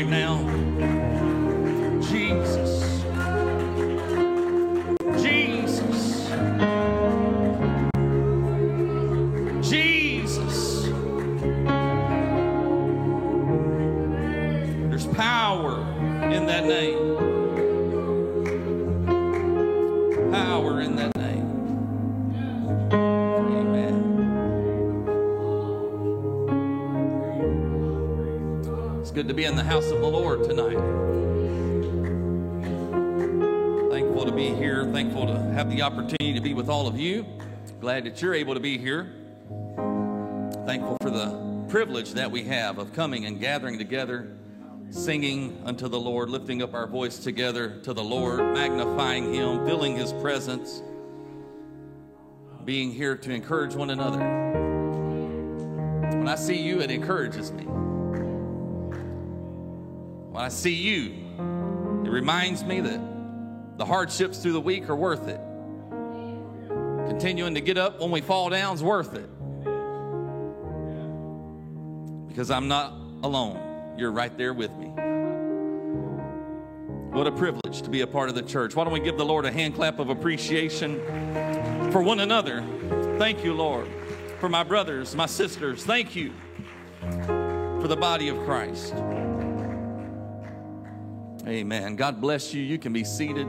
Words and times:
right 0.00 0.08
now. 0.08 0.49
House 29.70 29.92
of 29.92 30.00
the 30.00 30.06
Lord 30.08 30.42
tonight. 30.42 30.74
Thankful 33.88 34.24
to 34.24 34.32
be 34.32 34.48
here. 34.48 34.84
Thankful 34.86 35.28
to 35.28 35.38
have 35.52 35.70
the 35.70 35.82
opportunity 35.82 36.34
to 36.34 36.40
be 36.40 36.54
with 36.54 36.68
all 36.68 36.88
of 36.88 36.98
you. 36.98 37.24
Glad 37.80 38.02
that 38.02 38.20
you're 38.20 38.34
able 38.34 38.54
to 38.54 38.58
be 38.58 38.78
here. 38.78 39.12
Thankful 40.66 40.96
for 41.00 41.10
the 41.10 41.64
privilege 41.68 42.14
that 42.14 42.28
we 42.28 42.42
have 42.42 42.78
of 42.78 42.92
coming 42.94 43.26
and 43.26 43.38
gathering 43.38 43.78
together, 43.78 44.36
singing 44.90 45.62
unto 45.64 45.86
the 45.86 46.00
Lord, 46.00 46.30
lifting 46.30 46.62
up 46.62 46.74
our 46.74 46.88
voice 46.88 47.18
together 47.20 47.78
to 47.82 47.92
the 47.92 48.02
Lord, 48.02 48.40
magnifying 48.40 49.32
Him, 49.32 49.64
feeling 49.64 49.94
His 49.94 50.12
presence, 50.14 50.82
being 52.64 52.90
here 52.90 53.16
to 53.16 53.30
encourage 53.32 53.76
one 53.76 53.90
another. 53.90 54.18
When 56.18 56.26
I 56.26 56.34
see 56.34 56.60
you, 56.60 56.80
it 56.80 56.90
encourages 56.90 57.52
me. 57.52 57.68
When 60.30 60.44
I 60.44 60.48
see 60.48 60.74
you, 60.74 61.12
it 62.04 62.08
reminds 62.08 62.62
me 62.62 62.80
that 62.80 63.00
the 63.78 63.84
hardships 63.84 64.38
through 64.38 64.52
the 64.52 64.60
week 64.60 64.88
are 64.88 64.94
worth 64.94 65.26
it. 65.26 65.40
Continuing 67.08 67.54
to 67.54 67.60
get 67.60 67.76
up 67.76 67.98
when 67.98 68.12
we 68.12 68.20
fall 68.20 68.48
down 68.48 68.76
is 68.76 68.82
worth 68.82 69.14
it. 69.14 69.28
Because 72.28 72.48
I'm 72.52 72.68
not 72.68 72.92
alone. 73.24 73.96
You're 73.98 74.12
right 74.12 74.36
there 74.38 74.54
with 74.54 74.70
me. 74.76 74.86
What 77.10 77.26
a 77.26 77.32
privilege 77.32 77.82
to 77.82 77.90
be 77.90 78.02
a 78.02 78.06
part 78.06 78.28
of 78.28 78.36
the 78.36 78.42
church. 78.42 78.76
Why 78.76 78.84
don't 78.84 78.92
we 78.92 79.00
give 79.00 79.18
the 79.18 79.26
Lord 79.26 79.44
a 79.44 79.50
hand 79.50 79.74
clap 79.74 79.98
of 79.98 80.10
appreciation 80.10 81.00
for 81.90 82.02
one 82.02 82.20
another? 82.20 82.64
Thank 83.18 83.44
you, 83.44 83.52
Lord. 83.52 83.88
For 84.38 84.48
my 84.48 84.62
brothers, 84.62 85.16
my 85.16 85.26
sisters, 85.26 85.84
thank 85.84 86.14
you 86.14 86.32
for 87.80 87.88
the 87.88 87.96
body 87.96 88.28
of 88.28 88.38
Christ. 88.44 88.94
Amen. 91.46 91.96
God 91.96 92.20
bless 92.20 92.52
you. 92.52 92.62
You 92.62 92.78
can 92.78 92.92
be 92.92 93.02
seated. 93.02 93.46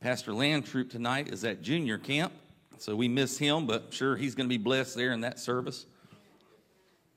Pastor 0.00 0.32
Landtroop 0.32 0.90
tonight 0.90 1.32
is 1.32 1.42
at 1.44 1.62
junior 1.62 1.96
camp, 1.96 2.30
so 2.76 2.94
we 2.94 3.08
miss 3.08 3.38
him, 3.38 3.66
but 3.66 3.86
sure 3.90 4.16
he's 4.16 4.34
going 4.34 4.46
to 4.46 4.54
be 4.54 4.62
blessed 4.62 4.94
there 4.94 5.12
in 5.12 5.22
that 5.22 5.38
service. 5.38 5.86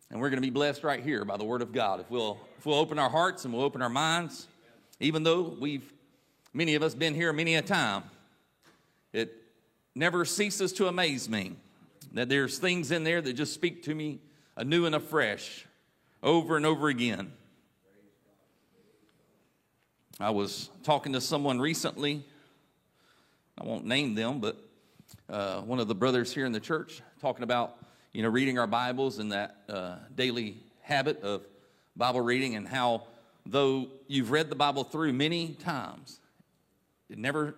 And 0.09 0.21
we're 0.21 0.29
going 0.29 0.41
to 0.41 0.47
be 0.47 0.49
blessed 0.49 0.85
right 0.85 1.03
here 1.03 1.25
by 1.25 1.35
the 1.35 1.43
Word 1.43 1.61
of 1.61 1.73
God. 1.73 1.99
If 1.99 2.09
we'll, 2.09 2.39
if 2.57 2.65
we'll 2.65 2.79
open 2.79 2.97
our 2.97 3.09
hearts 3.09 3.43
and 3.43 3.53
we'll 3.53 3.63
open 3.63 3.81
our 3.81 3.89
minds, 3.89 4.47
even 4.99 5.23
though 5.23 5.55
we've, 5.59 5.93
many 6.53 6.75
of 6.75 6.83
us, 6.83 6.95
been 6.95 7.13
here 7.13 7.31
many 7.31 7.55
a 7.55 7.61
time, 7.61 8.03
it 9.13 9.33
never 9.95 10.25
ceases 10.25 10.73
to 10.73 10.87
amaze 10.87 11.29
me 11.29 11.55
that 12.13 12.29
there's 12.29 12.57
things 12.57 12.91
in 12.91 13.03
there 13.03 13.21
that 13.21 13.33
just 13.33 13.53
speak 13.53 13.83
to 13.83 13.93
me 13.93 14.19
anew 14.55 14.85
and 14.85 14.95
afresh 14.95 15.65
over 16.23 16.57
and 16.57 16.65
over 16.65 16.87
again. 16.87 17.31
I 20.19 20.31
was 20.31 20.69
talking 20.83 21.13
to 21.13 21.21
someone 21.21 21.59
recently. 21.59 22.23
I 23.59 23.65
won't 23.65 23.85
name 23.85 24.15
them, 24.15 24.39
but 24.39 24.57
uh, 25.29 25.61
one 25.61 25.79
of 25.79 25.87
the 25.87 25.95
brothers 25.95 26.33
here 26.33 26.45
in 26.45 26.51
the 26.51 26.59
church 26.59 27.01
talking 27.21 27.43
about 27.43 27.77
you 28.13 28.23
know 28.23 28.29
reading 28.29 28.57
our 28.57 28.67
Bibles 28.67 29.19
and 29.19 29.31
that 29.31 29.57
uh, 29.69 29.95
daily 30.15 30.57
habit 30.81 31.21
of 31.21 31.43
Bible 31.95 32.21
reading 32.21 32.55
and 32.55 32.67
how 32.67 33.03
though 33.51 33.87
you've 34.07 34.31
read 34.31 34.49
the 34.49 34.55
Bible 34.55 34.83
through 34.83 35.13
many 35.13 35.53
times, 35.53 36.19
it 37.09 37.17
never 37.17 37.55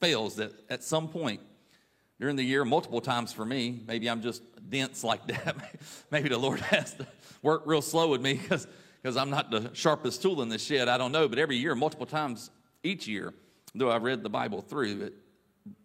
fails 0.00 0.36
that 0.36 0.52
at 0.70 0.82
some 0.82 1.08
point 1.08 1.40
during 2.18 2.36
the 2.36 2.42
year, 2.42 2.64
multiple 2.64 3.00
times 3.00 3.32
for 3.32 3.44
me, 3.44 3.82
maybe 3.86 4.08
I'm 4.08 4.22
just 4.22 4.42
dense 4.70 5.04
like 5.04 5.26
that. 5.44 5.56
maybe 6.10 6.28
the 6.28 6.38
Lord 6.38 6.60
has 6.60 6.94
to 6.94 7.06
work 7.42 7.62
real 7.66 7.82
slow 7.82 8.08
with 8.08 8.20
me 8.20 8.34
because 8.34 8.66
because 9.02 9.16
I'm 9.16 9.30
not 9.30 9.52
the 9.52 9.70
sharpest 9.72 10.20
tool 10.20 10.42
in 10.42 10.48
the 10.48 10.58
shed. 10.58 10.88
I 10.88 10.98
don't 10.98 11.12
know, 11.12 11.28
but 11.28 11.38
every 11.38 11.56
year, 11.56 11.76
multiple 11.76 12.06
times 12.06 12.50
each 12.82 13.06
year, 13.06 13.32
though 13.72 13.88
I've 13.88 14.02
read 14.02 14.24
the 14.24 14.28
Bible 14.28 14.62
through, 14.62 15.12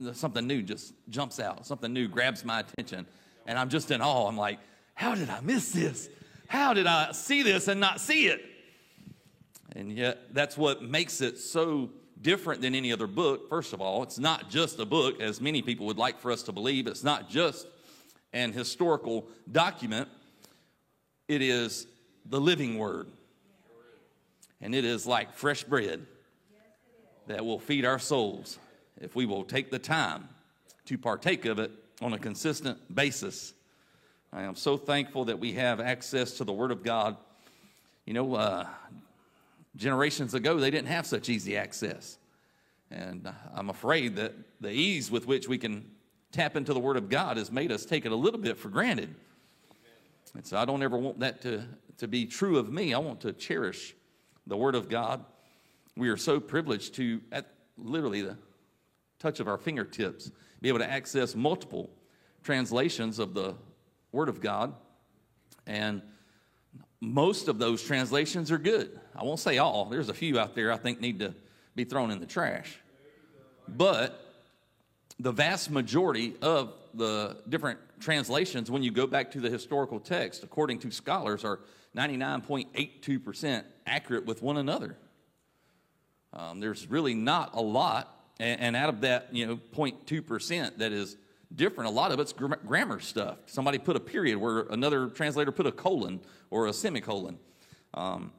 it, 0.01 0.15
something 0.15 0.47
new 0.47 0.63
just 0.63 0.95
jumps 1.07 1.39
out. 1.39 1.67
Something 1.67 1.93
new 1.93 2.07
grabs 2.07 2.43
my 2.43 2.61
attention, 2.61 3.05
and 3.45 3.59
I'm 3.59 3.69
just 3.69 3.91
in 3.91 4.01
awe. 4.01 4.27
I'm 4.27 4.37
like, 4.37 4.57
how 4.95 5.13
did 5.13 5.29
I 5.29 5.39
miss 5.41 5.71
this? 5.71 6.09
How 6.47 6.73
did 6.73 6.87
I 6.87 7.11
see 7.11 7.43
this 7.43 7.67
and 7.67 7.79
not 7.79 8.01
see 8.01 8.25
it? 8.25 8.43
And 9.75 9.91
yet, 9.91 10.33
that's 10.33 10.57
what 10.57 10.83
makes 10.83 11.21
it 11.21 11.37
so 11.37 11.89
different 12.21 12.61
than 12.61 12.75
any 12.75 12.91
other 12.91 13.07
book. 13.07 13.49
First 13.49 13.73
of 13.73 13.81
all, 13.81 14.03
it's 14.03 14.19
not 14.19 14.49
just 14.49 14.79
a 14.79 14.85
book, 14.85 15.21
as 15.21 15.41
many 15.41 15.61
people 15.61 15.85
would 15.87 15.97
like 15.97 16.19
for 16.19 16.31
us 16.31 16.43
to 16.43 16.51
believe. 16.51 16.87
It's 16.87 17.03
not 17.03 17.29
just 17.29 17.67
an 18.33 18.53
historical 18.53 19.27
document, 19.51 20.07
it 21.27 21.41
is 21.41 21.87
the 22.25 22.39
living 22.39 22.77
word. 22.77 23.07
And 24.61 24.75
it 24.75 24.85
is 24.85 25.07
like 25.07 25.33
fresh 25.33 25.63
bread 25.63 26.05
that 27.27 27.45
will 27.45 27.59
feed 27.59 27.85
our 27.85 27.99
souls 27.99 28.59
if 28.99 29.15
we 29.15 29.25
will 29.25 29.43
take 29.43 29.71
the 29.71 29.79
time 29.79 30.29
to 30.85 30.97
partake 30.97 31.45
of 31.45 31.59
it 31.59 31.71
on 32.01 32.13
a 32.13 32.19
consistent 32.19 32.93
basis. 32.93 33.53
I 34.31 34.43
am 34.43 34.55
so 34.55 34.77
thankful 34.77 35.25
that 35.25 35.39
we 35.39 35.53
have 35.53 35.79
access 35.79 36.37
to 36.37 36.43
the 36.43 36.53
Word 36.53 36.71
of 36.71 36.83
God. 36.83 37.17
You 38.05 38.13
know, 38.13 38.35
uh, 38.35 38.67
generations 39.75 40.33
ago, 40.33 40.57
they 40.57 40.71
didn't 40.71 40.87
have 40.87 41.05
such 41.05 41.29
easy 41.29 41.57
access. 41.57 42.17
And 42.89 43.31
I'm 43.53 43.69
afraid 43.69 44.17
that 44.17 44.33
the 44.59 44.71
ease 44.71 45.09
with 45.09 45.25
which 45.25 45.47
we 45.47 45.57
can 45.57 45.89
tap 46.31 46.55
into 46.55 46.73
the 46.73 46.79
Word 46.79 46.97
of 46.97 47.09
God 47.09 47.37
has 47.37 47.51
made 47.51 47.71
us 47.71 47.85
take 47.85 48.05
it 48.05 48.11
a 48.11 48.15
little 48.15 48.39
bit 48.39 48.57
for 48.57 48.69
granted. 48.69 49.13
And 50.33 50.45
so 50.45 50.57
I 50.57 50.65
don't 50.65 50.83
ever 50.83 50.97
want 50.97 51.19
that 51.19 51.41
to, 51.41 51.63
to 51.97 52.07
be 52.07 52.25
true 52.25 52.57
of 52.57 52.71
me. 52.71 52.93
I 52.93 52.99
want 52.99 53.21
to 53.21 53.33
cherish 53.33 53.95
the 54.47 54.57
Word 54.57 54.75
of 54.75 54.89
God. 54.89 55.23
We 55.97 56.09
are 56.09 56.17
so 56.17 56.39
privileged 56.39 56.95
to, 56.95 57.21
at 57.31 57.47
literally 57.77 58.21
the 58.21 58.37
touch 59.19 59.39
of 59.39 59.47
our 59.47 59.57
fingertips, 59.57 60.31
be 60.61 60.69
able 60.69 60.79
to 60.79 60.89
access 60.89 61.35
multiple 61.35 61.89
translations 62.43 63.19
of 63.19 63.33
the 63.33 63.55
Word 64.11 64.29
of 64.29 64.41
God. 64.41 64.73
And 65.67 66.01
most 67.01 67.47
of 67.47 67.57
those 67.57 67.83
translations 67.83 68.51
are 68.51 68.59
good. 68.59 68.97
I 69.15 69.23
won't 69.23 69.39
say 69.39 69.57
all, 69.57 69.85
there's 69.85 70.09
a 70.09 70.13
few 70.13 70.39
out 70.39 70.55
there 70.55 70.71
I 70.71 70.77
think 70.77 71.01
need 71.01 71.19
to 71.19 71.33
be 71.75 71.83
thrown 71.83 72.11
in 72.11 72.19
the 72.19 72.27
trash. 72.27 72.77
But 73.67 74.23
the 75.19 75.31
vast 75.31 75.71
majority 75.71 76.35
of 76.41 76.73
the 76.93 77.37
different 77.49 77.79
translations, 77.99 78.69
when 78.69 78.83
you 78.83 78.91
go 78.91 79.07
back 79.07 79.31
to 79.31 79.39
the 79.39 79.49
historical 79.49 79.99
text, 79.99 80.43
according 80.43 80.79
to 80.79 80.91
scholars, 80.91 81.43
are 81.43 81.59
99.82% 81.95 83.63
accurate 83.85 84.25
with 84.25 84.41
one 84.41 84.57
another. 84.57 84.95
Um, 86.33 86.59
there's 86.59 86.87
really 86.87 87.13
not 87.13 87.51
a 87.53 87.61
lot, 87.61 88.15
and, 88.39 88.61
and, 88.61 88.75
out 88.75 88.89
of 88.89 89.01
that, 89.01 89.27
you 89.31 89.45
know, 89.45 89.59
0.2% 89.75 90.77
that 90.77 90.91
is 90.91 91.17
different, 91.55 91.89
a 91.89 91.93
lot 91.93 92.11
of 92.11 92.19
it's 92.19 92.33
gr- 92.33 92.53
grammar 92.65 92.99
stuff. 92.99 93.37
Somebody 93.45 93.77
put 93.77 93.95
a 93.95 93.99
period 93.99 94.37
where 94.37 94.61
another 94.69 95.07
translator 95.07 95.51
put 95.51 95.67
a 95.67 95.71
colon 95.71 96.21
or 96.49 96.67
a 96.67 96.73
semicolon. 96.73 97.37
Um, 97.93 98.31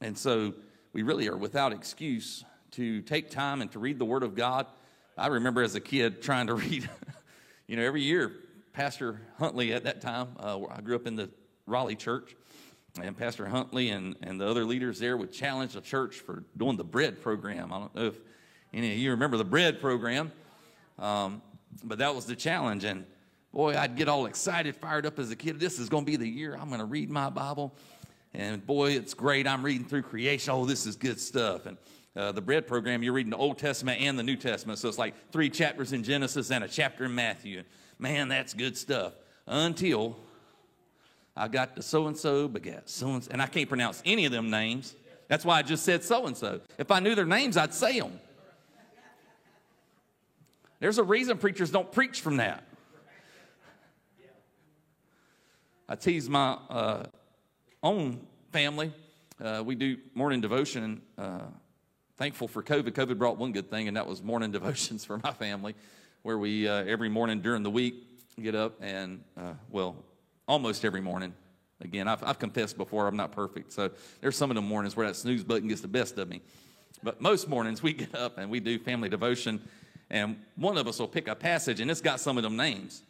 and 0.00 0.16
so 0.16 0.54
we 0.92 1.02
really 1.02 1.28
are 1.28 1.36
without 1.36 1.72
excuse 1.72 2.44
to 2.72 3.00
take 3.02 3.30
time 3.30 3.60
and 3.60 3.70
to 3.72 3.78
read 3.78 3.98
the 3.98 4.04
Word 4.04 4.22
of 4.22 4.34
God. 4.34 4.66
I 5.16 5.28
remember 5.28 5.62
as 5.62 5.74
a 5.74 5.80
kid 5.80 6.22
trying 6.22 6.46
to 6.46 6.54
read, 6.56 6.88
you 7.66 7.76
know, 7.76 7.82
every 7.82 8.02
year, 8.02 8.32
Pastor 8.72 9.20
Huntley 9.38 9.72
at 9.72 9.84
that 9.84 10.00
time, 10.00 10.28
uh, 10.38 10.60
I 10.70 10.80
grew 10.80 10.94
up 10.94 11.06
in 11.06 11.16
the 11.16 11.30
Raleigh 11.66 11.96
church, 11.96 12.36
and 13.02 13.16
Pastor 13.16 13.46
Huntley 13.46 13.90
and, 13.90 14.16
and 14.22 14.40
the 14.40 14.46
other 14.46 14.64
leaders 14.64 14.98
there 14.98 15.16
would 15.16 15.32
challenge 15.32 15.72
the 15.72 15.80
church 15.80 16.16
for 16.16 16.44
doing 16.56 16.76
the 16.76 16.84
bread 16.84 17.20
program. 17.20 17.72
I 17.72 17.78
don't 17.80 17.94
know 17.94 18.06
if 18.06 18.20
any 18.72 18.92
of 18.92 18.98
you 18.98 19.10
remember 19.10 19.36
the 19.36 19.44
bread 19.44 19.80
program, 19.80 20.30
um, 20.98 21.42
but 21.84 21.98
that 21.98 22.14
was 22.14 22.26
the 22.26 22.36
challenge. 22.36 22.84
And 22.84 23.04
boy, 23.52 23.76
I'd 23.76 23.96
get 23.96 24.08
all 24.08 24.26
excited, 24.26 24.76
fired 24.76 25.06
up 25.06 25.18
as 25.18 25.30
a 25.30 25.36
kid. 25.36 25.60
This 25.60 25.78
is 25.78 25.88
going 25.88 26.04
to 26.04 26.10
be 26.10 26.16
the 26.16 26.28
year 26.28 26.56
I'm 26.56 26.68
going 26.68 26.80
to 26.80 26.86
read 26.86 27.10
my 27.10 27.30
Bible. 27.30 27.74
And 28.34 28.64
boy, 28.64 28.92
it's 28.92 29.14
great. 29.14 29.46
I'm 29.46 29.64
reading 29.64 29.86
through 29.86 30.02
creation. 30.02 30.52
Oh, 30.52 30.66
this 30.66 30.86
is 30.86 30.96
good 30.96 31.18
stuff. 31.18 31.66
And 31.66 31.78
uh, 32.14 32.32
the 32.32 32.40
bread 32.40 32.66
program, 32.66 33.02
you're 33.02 33.12
reading 33.12 33.30
the 33.30 33.36
Old 33.36 33.58
Testament 33.58 34.00
and 34.00 34.18
the 34.18 34.22
New 34.22 34.36
Testament. 34.36 34.78
So 34.78 34.88
it's 34.88 34.98
like 34.98 35.14
three 35.30 35.50
chapters 35.50 35.92
in 35.92 36.02
Genesis 36.02 36.50
and 36.50 36.64
a 36.64 36.68
chapter 36.68 37.04
in 37.04 37.14
Matthew. 37.14 37.62
Man, 37.98 38.28
that's 38.28 38.54
good 38.54 38.76
stuff. 38.76 39.14
Until 39.46 40.18
I 41.36 41.48
got 41.48 41.76
the 41.76 41.82
so 41.82 42.08
and 42.08 42.16
so 42.16 42.48
begat 42.48 42.90
so 42.90 43.10
and 43.10 43.24
so. 43.24 43.30
And 43.30 43.40
I 43.40 43.46
can't 43.46 43.68
pronounce 43.68 44.02
any 44.04 44.24
of 44.24 44.32
them 44.32 44.50
names. 44.50 44.94
That's 45.28 45.44
why 45.44 45.58
I 45.58 45.62
just 45.62 45.84
said 45.84 46.02
so 46.02 46.26
and 46.26 46.36
so. 46.36 46.60
If 46.78 46.90
I 46.90 47.00
knew 47.00 47.14
their 47.14 47.26
names, 47.26 47.56
I'd 47.56 47.74
say 47.74 48.00
them. 48.00 48.18
There's 50.80 50.98
a 50.98 51.02
reason 51.02 51.38
preachers 51.38 51.70
don't 51.70 51.90
preach 51.90 52.20
from 52.20 52.36
that. 52.36 52.64
I 55.88 55.96
tease 55.96 56.28
my 56.28 56.58
uh, 56.68 57.04
own 57.82 58.26
family. 58.52 58.92
Uh, 59.42 59.62
we 59.64 59.74
do 59.74 59.96
morning 60.14 60.40
devotion. 60.40 61.00
Uh, 61.16 61.40
thankful 62.16 62.46
for 62.46 62.62
COVID. 62.62 62.90
COVID 62.90 63.18
brought 63.18 63.38
one 63.38 63.52
good 63.52 63.70
thing, 63.70 63.88
and 63.88 63.96
that 63.96 64.06
was 64.06 64.22
morning 64.22 64.50
devotions 64.52 65.04
for 65.04 65.18
my 65.18 65.32
family, 65.32 65.74
where 66.22 66.38
we 66.38 66.68
uh, 66.68 66.84
every 66.84 67.08
morning 67.08 67.40
during 67.40 67.62
the 67.62 67.70
week 67.70 67.94
get 68.40 68.54
up 68.54 68.74
and, 68.80 69.24
uh, 69.36 69.54
well, 69.70 69.96
almost 70.46 70.84
every 70.84 71.00
morning. 71.00 71.34
Again, 71.80 72.06
I've, 72.06 72.22
I've 72.22 72.38
confessed 72.38 72.76
before 72.76 73.08
I'm 73.08 73.16
not 73.16 73.32
perfect, 73.32 73.72
so 73.72 73.90
there's 74.20 74.36
some 74.36 74.50
of 74.50 74.54
the 74.54 74.62
mornings 74.62 74.96
where 74.96 75.06
that 75.06 75.16
snooze 75.16 75.42
button 75.42 75.68
gets 75.68 75.80
the 75.80 75.88
best 75.88 76.18
of 76.18 76.28
me. 76.28 76.40
But 77.02 77.20
most 77.20 77.48
mornings 77.48 77.82
we 77.82 77.92
get 77.92 78.14
up 78.14 78.38
and 78.38 78.50
we 78.50 78.60
do 78.60 78.78
family 78.78 79.08
devotion, 79.08 79.60
and 80.10 80.36
one 80.56 80.76
of 80.78 80.86
us 80.88 80.98
will 80.98 81.08
pick 81.08 81.28
a 81.28 81.34
passage, 81.34 81.80
and 81.80 81.90
it's 81.90 82.00
got 82.00 82.20
some 82.20 82.36
of 82.36 82.42
them 82.42 82.56
names. 82.56 83.02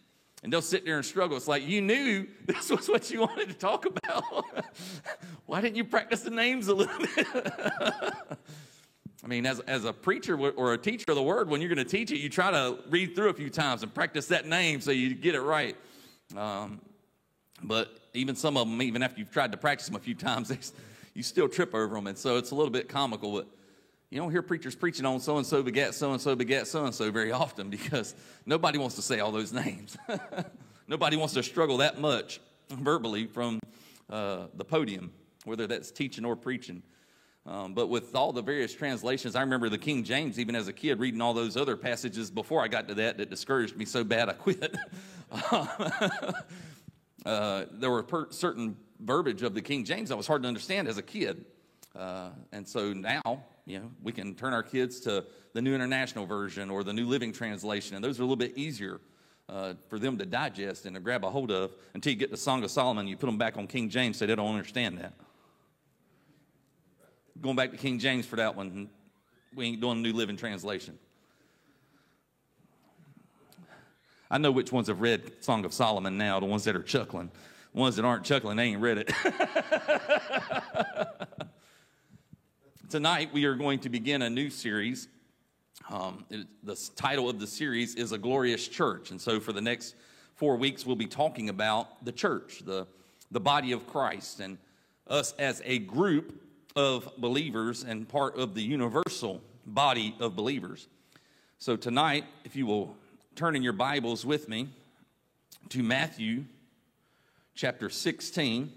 And 0.43 0.53
they'll 0.53 0.62
sit 0.62 0.85
there 0.85 0.97
and 0.97 1.05
struggle. 1.05 1.37
It's 1.37 1.49
like, 1.49 1.67
you 1.67 1.81
knew 1.81 2.27
this 2.47 2.71
was 2.71 2.89
what 2.89 3.11
you 3.11 3.21
wanted 3.21 3.49
to 3.49 3.55
talk 3.55 3.87
about. 3.87 4.25
Why 5.47 5.61
didn't 5.61 5.77
you 5.77 5.85
practice 5.85 6.23
the 6.23 6.31
names 6.31 6.69
a 6.69 6.75
little 6.75 6.99
bit? 6.99 7.27
I 9.25 9.27
mean, 9.27 9.47
as, 9.47 9.61
as 9.61 9.85
a 9.85 9.93
preacher 9.93 10.39
or 10.39 10.75
a 10.75 10.79
teacher 10.79 11.05
of 11.09 11.17
the 11.17 11.23
word, 11.23 11.50
when 11.50 11.61
you're 11.61 11.75
going 11.75 11.85
to 11.85 11.91
teach 11.91 12.12
it, 12.12 12.19
you 12.19 12.29
try 12.29 12.50
to 12.50 12.79
read 12.89 13.17
through 13.17 13.31
a 13.31 13.35
few 13.35 13.50
times 13.50 13.83
and 13.83 13.93
practice 13.93 14.27
that 14.27 14.47
name 14.47 14.81
so 14.81 14.91
you 14.93 15.12
get 15.15 15.35
it 15.35 15.41
right. 15.41 15.77
Um, 16.37 16.81
but 17.62 17.99
even 18.15 18.37
some 18.37 18.56
of 18.56 18.69
them, 18.69 18.81
even 18.81 19.03
after 19.03 19.19
you've 19.19 19.33
tried 19.33 19.50
to 19.53 19.59
practice 19.59 19.89
them 19.89 19.97
a 19.97 20.00
few 20.00 20.15
times, 20.15 20.49
they, 20.49 20.59
you 21.15 21.23
still 21.25 21.49
trip 21.49 21.75
over 21.75 21.97
them. 21.97 22.06
And 22.06 22.17
so 22.17 22.37
it's 22.37 22.53
a 22.53 22.55
little 22.55 22.71
bit 22.71 22.89
comical. 22.89 23.33
But 23.33 23.49
you 24.11 24.19
don't 24.19 24.31
hear 24.31 24.43
preachers 24.43 24.75
preaching 24.75 25.05
on 25.05 25.21
so 25.21 25.37
and 25.37 25.47
so 25.47 25.63
begat 25.63 25.95
so 25.95 26.13
and 26.13 26.21
so 26.21 26.35
begat 26.35 26.67
so 26.67 26.85
and 26.87 26.95
so 26.95 27.11
very 27.11 27.31
often 27.33 27.69
because 27.69 28.15
nobody 28.47 28.79
wants 28.79 28.97
to 28.97 29.03
say 29.03 29.21
all 29.21 29.33
those 29.33 29.53
names. 29.53 29.97
nobody 30.89 31.17
wants 31.17 31.35
to 31.35 31.43
struggle 31.43 31.77
that 31.79 32.01
much 32.01 32.41
verbally 32.71 33.27
from 33.27 33.61
uh, 34.09 34.47
the 34.55 34.65
podium, 34.65 35.13
whether 35.45 35.67
that's 35.67 35.91
teaching 35.91 36.25
or 36.25 36.37
preaching. 36.37 36.83
Um, 37.47 37.73
but 37.73 37.89
with 37.89 38.15
all 38.15 38.33
the 38.33 38.43
various 38.43 38.75
translations, 38.75 39.35
I 39.35 39.41
remember 39.41 39.69
the 39.69 39.79
King 39.79 40.05
James, 40.05 40.39
even 40.39 40.55
as 40.55 40.69
a 40.69 40.73
kid, 40.73 40.99
reading 40.99 41.21
all 41.21 41.33
those 41.33 41.57
other 41.57 41.77
passages 41.77 42.31
before 42.31 42.63
I 42.63 42.69
got 42.69 42.89
to 42.89 42.95
that, 42.95 43.17
that 43.19 43.31
discouraged 43.31 43.77
me 43.77 43.87
so 43.87 44.05
bad 44.05 44.29
I 44.29 44.35
quit. 44.35 44.77
uh, 47.25 47.65
there 47.73 47.91
were 47.91 48.03
per- 48.03 48.31
certain 48.31 48.77
verbiage 49.01 49.43
of 49.43 49.55
the 49.55 49.63
King 49.63 49.85
James 49.85 50.11
that 50.11 50.17
was 50.17 50.27
hard 50.27 50.43
to 50.43 50.49
understand 50.49 50.89
as 50.89 50.99
a 50.99 51.03
kid. 51.03 51.47
Uh, 51.97 52.31
and 52.53 52.69
so 52.69 52.93
now, 52.93 53.45
you 53.69 53.79
know, 53.79 53.91
we 54.03 54.12
can 54.12 54.35
turn 54.35 54.55
our 54.55 54.62
kids 54.62 54.99
to 55.00 55.26
the 55.53 55.61
New 55.61 55.75
International 55.75 56.25
Version 56.25 56.70
or 56.70 56.82
the 56.82 56.93
New 56.93 57.06
Living 57.06 57.32
Translation, 57.32 57.97
and 57.97 58.05
those 58.05 58.19
are 58.19 58.23
a 58.23 58.25
little 58.25 58.37
bit 58.37 58.56
easier 58.56 58.99
uh, 59.47 59.75
for 59.88 59.99
them 59.99 60.17
to 60.17 60.25
digest 60.25 60.87
and 60.87 60.94
to 60.94 61.00
grab 61.00 61.23
a 61.23 61.31
hold 61.31 61.50
of 61.50 61.75
until 61.93 62.11
you 62.11 62.19
get 62.19 62.31
the 62.31 62.37
Song 62.37 62.65
of 62.65 62.70
Solomon. 62.70 63.06
You 63.06 63.19
put 63.19 63.26
them 63.26 63.37
back 63.37 63.59
on 63.59 63.67
King 63.67 63.91
James, 63.91 64.17
so 64.17 64.26
they 64.26 64.35
don't 64.35 64.49
understand 64.49 64.97
that. 64.99 65.12
Going 67.43 67.56
back 67.56 67.70
to 67.70 67.76
King 67.76 67.99
James 67.99 68.25
for 68.25 68.37
that 68.37 68.57
one, 68.57 68.88
we 69.54 69.66
ain't 69.66 69.83
doing 69.83 70.00
New 70.00 70.14
Living 70.14 70.38
Translation. 70.38 70.99
I 74.31 74.38
know 74.38 74.50
which 74.50 74.73
ones 74.73 74.88
have 74.88 75.02
read 75.02 75.45
Song 75.45 75.66
of 75.66 75.75
Solomon 75.75 76.16
now, 76.16 76.40
the 76.40 76.47
ones 76.47 76.64
that 76.64 76.75
are 76.75 76.83
chuckling. 76.83 77.31
The 77.75 77.81
ones 77.81 77.97
that 77.97 78.07
aren't 78.07 78.25
chuckling, 78.25 78.57
they 78.57 78.64
ain't 78.64 78.81
read 78.81 78.99
it. 78.99 79.12
Tonight, 82.88 83.28
we 83.35 83.45
are 83.45 83.54
going 83.54 83.80
to 83.80 83.90
begin 83.90 84.23
a 84.23 84.30
new 84.30 84.49
series. 84.49 85.09
Um, 85.90 86.25
it, 86.30 86.47
the 86.62 86.75
title 86.97 87.28
of 87.28 87.38
the 87.38 87.47
series 87.47 87.95
is 87.95 88.12
A 88.12 88.18
Glorious 88.18 88.66
Church. 88.66 89.11
And 89.11 89.21
so, 89.21 89.40
for 89.40 89.52
the 89.52 89.61
next 89.61 89.95
four 90.37 90.57
weeks, 90.57 90.87
we'll 90.87 90.97
be 90.97 91.07
talking 91.07 91.50
about 91.50 92.02
the 92.02 92.12
church, 92.12 92.62
the, 92.64 92.87
the 93.30 93.40
body 93.40 93.73
of 93.73 93.87
Christ, 93.87 94.40
and 94.40 94.57
us 95.07 95.35
as 95.38 95.61
a 95.66 95.80
group 95.80 96.40
of 96.76 97.12
believers 97.18 97.85
and 97.85 98.09
part 98.09 98.38
of 98.38 98.54
the 98.54 98.62
universal 98.62 99.42
body 99.66 100.16
of 100.18 100.35
believers. 100.35 100.88
So, 101.59 101.76
tonight, 101.76 102.25
if 102.45 102.57
you 102.57 102.64
will 102.64 102.97
turn 103.35 103.54
in 103.54 103.62
your 103.62 103.75
Bibles 103.75 104.25
with 104.25 104.49
me 104.49 104.66
to 105.68 105.83
Matthew 105.83 106.47
chapter 107.54 107.90
16. 107.90 108.73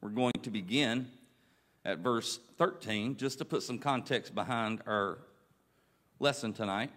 We're 0.00 0.10
going 0.10 0.34
to 0.42 0.50
begin 0.50 1.08
at 1.84 1.98
verse 1.98 2.38
13 2.56 3.16
just 3.16 3.38
to 3.38 3.44
put 3.44 3.62
some 3.62 3.78
context 3.78 4.34
behind 4.34 4.80
our 4.86 5.18
lesson 6.20 6.52
tonight. 6.52 6.90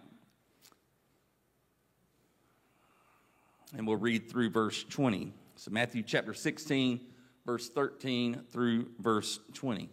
And 3.76 3.86
we'll 3.86 3.96
read 3.96 4.30
through 4.30 4.50
verse 4.50 4.84
20. 4.84 5.32
So, 5.56 5.70
Matthew 5.70 6.02
chapter 6.02 6.34
16, 6.34 7.00
verse 7.46 7.68
13 7.68 8.42
through 8.50 8.88
verse 9.00 9.40
20. 9.54 9.88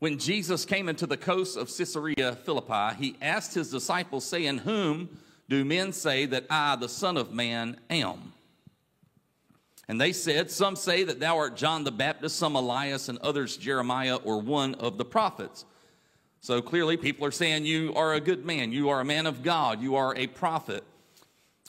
When 0.00 0.18
Jesus 0.18 0.64
came 0.64 0.88
into 0.88 1.06
the 1.06 1.16
coast 1.16 1.56
of 1.56 1.68
Caesarea 1.68 2.34
Philippi, 2.44 2.96
he 2.98 3.16
asked 3.22 3.54
his 3.54 3.70
disciples, 3.70 4.24
saying, 4.24 4.58
Whom 4.58 5.20
do 5.48 5.64
men 5.64 5.92
say 5.92 6.26
that 6.26 6.46
I, 6.50 6.76
the 6.76 6.88
Son 6.88 7.16
of 7.16 7.32
Man, 7.32 7.78
am? 7.88 8.31
And 9.92 10.00
they 10.00 10.14
said, 10.14 10.50
Some 10.50 10.74
say 10.74 11.04
that 11.04 11.20
thou 11.20 11.36
art 11.36 11.54
John 11.54 11.84
the 11.84 11.92
Baptist, 11.92 12.36
some 12.36 12.56
Elias, 12.56 13.10
and 13.10 13.18
others 13.18 13.58
Jeremiah 13.58 14.16
or 14.16 14.40
one 14.40 14.74
of 14.76 14.96
the 14.96 15.04
prophets. 15.04 15.66
So 16.40 16.62
clearly, 16.62 16.96
people 16.96 17.26
are 17.26 17.30
saying, 17.30 17.66
You 17.66 17.92
are 17.94 18.14
a 18.14 18.20
good 18.20 18.46
man. 18.46 18.72
You 18.72 18.88
are 18.88 19.02
a 19.02 19.04
man 19.04 19.26
of 19.26 19.42
God. 19.42 19.82
You 19.82 19.96
are 19.96 20.16
a 20.16 20.28
prophet. 20.28 20.82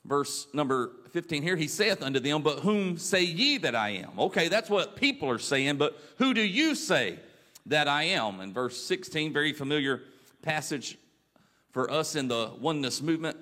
Verse 0.06 0.48
number 0.54 0.92
15 1.12 1.44
here, 1.44 1.58
he 1.58 1.68
saith 1.68 2.02
unto 2.02 2.22
them, 2.22 2.44
But 2.44 2.60
whom 2.60 2.98
say 2.98 3.24
ye 3.24 3.58
that 3.58 3.76
I 3.76 3.90
am? 3.90 4.18
Okay, 4.18 4.48
that's 4.48 4.70
what 4.70 4.96
people 4.96 5.30
are 5.30 5.38
saying, 5.38 5.76
but 5.76 6.02
who 6.18 6.34
do 6.34 6.42
you 6.42 6.76
say 6.76 7.20
that 7.66 7.90
I 7.90 8.04
am? 8.04 8.40
And 8.40 8.54
verse 8.54 8.82
16, 8.82 9.34
very 9.34 9.52
familiar 9.52 10.02
passage 10.42 10.98
for 11.72 11.92
us 11.92 12.16
in 12.16 12.30
the 12.30 12.52
oneness 12.58 13.02
movement. 13.02 13.36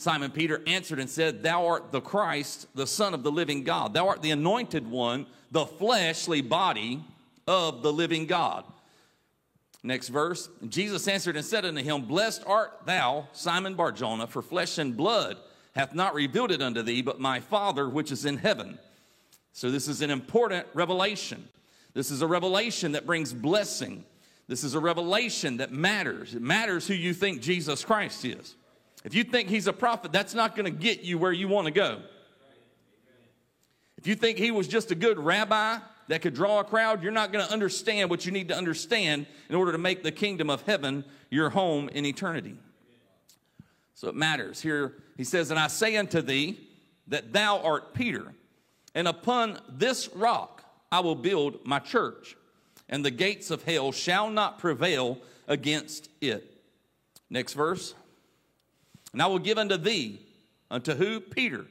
Simon 0.00 0.30
Peter 0.30 0.62
answered 0.66 0.98
and 0.98 1.10
said, 1.10 1.42
Thou 1.42 1.66
art 1.66 1.92
the 1.92 2.00
Christ, 2.00 2.66
the 2.74 2.86
Son 2.86 3.12
of 3.12 3.22
the 3.22 3.30
living 3.30 3.64
God. 3.64 3.92
Thou 3.92 4.08
art 4.08 4.22
the 4.22 4.30
anointed 4.30 4.90
one, 4.90 5.26
the 5.50 5.66
fleshly 5.66 6.40
body 6.40 7.04
of 7.46 7.82
the 7.82 7.92
living 7.92 8.24
God. 8.24 8.64
Next 9.82 10.08
verse 10.08 10.48
Jesus 10.66 11.06
answered 11.06 11.36
and 11.36 11.44
said 11.44 11.66
unto 11.66 11.82
him, 11.82 12.06
Blessed 12.06 12.42
art 12.46 12.80
thou, 12.86 13.28
Simon 13.32 13.74
Barjona, 13.74 14.26
for 14.26 14.40
flesh 14.40 14.78
and 14.78 14.96
blood 14.96 15.36
hath 15.74 15.94
not 15.94 16.14
revealed 16.14 16.50
it 16.50 16.62
unto 16.62 16.80
thee, 16.80 17.02
but 17.02 17.20
my 17.20 17.38
Father 17.38 17.86
which 17.86 18.10
is 18.10 18.24
in 18.24 18.38
heaven. 18.38 18.78
So, 19.52 19.70
this 19.70 19.86
is 19.86 20.00
an 20.00 20.10
important 20.10 20.66
revelation. 20.72 21.46
This 21.92 22.10
is 22.10 22.22
a 22.22 22.26
revelation 22.26 22.92
that 22.92 23.04
brings 23.04 23.34
blessing. 23.34 24.04
This 24.48 24.64
is 24.64 24.74
a 24.74 24.80
revelation 24.80 25.58
that 25.58 25.72
matters. 25.72 26.34
It 26.34 26.40
matters 26.40 26.86
who 26.86 26.94
you 26.94 27.12
think 27.12 27.42
Jesus 27.42 27.84
Christ 27.84 28.24
is. 28.24 28.54
If 29.04 29.14
you 29.14 29.24
think 29.24 29.48
he's 29.48 29.66
a 29.66 29.72
prophet, 29.72 30.12
that's 30.12 30.34
not 30.34 30.54
going 30.54 30.66
to 30.66 30.78
get 30.78 31.02
you 31.02 31.18
where 31.18 31.32
you 31.32 31.48
want 31.48 31.66
to 31.66 31.72
go. 31.72 32.00
If 33.96 34.06
you 34.06 34.14
think 34.14 34.38
he 34.38 34.50
was 34.50 34.66
just 34.68 34.90
a 34.90 34.94
good 34.94 35.18
rabbi 35.18 35.78
that 36.08 36.22
could 36.22 36.34
draw 36.34 36.60
a 36.60 36.64
crowd, 36.64 37.02
you're 37.02 37.12
not 37.12 37.32
going 37.32 37.46
to 37.46 37.52
understand 37.52 38.10
what 38.10 38.24
you 38.26 38.32
need 38.32 38.48
to 38.48 38.56
understand 38.56 39.26
in 39.48 39.54
order 39.54 39.72
to 39.72 39.78
make 39.78 40.02
the 40.02 40.12
kingdom 40.12 40.50
of 40.50 40.62
heaven 40.62 41.04
your 41.30 41.50
home 41.50 41.88
in 41.90 42.04
eternity. 42.04 42.56
So 43.94 44.08
it 44.08 44.14
matters. 44.14 44.60
Here 44.60 44.94
he 45.16 45.24
says, 45.24 45.50
And 45.50 45.60
I 45.60 45.66
say 45.66 45.96
unto 45.96 46.22
thee 46.22 46.58
that 47.08 47.32
thou 47.32 47.60
art 47.60 47.92
Peter, 47.92 48.32
and 48.94 49.06
upon 49.06 49.60
this 49.68 50.08
rock 50.14 50.64
I 50.90 51.00
will 51.00 51.14
build 51.14 51.64
my 51.66 51.78
church, 51.78 52.36
and 52.88 53.04
the 53.04 53.10
gates 53.10 53.50
of 53.50 53.64
hell 53.64 53.92
shall 53.92 54.30
not 54.30 54.58
prevail 54.58 55.18
against 55.46 56.08
it. 56.20 56.62
Next 57.28 57.52
verse. 57.52 57.94
And 59.12 59.22
I 59.22 59.26
will 59.26 59.38
give 59.38 59.58
unto 59.58 59.76
thee, 59.76 60.20
unto 60.70 60.94
who? 60.94 61.20
Peter, 61.20 61.66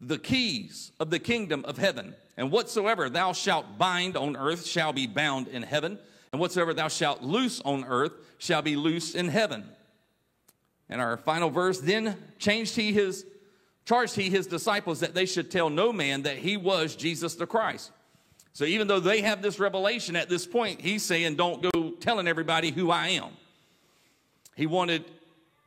the 0.00 0.18
keys 0.18 0.92
of 0.98 1.10
the 1.10 1.18
kingdom 1.18 1.64
of 1.64 1.78
heaven. 1.78 2.14
And 2.36 2.50
whatsoever 2.50 3.10
thou 3.10 3.32
shalt 3.32 3.78
bind 3.78 4.16
on 4.16 4.36
earth 4.36 4.66
shall 4.66 4.92
be 4.92 5.06
bound 5.06 5.48
in 5.48 5.62
heaven, 5.62 5.98
and 6.32 6.40
whatsoever 6.40 6.72
thou 6.72 6.88
shalt 6.88 7.22
loose 7.22 7.60
on 7.62 7.84
earth 7.84 8.12
shall 8.38 8.62
be 8.62 8.76
loosed 8.76 9.14
in 9.14 9.28
heaven. 9.28 9.64
And 10.88 11.00
our 11.00 11.16
final 11.16 11.50
verse, 11.50 11.80
then 11.80 12.16
changed 12.38 12.74
he 12.74 12.92
his, 12.92 13.24
charged 13.84 14.16
he 14.16 14.30
his 14.30 14.46
disciples 14.46 15.00
that 15.00 15.14
they 15.14 15.26
should 15.26 15.50
tell 15.50 15.70
no 15.70 15.92
man 15.92 16.22
that 16.22 16.38
he 16.38 16.56
was 16.56 16.96
Jesus 16.96 17.34
the 17.34 17.46
Christ. 17.46 17.92
So 18.52 18.64
even 18.64 18.88
though 18.88 19.00
they 19.00 19.20
have 19.20 19.42
this 19.42 19.60
revelation 19.60 20.16
at 20.16 20.28
this 20.28 20.46
point, 20.46 20.80
he's 20.80 21.04
saying, 21.04 21.36
don't 21.36 21.62
go 21.62 21.90
telling 22.00 22.26
everybody 22.26 22.70
who 22.70 22.90
I 22.90 23.08
am. 23.08 23.30
He 24.56 24.66
wanted 24.66 25.04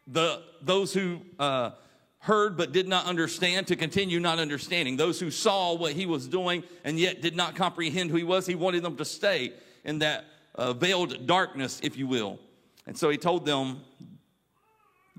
the 0.07 0.41
those 0.61 0.93
who 0.93 1.21
uh, 1.39 1.71
heard 2.19 2.55
but 2.55 2.71
did 2.71 2.87
not 2.87 3.05
understand 3.05 3.67
to 3.67 3.75
continue 3.75 4.19
not 4.19 4.39
understanding. 4.39 4.95
Those 4.95 5.19
who 5.19 5.29
saw 5.29 5.73
what 5.73 5.91
he 5.93 6.05
was 6.05 6.27
doing 6.27 6.63
and 6.83 6.97
yet 6.97 7.21
did 7.21 7.35
not 7.35 7.55
comprehend 7.55 8.11
who 8.11 8.15
he 8.15 8.23
was, 8.23 8.45
he 8.45 8.55
wanted 8.55 8.83
them 8.83 8.95
to 8.97 9.05
stay 9.05 9.53
in 9.83 9.99
that 9.99 10.25
uh, 10.55 10.71
veiled 10.71 11.27
darkness, 11.27 11.79
if 11.83 11.97
you 11.97 12.07
will. 12.07 12.39
And 12.87 12.97
so 12.97 13.09
he 13.09 13.17
told 13.17 13.45
them, 13.45 13.81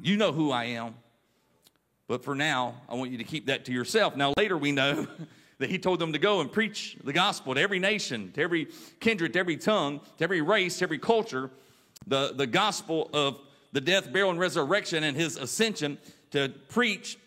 You 0.00 0.16
know 0.16 0.32
who 0.32 0.50
I 0.50 0.64
am. 0.64 0.94
But 2.06 2.24
for 2.24 2.34
now, 2.34 2.74
I 2.88 2.94
want 2.94 3.10
you 3.10 3.18
to 3.18 3.24
keep 3.24 3.46
that 3.46 3.64
to 3.66 3.72
yourself. 3.72 4.16
Now, 4.16 4.32
later 4.36 4.56
we 4.56 4.72
know 4.72 5.06
that 5.58 5.70
he 5.70 5.78
told 5.78 5.98
them 5.98 6.12
to 6.12 6.18
go 6.18 6.40
and 6.40 6.50
preach 6.50 6.96
the 7.04 7.12
gospel 7.12 7.54
to 7.54 7.60
every 7.60 7.78
nation, 7.78 8.32
to 8.32 8.42
every 8.42 8.68
kindred, 9.00 9.34
to 9.34 9.38
every 9.38 9.56
tongue, 9.56 10.00
to 10.18 10.24
every 10.24 10.42
race, 10.42 10.78
to 10.78 10.84
every 10.84 10.98
culture, 10.98 11.50
the, 12.06 12.32
the 12.34 12.46
gospel 12.46 13.10
of 13.12 13.40
the 13.74 13.80
death, 13.80 14.10
burial, 14.12 14.30
and 14.30 14.38
resurrection 14.38 15.02
and 15.02 15.16
his 15.16 15.36
ascension 15.36 15.98
to 16.30 16.48
preach 16.68 17.18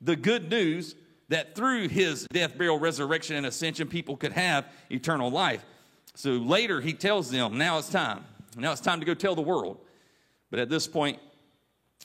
the 0.00 0.14
good 0.14 0.48
news 0.48 0.94
that 1.28 1.56
through 1.56 1.88
his 1.88 2.28
death, 2.32 2.56
burial, 2.56 2.78
resurrection, 2.78 3.34
and 3.34 3.44
ascension, 3.44 3.88
people 3.88 4.16
could 4.16 4.32
have 4.32 4.66
eternal 4.88 5.30
life. 5.30 5.64
So 6.14 6.30
later 6.30 6.80
he 6.80 6.92
tells 6.92 7.28
them, 7.28 7.58
now 7.58 7.78
it's 7.78 7.90
time. 7.90 8.24
Now 8.56 8.70
it's 8.70 8.80
time 8.80 9.00
to 9.00 9.06
go 9.06 9.14
tell 9.14 9.34
the 9.34 9.42
world. 9.42 9.78
But 10.48 10.60
at 10.60 10.70
this 10.70 10.86
point, 10.86 11.18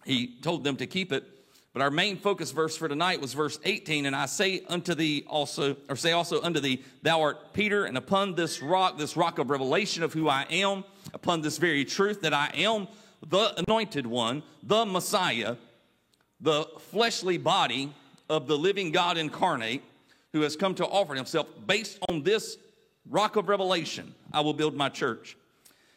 he 0.03 0.39
told 0.41 0.63
them 0.63 0.77
to 0.77 0.88
keep 0.88 1.13
it. 1.13 1.24
But 1.72 1.84
our 1.84 1.91
main 1.91 2.17
focus 2.17 2.50
verse 2.50 2.75
for 2.75 2.89
tonight 2.89 3.22
was 3.22 3.34
verse 3.34 3.60
18. 3.63 4.08
And 4.08 4.15
I 4.15 4.25
say 4.25 4.63
unto 4.67 4.96
thee 4.96 5.25
also, 5.27 5.77
or 5.88 5.96
say 5.96 6.12
also 6.12 6.41
unto 6.41 6.60
thee, 6.60 6.84
thou 7.03 7.22
art 7.22 7.53
Peter, 7.53 7.86
and 7.86 7.98
upon 7.98 8.34
this 8.34 8.63
rock, 8.63 8.98
this 8.98 9.15
rock 9.15 9.38
of 9.38 9.51
revelation 9.51 10.01
of 10.01 10.12
who 10.12 10.27
I 10.27 10.48
am, 10.50 10.86
upon 11.13 11.41
this 11.41 11.60
very 11.60 11.86
truth 11.86 12.22
that 12.22 12.34
I 12.34 12.50
am 12.55 12.88
the 13.28 13.54
anointed 13.68 14.08
one, 14.08 14.44
the 14.63 14.86
Messiah, 14.86 15.56
the 16.40 16.66
fleshly 16.92 17.38
body 17.38 17.94
of 18.30 18.48
the 18.48 18.58
living 18.58 18.92
God 18.92 19.18
incarnate, 19.18 19.84
who 20.34 20.42
has 20.42 20.56
come 20.56 20.74
to 20.75 20.86
offer 20.86 21.13
himself 21.13 21.48
based 21.68 22.00
on 22.10 22.24
this 22.24 22.58
rock 23.10 23.36
of 23.36 23.50
revelation, 23.50 24.13
I 24.32 24.42
will 24.42 24.54
build 24.54 24.75
my 24.75 24.90
church, 24.90 25.38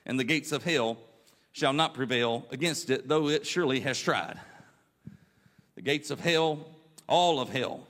and 0.07 0.19
the 0.19 0.25
gates 0.25 0.52
of 0.52 0.64
hell 0.64 0.99
shall 1.52 1.73
not 1.73 1.95
prevail 1.95 2.47
against 2.50 2.90
it, 2.90 3.07
though 3.09 3.28
it 3.28 3.47
surely 3.47 3.81
has 3.81 4.00
tried. 4.00 4.38
The 5.76 5.83
gates 5.83 6.11
of 6.11 6.21
hell, 6.21 6.66
all 7.09 7.40
of 7.40 7.49
hell, 7.49 7.87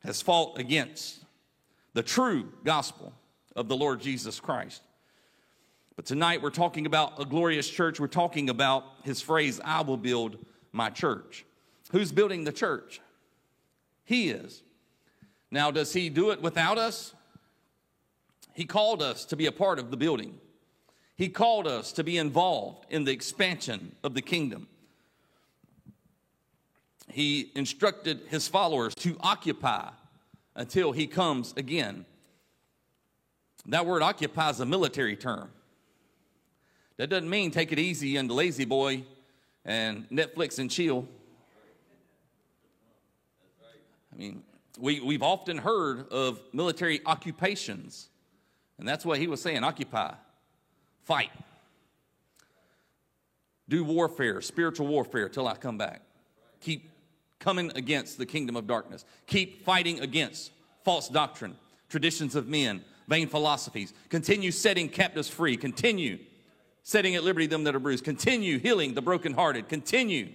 has 0.00 0.20
fought 0.20 0.58
against 0.58 1.24
the 1.94 2.02
true 2.02 2.52
gospel 2.64 3.12
of 3.56 3.68
the 3.68 3.76
Lord 3.76 4.00
Jesus 4.00 4.40
Christ. 4.40 4.82
But 5.96 6.06
tonight 6.06 6.42
we're 6.42 6.50
talking 6.50 6.86
about 6.86 7.20
a 7.20 7.24
glorious 7.24 7.68
church. 7.68 8.00
We're 8.00 8.06
talking 8.06 8.48
about 8.48 8.84
his 9.04 9.20
phrase, 9.20 9.60
I 9.62 9.82
will 9.82 9.96
build 9.96 10.38
my 10.72 10.88
church. 10.90 11.44
Who's 11.90 12.12
building 12.12 12.44
the 12.44 12.52
church? 12.52 13.00
He 14.04 14.30
is. 14.30 14.62
Now, 15.50 15.70
does 15.70 15.92
he 15.92 16.08
do 16.08 16.30
it 16.30 16.40
without 16.40 16.78
us? 16.78 17.14
He 18.54 18.64
called 18.64 19.02
us 19.02 19.26
to 19.26 19.36
be 19.36 19.46
a 19.46 19.52
part 19.52 19.78
of 19.78 19.90
the 19.90 19.96
building. 19.96 20.38
He 21.16 21.28
called 21.28 21.66
us 21.66 21.92
to 21.92 22.04
be 22.04 22.16
involved 22.16 22.86
in 22.88 23.04
the 23.04 23.12
expansion 23.12 23.94
of 24.02 24.14
the 24.14 24.22
kingdom. 24.22 24.68
He 27.08 27.52
instructed 27.54 28.22
his 28.28 28.48
followers 28.48 28.94
to 28.96 29.16
occupy 29.20 29.90
until 30.54 30.92
he 30.92 31.06
comes 31.06 31.52
again. 31.56 32.06
That 33.66 33.84
word 33.84 34.02
occupy 34.02 34.50
is 34.50 34.60
a 34.60 34.66
military 34.66 35.16
term. 35.16 35.50
That 36.96 37.08
doesn't 37.08 37.28
mean 37.28 37.50
take 37.50 37.72
it 37.72 37.78
easy 37.78 38.16
and 38.16 38.30
La-Z-Boy 38.30 39.04
and 39.64 40.08
Netflix 40.10 40.58
and 40.58 40.70
chill. 40.70 41.06
I 44.12 44.18
mean, 44.18 44.42
we, 44.78 45.00
we've 45.00 45.22
often 45.22 45.58
heard 45.58 46.08
of 46.10 46.40
military 46.52 47.00
occupations, 47.06 48.08
and 48.78 48.86
that's 48.86 49.04
what 49.04 49.18
he 49.18 49.26
was 49.26 49.40
saying 49.40 49.64
occupy, 49.64 50.14
fight, 51.04 51.30
do 53.68 53.84
warfare, 53.84 54.40
spiritual 54.40 54.86
warfare 54.86 55.28
till 55.28 55.46
I 55.46 55.54
come 55.54 55.78
back. 55.78 56.02
Keep 56.60 56.90
coming 57.38 57.72
against 57.74 58.18
the 58.18 58.26
kingdom 58.26 58.56
of 58.56 58.66
darkness, 58.66 59.04
keep 59.26 59.64
fighting 59.64 60.00
against 60.00 60.52
false 60.84 61.08
doctrine, 61.08 61.56
traditions 61.88 62.34
of 62.34 62.48
men, 62.48 62.84
vain 63.08 63.28
philosophies, 63.28 63.94
continue 64.08 64.50
setting 64.50 64.88
captives 64.88 65.28
free, 65.28 65.56
continue 65.56 66.18
setting 66.82 67.14
at 67.14 67.24
liberty 67.24 67.46
them 67.46 67.64
that 67.64 67.74
are 67.74 67.80
bruised, 67.80 68.04
continue 68.04 68.58
healing 68.58 68.94
the 68.94 69.02
brokenhearted, 69.02 69.68
continue 69.68 70.28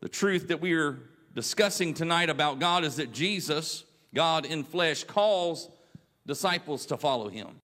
The 0.00 0.08
truth 0.08 0.48
that 0.48 0.60
we 0.60 0.72
are 0.74 0.98
discussing 1.34 1.92
tonight 1.92 2.30
about 2.30 2.58
God 2.58 2.84
is 2.84 2.96
that 2.96 3.12
Jesus, 3.12 3.84
God 4.14 4.46
in 4.46 4.64
flesh, 4.64 5.04
calls 5.04 5.68
disciples 6.26 6.86
to 6.86 6.96
follow 6.96 7.28
him. 7.28 7.60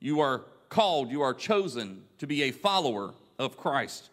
You 0.00 0.20
are 0.20 0.44
called, 0.68 1.10
you 1.10 1.22
are 1.22 1.34
chosen 1.34 2.04
to 2.18 2.26
be 2.26 2.44
a 2.44 2.52
follower 2.52 3.14
of 3.38 3.56
Christ. 3.56 4.10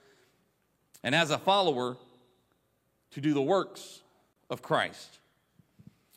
And 1.03 1.13
as 1.13 1.29
a 1.29 1.37
follower, 1.37 1.97
to 3.11 3.21
do 3.21 3.33
the 3.33 3.41
works 3.41 4.01
of 4.49 4.63
Christ. 4.63 5.19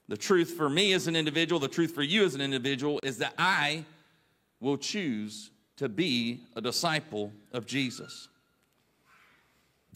The 0.09 0.17
truth 0.17 0.55
for 0.57 0.71
me 0.71 0.95
as 0.95 1.07
an 1.07 1.17
individual, 1.17 1.61
the 1.61 1.69
truth 1.69 1.95
for 1.95 2.03
you 2.03 2.25
as 2.25 2.35
an 2.35 2.41
individual, 2.41 2.99
is 3.03 3.19
that 3.19 3.35
I 3.37 3.85
will 4.61 4.77
choose 4.77 5.51
to 5.77 5.89
be 5.89 6.41
a 6.57 6.61
disciple 6.61 7.33
of 7.53 7.67
Jesus. 7.67 8.29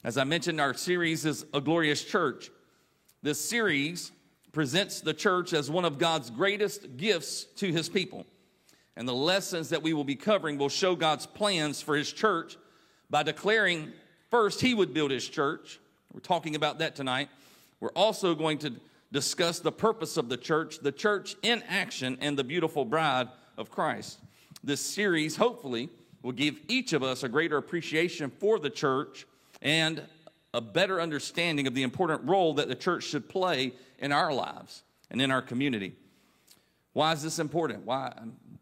As 0.04 0.19
I 0.19 0.25
mentioned, 0.25 0.61
our 0.61 0.75
series 0.75 1.25
is 1.25 1.45
A 1.54 1.61
Glorious 1.61 2.04
Church. 2.04 2.50
This 3.23 3.40
series 3.40 4.12
presents 4.52 5.00
the 5.00 5.14
church 5.14 5.52
as 5.52 5.71
one 5.71 5.85
of 5.85 5.99
God's 5.99 6.28
greatest 6.31 6.97
gifts 6.97 7.45
to 7.57 7.73
his 7.73 7.88
people. 7.88 8.26
And 8.97 9.09
the 9.09 9.14
lessons 9.14 9.71
that 9.71 9.83
we 9.83 9.95
will 9.95 10.04
be 10.04 10.16
covering 10.16 10.59
will 10.59 10.69
show 10.69 10.95
God's 10.95 11.26
plans 11.26 11.81
for 11.81 11.97
his 11.97 12.12
church 12.12 12.57
by 13.11 13.23
declaring 13.23 13.92
first 14.31 14.61
he 14.61 14.75
would 14.75 14.92
build 14.92 15.11
his 15.11 15.28
church. 15.28 15.81
We're 16.12 16.21
talking 16.21 16.57
about 16.57 16.78
that 16.81 16.95
tonight. 16.95 17.28
We're 17.81 17.90
also 17.90 18.35
going 18.35 18.59
to 18.59 18.75
discuss 19.11 19.61
the 19.61 19.73
purpose 19.73 20.16
of 20.16 20.28
the 20.28 20.37
church, 20.37 20.78
the 20.81 20.92
church 20.92 21.37
in 21.42 21.62
action, 21.69 22.19
and 22.21 22.38
the 22.38 22.45
beautiful 22.45 22.85
bride 22.85 23.28
of 23.57 23.71
Christ. 23.71 24.19
This 24.64 24.81
series, 24.81 25.37
hopefully, 25.37 25.88
will 26.23 26.33
give 26.33 26.61
each 26.69 26.92
of 26.92 27.02
us 27.02 27.23
a 27.23 27.28
greater 27.28 27.57
appreciation 27.57 28.31
for 28.31 28.59
the 28.59 28.71
church 28.71 29.26
and 29.61 30.02
a 30.54 30.61
better 30.61 31.00
understanding 31.00 31.66
of 31.66 31.75
the 31.75 31.83
important 31.83 32.23
role 32.25 32.54
that 32.54 32.69
the 32.69 32.75
church 32.75 33.04
should 33.04 33.28
play 33.28 33.73
in 33.99 34.12
our 34.12 34.33
lives 34.33 34.83
and 35.11 35.21
in 35.21 35.31
our 35.31 35.42
community. 35.42 35.95
Why 36.92 37.12
is 37.12 37.23
this 37.23 37.38
important? 37.38 37.87
Why, 37.87 38.12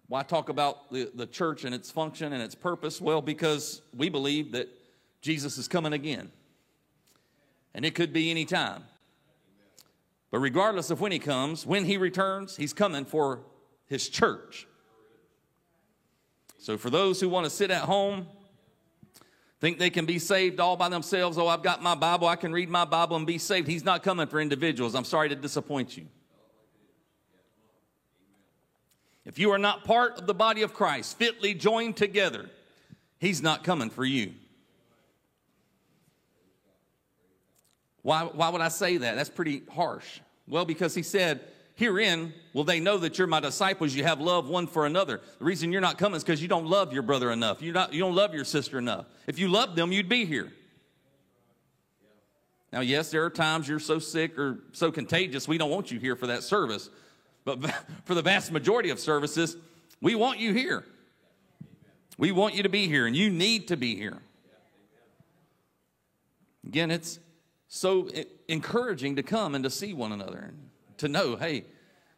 why 0.07 0.23
talk 0.23 0.49
about 0.49 0.91
the, 0.91 1.11
the 1.15 1.27
church 1.27 1.65
and 1.65 1.75
its 1.75 1.91
function 1.91 2.33
and 2.33 2.43
its 2.43 2.55
purpose? 2.55 3.01
Well, 3.01 3.21
because 3.21 3.83
we 3.95 4.09
believe 4.09 4.53
that 4.53 4.69
Jesus 5.21 5.59
is 5.59 5.69
coming 5.69 5.93
again. 5.93 6.31
And 7.75 7.85
it 7.85 7.95
could 7.95 8.13
be 8.13 8.31
any 8.31 8.45
time. 8.45 8.85
But 10.31 10.39
regardless 10.39 10.91
of 10.91 11.01
when 11.01 11.13
he 11.13 11.19
comes, 11.19 11.67
when 11.67 11.85
he 11.85 11.97
returns, 11.97 12.57
he's 12.57 12.73
coming 12.73 13.05
for 13.05 13.41
his 13.87 14.09
church. 14.09 14.67
So 16.61 16.77
for 16.77 16.91
those 16.91 17.19
who 17.21 17.29
want 17.31 17.45
to 17.45 17.51
sit 17.51 17.71
at 17.71 17.83
home 17.83 18.27
think 19.61 19.79
they 19.79 19.89
can 19.89 20.05
be 20.05 20.19
saved 20.19 20.61
all 20.61 20.77
by 20.77 20.91
themselves. 20.91 21.39
Oh, 21.39 21.49
I've 21.49 21.63
got 21.63 21.83
my 21.83 21.95
Bible. 21.95 22.29
I 22.29 22.37
can 22.37 22.53
read 22.53 22.69
my 22.69 22.85
Bible 22.85 23.17
and 23.17 23.27
be 23.27 23.39
saved. 23.39 23.67
He's 23.67 23.85
not 23.85 24.03
coming 24.03 24.27
for 24.27 24.41
individuals. 24.41 24.95
I'm 24.95 25.05
sorry 25.05 25.31
to 25.31 25.35
disappoint 25.35 25.97
you. 25.97 26.07
If 29.25 29.39
you 29.39 29.51
are 29.53 29.59
not 29.59 29.85
part 29.85 30.19
of 30.19 30.27
the 30.27 30.35
body 30.35 30.61
of 30.61 30.75
Christ, 30.75 31.19
fitly 31.19 31.55
joined 31.55 31.97
together, 31.97 32.51
He's 33.19 33.43
not 33.43 33.65
coming 33.65 33.91
for 33.91 34.05
you. 34.05 34.33
Why, 38.03 38.25
why 38.25 38.49
would 38.49 38.63
I 38.63 38.69
say 38.69 38.97
that? 38.99 39.17
That's 39.17 39.29
pretty 39.29 39.63
harsh. 39.71 40.21
Well, 40.47 40.65
because 40.65 40.95
He 40.95 41.03
said 41.03 41.41
Herein 41.81 42.35
will 42.53 42.65
they 42.65 42.79
know 42.79 42.99
that 42.99 43.17
you're 43.17 43.27
my 43.27 43.41
disciples. 43.41 43.95
You 43.95 44.05
have 44.05 44.21
love 44.21 44.51
one 44.51 44.67
for 44.67 44.85
another. 44.85 45.23
The 45.39 45.45
reason 45.47 45.73
you're 45.73 45.81
not 45.81 45.97
coming 45.97 46.19
is 46.19 46.23
because 46.23 46.43
you 46.43 46.47
don't 46.47 46.67
love 46.67 46.93
your 46.93 47.03
brother 47.03 47.31
enough. 47.31 47.63
You're 47.63 47.73
not, 47.73 47.95
you 47.95 48.01
don't 48.01 48.15
love 48.15 48.35
your 48.35 48.45
sister 48.45 48.79
enough. 48.79 49.07
If 49.27 49.39
you 49.39 49.49
loved 49.49 49.77
them, 49.77 49.91
you'd 49.91 50.07
be 50.07 50.27
here. 50.27 50.53
Now, 52.71 52.81
yes, 52.81 53.11
there 53.11 53.25
are 53.25 53.31
times 53.31 53.67
you're 53.67 53.81
so 53.81 53.99
sick 53.99 54.39
or 54.39 54.59
so 54.73 54.93
contagious, 54.93 55.49
we 55.49 55.57
don't 55.57 55.71
want 55.71 55.91
you 55.91 55.99
here 55.99 56.17
for 56.17 56.27
that 56.27 56.43
service. 56.43 56.91
But 57.47 57.59
for 58.05 58.15
the 58.15 58.21
vast 58.21 58.53
majority 58.53 58.91
of 58.91 59.01
services, 59.01 59.57
we 60.03 60.15
want 60.15 60.39
you 60.39 60.53
here. 60.53 60.85
We 62.19 62.31
want 62.31 62.57
you 62.57 62.63
to 62.63 62.69
be 62.69 62.89
here, 62.89 63.07
and 63.07 63.17
you 63.17 63.31
need 63.31 63.69
to 63.69 63.79
be 63.79 63.97
here. 63.97 64.19
Again, 66.67 66.91
it's 66.91 67.19
so 67.69 68.11
encouraging 68.49 69.17
to 69.17 69.23
come 69.23 69.55
and 69.55 69.65
to 69.65 69.71
see 69.71 69.95
one 69.95 70.13
another 70.13 70.53
to 71.01 71.09
know, 71.09 71.37
hey, 71.37 71.65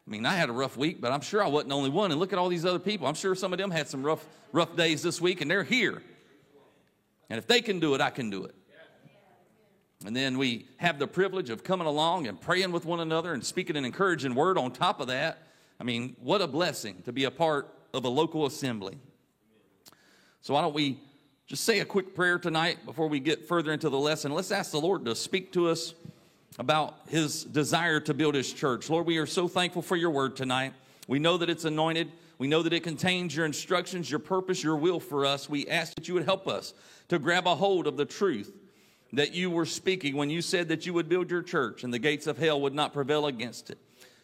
I 0.05 0.09
mean, 0.09 0.25
I 0.25 0.35
had 0.35 0.49
a 0.49 0.53
rough 0.53 0.77
week, 0.77 0.99
but 0.99 1.11
I'm 1.11 1.21
sure 1.21 1.43
I 1.43 1.47
wasn't 1.47 1.69
the 1.69 1.75
only 1.75 1.89
one. 1.89 2.11
And 2.11 2.19
look 2.19 2.33
at 2.33 2.39
all 2.39 2.49
these 2.49 2.65
other 2.65 2.79
people. 2.79 3.07
I'm 3.07 3.13
sure 3.13 3.35
some 3.35 3.53
of 3.53 3.59
them 3.59 3.71
had 3.71 3.87
some 3.87 4.03
rough, 4.03 4.25
rough 4.51 4.75
days 4.75 5.01
this 5.01 5.21
week, 5.21 5.41
and 5.41 5.49
they're 5.49 5.63
here. 5.63 6.01
And 7.29 7.37
if 7.37 7.47
they 7.47 7.61
can 7.61 7.79
do 7.79 7.95
it, 7.95 8.01
I 8.01 8.09
can 8.09 8.29
do 8.29 8.43
it. 8.43 8.55
And 10.05 10.13
then 10.13 10.37
we 10.37 10.67
have 10.77 10.99
the 10.99 11.07
privilege 11.07 11.49
of 11.49 11.63
coming 11.63 11.87
along 11.87 12.27
and 12.27 12.39
praying 12.39 12.73
with 12.73 12.85
one 12.85 12.99
another 12.99 13.33
and 13.33 13.43
speaking 13.43 13.77
an 13.77 13.85
encouraging 13.85 14.35
word 14.35 14.57
on 14.57 14.71
top 14.71 14.99
of 14.99 15.07
that. 15.07 15.37
I 15.79 15.85
mean, 15.85 16.17
what 16.19 16.41
a 16.41 16.47
blessing 16.47 17.01
to 17.05 17.13
be 17.13 17.23
a 17.23 17.31
part 17.31 17.73
of 17.93 18.03
a 18.03 18.09
local 18.09 18.45
assembly. 18.45 18.97
So, 20.41 20.53
why 20.53 20.61
don't 20.61 20.73
we 20.73 20.99
just 21.47 21.63
say 21.63 21.79
a 21.79 21.85
quick 21.85 22.13
prayer 22.13 22.37
tonight 22.37 22.85
before 22.85 23.07
we 23.07 23.21
get 23.21 23.47
further 23.47 23.71
into 23.71 23.89
the 23.89 23.97
lesson? 23.97 24.33
Let's 24.33 24.51
ask 24.51 24.71
the 24.71 24.81
Lord 24.81 25.05
to 25.05 25.15
speak 25.15 25.53
to 25.53 25.69
us 25.69 25.93
about 26.59 26.95
his 27.07 27.43
desire 27.43 27.99
to 28.01 28.13
build 28.13 28.35
his 28.35 28.51
church. 28.51 28.89
Lord, 28.89 29.05
we 29.05 29.17
are 29.17 29.25
so 29.25 29.47
thankful 29.47 29.81
for 29.81 29.95
your 29.95 30.11
word 30.11 30.35
tonight. 30.35 30.73
We 31.07 31.19
know 31.19 31.37
that 31.37 31.49
it's 31.49 31.65
anointed. 31.65 32.11
We 32.37 32.47
know 32.47 32.61
that 32.61 32.73
it 32.73 32.83
contains 32.83 33.35
your 33.35 33.45
instructions, 33.45 34.09
your 34.09 34.19
purpose, 34.19 34.63
your 34.63 34.75
will 34.75 34.99
for 34.99 35.25
us. 35.25 35.49
We 35.49 35.67
ask 35.67 35.95
that 35.95 36.07
you 36.07 36.13
would 36.13 36.25
help 36.25 36.47
us 36.47 36.73
to 37.09 37.19
grab 37.19 37.47
a 37.47 37.55
hold 37.55 37.87
of 37.87 37.97
the 37.97 38.05
truth 38.05 38.51
that 39.13 39.33
you 39.33 39.49
were 39.49 39.65
speaking 39.65 40.15
when 40.15 40.29
you 40.29 40.41
said 40.41 40.67
that 40.69 40.85
you 40.85 40.93
would 40.93 41.07
build 41.07 41.29
your 41.29 41.43
church 41.43 41.83
and 41.83 41.93
the 41.93 41.99
gates 41.99 42.25
of 42.27 42.37
hell 42.37 42.59
would 42.61 42.73
not 42.73 42.93
prevail 42.93 43.27
against 43.27 43.69
it. 43.69 43.77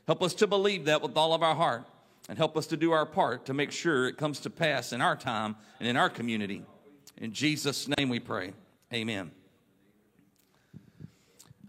Help 0.07 0.23
us 0.23 0.33
to 0.33 0.47
believe 0.47 0.85
that 0.85 1.01
with 1.01 1.15
all 1.15 1.33
of 1.33 1.43
our 1.43 1.55
heart 1.55 1.85
and 2.27 2.37
help 2.37 2.57
us 2.57 2.65
to 2.67 2.77
do 2.77 2.91
our 2.91 3.05
part 3.05 3.45
to 3.45 3.53
make 3.53 3.71
sure 3.71 4.07
it 4.07 4.17
comes 4.17 4.39
to 4.39 4.49
pass 4.49 4.91
in 4.91 5.01
our 5.01 5.15
time 5.15 5.55
and 5.79 5.87
in 5.87 5.95
our 5.95 6.09
community. 6.09 6.63
In 7.17 7.31
Jesus' 7.31 7.87
name 7.97 8.09
we 8.09 8.19
pray. 8.19 8.53
Amen. 8.91 9.31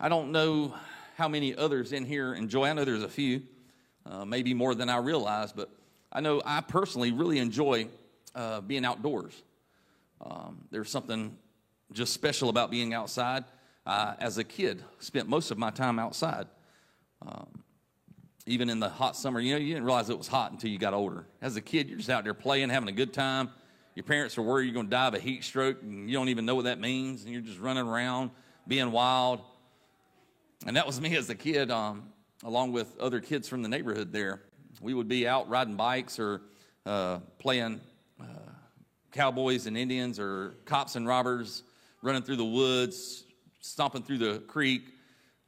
I 0.02 0.08
don't 0.08 0.32
know 0.32 0.72
how 1.16 1.28
many 1.28 1.54
others 1.54 1.92
in 1.92 2.06
here 2.06 2.32
enjoy. 2.32 2.64
I 2.64 2.72
know 2.72 2.86
there's 2.86 3.02
a 3.02 3.08
few, 3.08 3.42
uh, 4.06 4.24
maybe 4.24 4.54
more 4.54 4.74
than 4.74 4.88
I 4.88 4.96
realize, 4.96 5.52
but 5.52 5.68
I 6.10 6.22
know 6.22 6.40
I 6.42 6.62
personally 6.62 7.12
really 7.12 7.38
enjoy 7.38 7.86
uh, 8.34 8.62
being 8.62 8.86
outdoors. 8.86 9.42
Um, 10.22 10.64
there's 10.70 10.88
something 10.88 11.36
just 11.92 12.14
special 12.14 12.48
about 12.48 12.70
being 12.70 12.94
outside. 12.94 13.44
Uh, 13.84 14.14
as 14.20 14.38
a 14.38 14.44
kid, 14.44 14.82
spent 15.00 15.28
most 15.28 15.50
of 15.50 15.58
my 15.58 15.70
time 15.70 15.98
outside. 15.98 16.46
Um, 17.20 17.62
even 18.46 18.70
in 18.70 18.80
the 18.80 18.88
hot 18.88 19.16
summer, 19.16 19.38
you 19.38 19.52
know, 19.52 19.60
you 19.60 19.74
didn't 19.74 19.84
realize 19.84 20.08
it 20.08 20.16
was 20.16 20.28
hot 20.28 20.50
until 20.50 20.70
you 20.70 20.78
got 20.78 20.94
older. 20.94 21.26
As 21.42 21.56
a 21.56 21.60
kid, 21.60 21.90
you're 21.90 21.98
just 21.98 22.08
out 22.08 22.24
there 22.24 22.32
playing, 22.32 22.70
having 22.70 22.88
a 22.88 22.92
good 22.92 23.12
time. 23.12 23.50
Your 23.94 24.04
parents 24.04 24.38
are 24.38 24.42
worried 24.42 24.64
you're 24.64 24.74
going 24.74 24.86
to 24.86 24.90
die 24.90 25.08
of 25.08 25.14
a 25.14 25.18
heat 25.18 25.44
stroke, 25.44 25.82
and 25.82 26.08
you 26.08 26.16
don't 26.16 26.30
even 26.30 26.46
know 26.46 26.54
what 26.54 26.64
that 26.64 26.80
means, 26.80 27.24
and 27.24 27.32
you're 27.34 27.42
just 27.42 27.58
running 27.58 27.86
around, 27.86 28.30
being 28.66 28.92
wild. 28.92 29.42
And 30.66 30.76
that 30.76 30.86
was 30.86 31.00
me 31.00 31.16
as 31.16 31.30
a 31.30 31.34
kid, 31.34 31.70
um, 31.70 32.12
along 32.44 32.72
with 32.72 32.98
other 32.98 33.20
kids 33.20 33.48
from 33.48 33.62
the 33.62 33.68
neighborhood 33.68 34.12
there. 34.12 34.42
We 34.80 34.92
would 34.92 35.08
be 35.08 35.26
out 35.26 35.48
riding 35.48 35.74
bikes 35.74 36.18
or 36.18 36.42
uh, 36.84 37.20
playing 37.38 37.80
uh, 38.20 38.24
cowboys 39.10 39.66
and 39.66 39.76
Indians 39.76 40.18
or 40.18 40.54
cops 40.66 40.96
and 40.96 41.06
robbers 41.06 41.62
running 42.02 42.22
through 42.22 42.36
the 42.36 42.44
woods, 42.44 43.24
stomping 43.60 44.02
through 44.02 44.18
the 44.18 44.38
creek, 44.40 44.82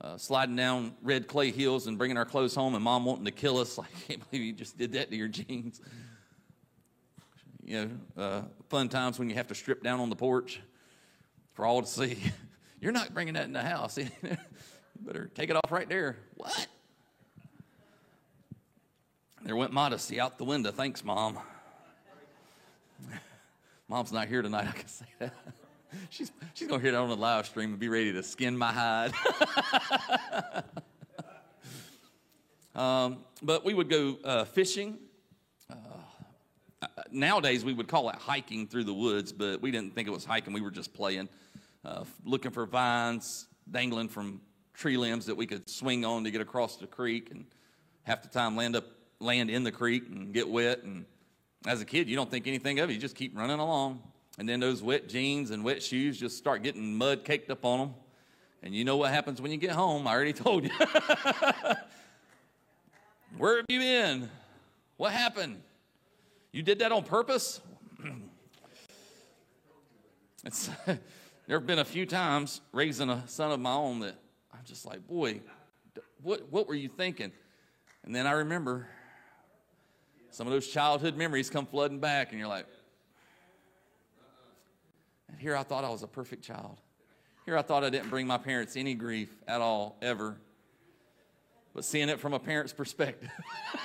uh, 0.01 0.16
sliding 0.16 0.57
down 0.57 0.94
red 1.03 1.27
clay 1.27 1.51
hills 1.51 1.87
and 1.87 1.96
bringing 1.96 2.16
our 2.16 2.25
clothes 2.25 2.55
home, 2.55 2.75
and 2.75 2.83
mom 2.83 3.05
wanting 3.05 3.25
to 3.25 3.31
kill 3.31 3.59
us. 3.59 3.79
I 3.79 3.85
can't 4.07 4.31
believe 4.31 4.46
you 4.46 4.53
just 4.53 4.79
did 4.79 4.92
that 4.92 5.11
to 5.11 5.16
your 5.16 5.29
jeans. 5.29 5.81
You 7.64 7.85
know, 8.16 8.22
uh, 8.22 8.42
fun 8.68 8.88
times 8.88 9.18
when 9.18 9.29
you 9.31 9.37
have 9.37 9.46
to 9.48 9.55
strip 9.55 9.83
down 9.83 10.01
on 10.01 10.11
the 10.11 10.16
porch 10.16 10.61
for 11.53 11.64
all 11.64 11.83
to 11.83 11.88
see. 11.88 12.18
You're 12.81 12.92
not 12.92 13.14
bringing 13.14 13.35
that 13.35 13.44
in 13.44 13.53
the 13.53 13.62
house. 13.62 13.98
better 15.02 15.30
take 15.34 15.50
it 15.50 15.56
off 15.56 15.70
right 15.70 15.88
there. 15.88 16.16
What? 16.36 16.66
There 19.44 19.56
went 19.56 19.72
modesty 19.72 20.20
out 20.20 20.38
the 20.38 20.44
window. 20.44 20.70
Thanks, 20.70 21.04
mom. 21.04 21.38
Mom's 23.88 24.12
not 24.12 24.28
here 24.28 24.40
tonight. 24.40 24.68
I 24.68 24.72
can 24.72 24.86
say 24.86 25.06
that 25.18 25.34
she's 26.10 26.30
she's 26.54 26.68
gonna 26.68 26.80
hear 26.80 26.92
that 26.92 27.00
on 27.00 27.08
the 27.08 27.16
live 27.16 27.46
stream 27.46 27.70
and 27.70 27.78
be 27.78 27.88
ready 27.88 28.12
to 28.12 28.22
skin 28.22 28.56
my 28.56 28.72
hide. 28.72 29.12
um, 32.74 33.18
but 33.42 33.64
we 33.64 33.74
would 33.74 33.90
go 33.90 34.16
uh, 34.24 34.44
fishing. 34.44 34.98
Uh, 35.68 36.86
nowadays, 37.10 37.64
we 37.64 37.72
would 37.72 37.88
call 37.88 38.08
it 38.10 38.16
hiking 38.16 38.66
through 38.66 38.84
the 38.84 38.94
woods, 38.94 39.32
but 39.32 39.60
we 39.60 39.70
didn't 39.70 39.94
think 39.94 40.06
it 40.06 40.12
was 40.12 40.24
hiking. 40.24 40.52
We 40.52 40.60
were 40.60 40.70
just 40.70 40.94
playing, 40.94 41.28
uh, 41.84 42.04
looking 42.24 42.50
for 42.52 42.66
vines 42.66 43.46
dangling 43.70 44.08
from 44.08 44.40
tree 44.74 44.96
limbs 44.96 45.26
that 45.26 45.37
we 45.37 45.46
could 45.46 45.68
swing 45.68 46.04
on 46.04 46.24
to 46.24 46.30
get 46.30 46.40
across 46.40 46.76
the 46.76 46.87
creek, 46.87 47.30
and 47.30 47.44
half 48.04 48.22
the 48.22 48.28
time 48.28 48.56
land 48.56 48.76
up 48.76 48.85
land 49.20 49.50
in 49.50 49.62
the 49.62 49.72
creek 49.72 50.04
and 50.08 50.32
get 50.32 50.48
wet. 50.48 50.82
And 50.82 51.04
as 51.66 51.80
a 51.80 51.85
kid, 51.85 52.08
you 52.08 52.16
don't 52.16 52.30
think 52.30 52.46
anything 52.46 52.80
of 52.80 52.90
it. 52.90 52.92
You 52.92 52.98
just 52.98 53.16
keep 53.16 53.37
running 53.37 53.61
along. 53.61 54.02
And 54.38 54.48
then 54.48 54.61
those 54.61 54.82
wet 54.82 55.08
jeans 55.08 55.50
and 55.50 55.62
wet 55.62 55.82
shoes 55.82 56.18
just 56.18 56.37
start 56.38 56.62
getting 56.62 56.96
mud 56.96 57.24
caked 57.24 57.50
up 57.50 57.64
on 57.64 57.78
them. 57.78 57.94
And 58.62 58.74
you 58.74 58.85
know 58.85 58.96
what 58.96 59.11
happens 59.11 59.40
when 59.40 59.50
you 59.50 59.56
get 59.56 59.72
home. 59.72 60.06
I 60.06 60.12
already 60.12 60.32
told 60.35 60.64
you. 60.64 60.70
Where 63.37 63.56
have 63.56 63.66
you 63.68 63.78
been? 63.78 64.30
What 64.96 65.12
happened? 65.12 65.61
You 66.52 66.62
did 66.62 66.78
that 66.80 66.92
on 66.92 67.02
purpose? 67.02 67.61
it's, 70.44 70.70
there 70.87 70.98
have 71.58 71.66
been 71.66 71.78
a 71.78 71.85
few 71.85 72.06
times 72.06 72.61
raising 72.72 73.11
a 73.11 73.26
son 73.26 73.50
of 73.52 73.61
my 73.61 73.72
own 73.72 74.00
that 74.00 74.16
I'm 74.62 74.66
just 74.66 74.87
like, 74.87 75.05
boy, 75.09 75.40
what, 76.22 76.46
what 76.53 76.68
were 76.68 76.77
you 76.77 76.88
thinking? 76.88 77.33
And 78.05 78.14
then 78.14 78.29
I 78.29 78.31
remember 78.33 78.87
some 80.31 80.46
of 80.46 80.53
those 80.53 80.68
childhood 80.68 81.16
memories 81.16 81.51
come 81.51 81.66
flooding 81.66 81.98
back, 81.98 82.31
and 82.31 82.38
you're 82.38 82.46
like, 82.46 82.66
and 85.29 85.40
here 85.40 85.57
I 85.57 85.64
thought 85.64 85.83
I 85.83 85.88
was 85.88 86.05
a 86.05 86.07
perfect 86.07 86.44
child. 86.44 86.79
Here 87.44 87.59
I 87.59 87.62
thought 87.62 87.83
I 87.83 87.90
didn't 87.90 88.09
bring 88.09 88.25
my 88.29 88.38
parents 88.38 88.77
any 88.77 88.94
grief 88.94 89.35
at 89.48 89.61
all, 89.61 89.96
ever. 90.01 90.37
But 91.75 91.85
seeing 91.85 92.09
it 92.09 92.20
from 92.20 92.33
a 92.33 92.38
parent's 92.38 92.72
perspective. 92.72 93.31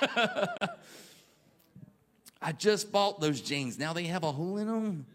I 2.40 2.52
just 2.56 2.92
bought 2.92 3.20
those 3.20 3.40
jeans. 3.40 3.80
Now 3.80 3.94
they 3.94 4.04
have 4.04 4.22
a 4.22 4.30
hole 4.30 4.58
in 4.58 4.68
them. 4.68 5.06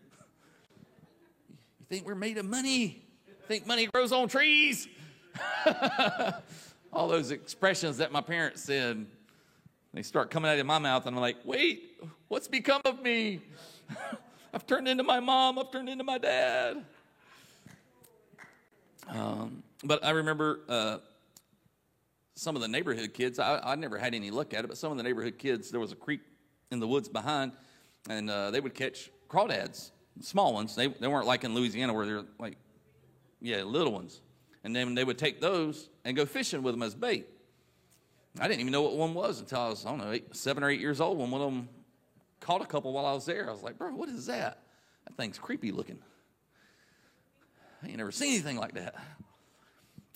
You 1.80 1.86
think 1.88 2.06
we're 2.06 2.16
made 2.16 2.38
of 2.38 2.46
money? 2.46 3.02
Think 3.48 3.66
money 3.66 3.86
grows 3.86 4.12
on 4.12 4.28
trees? 4.28 4.90
all 6.94 7.08
those 7.08 7.32
expressions 7.32 7.98
that 7.98 8.12
my 8.12 8.22
parents 8.22 8.62
said, 8.62 9.06
they 9.94 10.02
start 10.02 10.32
coming 10.32 10.50
out 10.50 10.58
of 10.58 10.66
my 10.66 10.80
mouth, 10.80 11.06
and 11.06 11.16
I'm 11.16 11.22
like, 11.22 11.38
wait, 11.44 12.02
what's 12.28 12.48
become 12.48 12.82
of 12.86 13.02
me? 13.02 13.42
I've 14.54 14.68
turned 14.68 14.88
into 14.88 15.04
my 15.04 15.20
mom. 15.20 15.58
I've 15.58 15.72
turned 15.72 15.90
into 15.90 16.04
my 16.04 16.18
dad. 16.18 16.84
Um, 19.08 19.64
but 19.84 20.04
I 20.06 20.12
remember 20.12 20.60
uh, 20.70 20.98
some 22.36 22.56
of 22.56 22.62
the 22.62 22.68
neighborhood 22.68 23.14
kids. 23.14 23.40
I, 23.40 23.60
I, 23.64 23.76
never 23.76 23.98
had 23.98 24.14
any 24.14 24.32
look 24.32 24.54
at 24.54 24.64
it, 24.64 24.68
but 24.68 24.78
some 24.78 24.92
of 24.92 24.98
the 24.98 25.04
neighborhood 25.04 25.38
kids, 25.38 25.72
there 25.72 25.80
was 25.80 25.92
a 25.92 25.96
creek 25.96 26.22
in 26.72 26.80
the 26.80 26.88
woods 26.88 27.10
behind, 27.10 27.52
and 28.10 28.30
uh, 28.30 28.52
they 28.52 28.60
would 28.60 28.74
catch 28.74 29.12
crawdads, 29.30 29.92
small 30.22 30.54
ones. 30.54 30.76
They, 30.76 30.88
they 30.88 31.08
weren't 31.08 31.28
like 31.28 31.44
in 31.44 31.54
Louisiana 31.54 31.94
where 31.94 32.06
they're 32.06 32.24
like, 32.40 32.58
yeah, 33.42 33.64
little 33.64 33.92
ones. 33.92 34.22
And 34.64 34.76
then 34.76 34.96
they 34.96 35.04
would 35.04 35.18
take 35.18 35.42
those 35.42 35.90
and 36.06 36.16
go 36.16 36.26
fishing 36.26 36.64
with 36.64 36.74
them 36.74 36.84
as 36.84 36.96
bait. 36.96 37.28
I 38.40 38.48
didn't 38.48 38.62
even 38.62 38.72
know 38.72 38.82
what 38.82 38.96
one 38.96 39.14
was 39.14 39.40
until 39.40 39.60
I 39.60 39.70
was, 39.70 39.86
I 39.86 39.90
don't 39.90 40.00
know, 40.00 40.12
eight, 40.12 40.36
seven 40.36 40.64
or 40.64 40.70
eight 40.70 40.80
years 40.80 41.00
old 41.00 41.20
when 41.20 41.30
one 41.30 41.42
of 41.42 41.52
them 41.52 41.70
caught 42.40 42.62
a 42.62 42.66
couple 42.66 42.92
while 42.94 43.06
I 43.06 43.14
was 43.14 43.26
there. 43.26 43.48
I 43.48 43.52
was 43.52 43.62
like, 43.62 43.78
bro, 43.78 43.92
what 43.92 44.10
is 44.10 44.26
that? 44.26 44.64
That 45.06 45.16
thing's 45.18 45.38
creepy 45.38 45.72
looking. 45.72 46.00
I 47.84 47.88
ain't 47.88 47.98
never 47.98 48.12
seen 48.12 48.34
anything 48.34 48.58
like 48.58 48.74
that. 48.74 48.96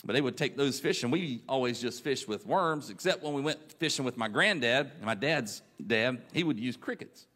But 0.05 0.13
they 0.13 0.21
would 0.21 0.37
take 0.37 0.55
those 0.55 0.79
fish, 0.79 1.03
and 1.03 1.11
we 1.11 1.41
always 1.49 1.81
just 1.81 2.03
fished 2.03 2.27
with 2.27 2.45
worms, 2.45 2.89
except 2.89 3.23
when 3.23 3.33
we 3.33 3.41
went 3.41 3.59
fishing 3.73 4.05
with 4.05 4.15
my 4.15 4.27
granddad, 4.27 4.91
and 4.95 5.05
my 5.05 5.15
dad's 5.15 5.61
dad, 5.85 6.21
he 6.33 6.43
would 6.43 6.59
use 6.59 6.77
crickets. 6.77 7.27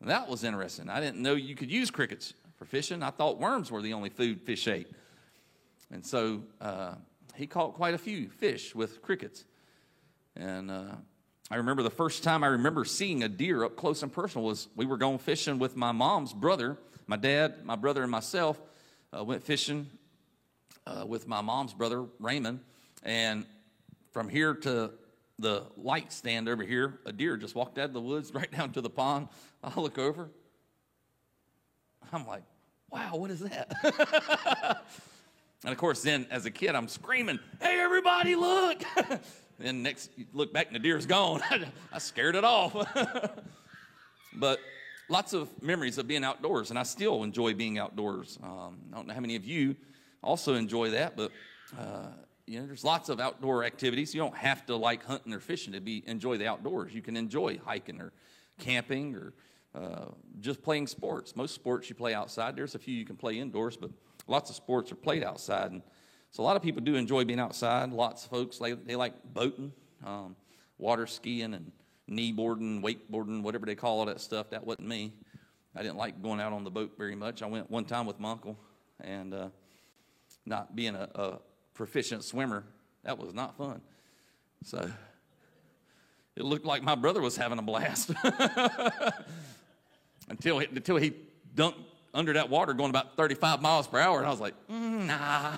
And 0.00 0.08
that 0.08 0.28
was 0.28 0.44
interesting. 0.44 0.88
I 0.88 1.00
didn't 1.00 1.20
know 1.20 1.34
you 1.34 1.54
could 1.54 1.70
use 1.70 1.90
crickets 1.90 2.34
for 2.56 2.64
fishing. 2.64 3.02
I 3.02 3.10
thought 3.10 3.38
worms 3.38 3.70
were 3.70 3.82
the 3.82 3.92
only 3.92 4.10
food 4.10 4.42
fish 4.42 4.68
ate. 4.68 4.88
And 5.92 6.04
so 6.04 6.42
uh, 6.60 6.94
he 7.36 7.46
caught 7.46 7.74
quite 7.74 7.94
a 7.94 7.98
few 7.98 8.30
fish 8.30 8.74
with 8.74 9.02
crickets. 9.02 9.44
And 10.34 10.70
uh, 10.70 10.96
I 11.50 11.56
remember 11.56 11.82
the 11.82 11.90
first 11.90 12.24
time 12.24 12.42
I 12.42 12.48
remember 12.48 12.86
seeing 12.86 13.22
a 13.22 13.28
deer 13.28 13.62
up 13.62 13.76
close 13.76 14.02
and 14.02 14.10
personal 14.10 14.46
was 14.46 14.68
we 14.74 14.86
were 14.86 14.96
going 14.96 15.18
fishing 15.18 15.58
with 15.58 15.76
my 15.76 15.92
mom's 15.92 16.32
brother, 16.32 16.78
my 17.06 17.16
dad, 17.16 17.64
my 17.64 17.76
brother, 17.76 18.02
and 18.02 18.10
myself. 18.10 18.60
Uh, 19.14 19.22
went 19.22 19.42
fishing 19.42 19.86
uh, 20.86 21.04
with 21.06 21.28
my 21.28 21.42
mom's 21.42 21.74
brother 21.74 22.06
Raymond, 22.18 22.60
and 23.02 23.44
from 24.10 24.30
here 24.30 24.54
to 24.54 24.90
the 25.38 25.64
light 25.76 26.10
stand 26.14 26.48
over 26.48 26.62
here, 26.62 26.98
a 27.04 27.12
deer 27.12 27.36
just 27.36 27.54
walked 27.54 27.76
out 27.76 27.84
of 27.86 27.92
the 27.92 28.00
woods 28.00 28.32
right 28.34 28.50
down 28.50 28.72
to 28.72 28.80
the 28.80 28.88
pond. 28.88 29.28
I 29.62 29.78
look 29.78 29.98
over. 29.98 30.30
I'm 32.10 32.26
like, 32.26 32.44
wow, 32.90 33.16
what 33.16 33.30
is 33.30 33.40
that? 33.40 34.82
and 35.64 35.72
of 35.72 35.78
course, 35.78 36.02
then 36.02 36.26
as 36.30 36.44
a 36.46 36.50
kid, 36.50 36.74
I'm 36.74 36.88
screaming, 36.88 37.38
hey, 37.60 37.80
everybody, 37.80 38.34
look. 38.34 38.82
and 39.60 39.82
next, 39.82 40.10
you 40.16 40.26
look 40.32 40.52
back 40.52 40.66
and 40.66 40.74
the 40.74 40.80
deer's 40.80 41.06
gone. 41.06 41.40
I 41.92 41.98
scared 41.98 42.34
it 42.34 42.44
off. 42.44 42.74
but 44.34 44.60
lots 45.08 45.32
of 45.32 45.48
memories 45.62 45.98
of 45.98 46.08
being 46.08 46.24
outdoors, 46.24 46.70
and 46.70 46.78
I 46.78 46.82
still 46.82 47.22
enjoy 47.22 47.54
being 47.54 47.78
outdoors. 47.78 48.38
Um, 48.42 48.78
I 48.92 48.96
don't 48.96 49.06
know 49.06 49.14
how 49.14 49.20
many 49.20 49.36
of 49.36 49.44
you 49.44 49.76
also 50.22 50.54
enjoy 50.54 50.90
that, 50.90 51.16
but 51.16 51.30
uh, 51.78 52.08
you 52.46 52.58
know, 52.58 52.66
there's 52.66 52.84
lots 52.84 53.08
of 53.08 53.20
outdoor 53.20 53.64
activities. 53.64 54.14
You 54.14 54.20
don't 54.20 54.36
have 54.36 54.66
to 54.66 54.76
like 54.76 55.04
hunting 55.04 55.32
or 55.32 55.40
fishing 55.40 55.72
to 55.74 55.80
be 55.80 56.02
enjoy 56.06 56.38
the 56.38 56.48
outdoors. 56.48 56.92
You 56.92 57.02
can 57.02 57.16
enjoy 57.16 57.60
hiking 57.64 58.00
or 58.00 58.12
camping 58.58 59.14
or 59.14 59.32
uh, 59.74 60.06
just 60.40 60.62
playing 60.62 60.86
sports. 60.86 61.36
Most 61.36 61.54
sports 61.54 61.88
you 61.88 61.94
play 61.94 62.14
outside. 62.14 62.56
There's 62.56 62.74
a 62.74 62.78
few 62.78 62.94
you 62.94 63.04
can 63.04 63.16
play 63.16 63.38
indoors, 63.38 63.76
but 63.76 63.90
lots 64.26 64.50
of 64.50 64.56
sports 64.56 64.92
are 64.92 64.96
played 64.96 65.22
outside. 65.22 65.72
And 65.72 65.82
so 66.30 66.42
a 66.42 66.44
lot 66.44 66.56
of 66.56 66.62
people 66.62 66.82
do 66.82 66.94
enjoy 66.94 67.24
being 67.24 67.40
outside. 67.40 67.90
Lots 67.90 68.24
of 68.24 68.30
folks 68.30 68.60
like 68.60 68.86
they 68.86 68.96
like 68.96 69.14
boating, 69.32 69.72
um, 70.04 70.36
water 70.78 71.06
skiing, 71.06 71.54
and 71.54 71.72
knee 72.08 72.32
boarding, 72.32 72.82
wakeboarding, 72.82 73.42
whatever 73.42 73.66
they 73.66 73.74
call 73.74 74.00
all 74.00 74.06
that 74.06 74.20
stuff. 74.20 74.50
That 74.50 74.66
wasn't 74.66 74.88
me. 74.88 75.12
I 75.74 75.82
didn't 75.82 75.96
like 75.96 76.22
going 76.22 76.40
out 76.40 76.52
on 76.52 76.64
the 76.64 76.70
boat 76.70 76.92
very 76.98 77.14
much. 77.14 77.42
I 77.42 77.46
went 77.46 77.70
one 77.70 77.84
time 77.84 78.06
with 78.06 78.20
my 78.20 78.32
uncle, 78.32 78.58
and 79.00 79.32
uh, 79.32 79.48
not 80.44 80.76
being 80.76 80.94
a, 80.94 81.08
a 81.14 81.38
proficient 81.74 82.24
swimmer, 82.24 82.64
that 83.04 83.18
was 83.18 83.32
not 83.32 83.56
fun. 83.56 83.80
So 84.64 84.90
it 86.36 86.44
looked 86.44 86.64
like 86.64 86.82
my 86.82 86.94
brother 86.94 87.20
was 87.20 87.36
having 87.36 87.58
a 87.58 87.62
blast 87.62 88.10
until 90.28 90.58
he, 90.58 90.66
until 90.66 90.96
he 90.96 91.12
dunked 91.54 91.84
under 92.14 92.32
that 92.34 92.50
water 92.50 92.74
going 92.74 92.90
about 92.90 93.16
35 93.16 93.62
miles 93.62 93.86
per 93.86 93.98
hour, 93.98 94.18
and 94.18 94.26
I 94.26 94.30
was 94.30 94.40
like, 94.40 94.54
mm, 94.68 95.06
nah. 95.06 95.56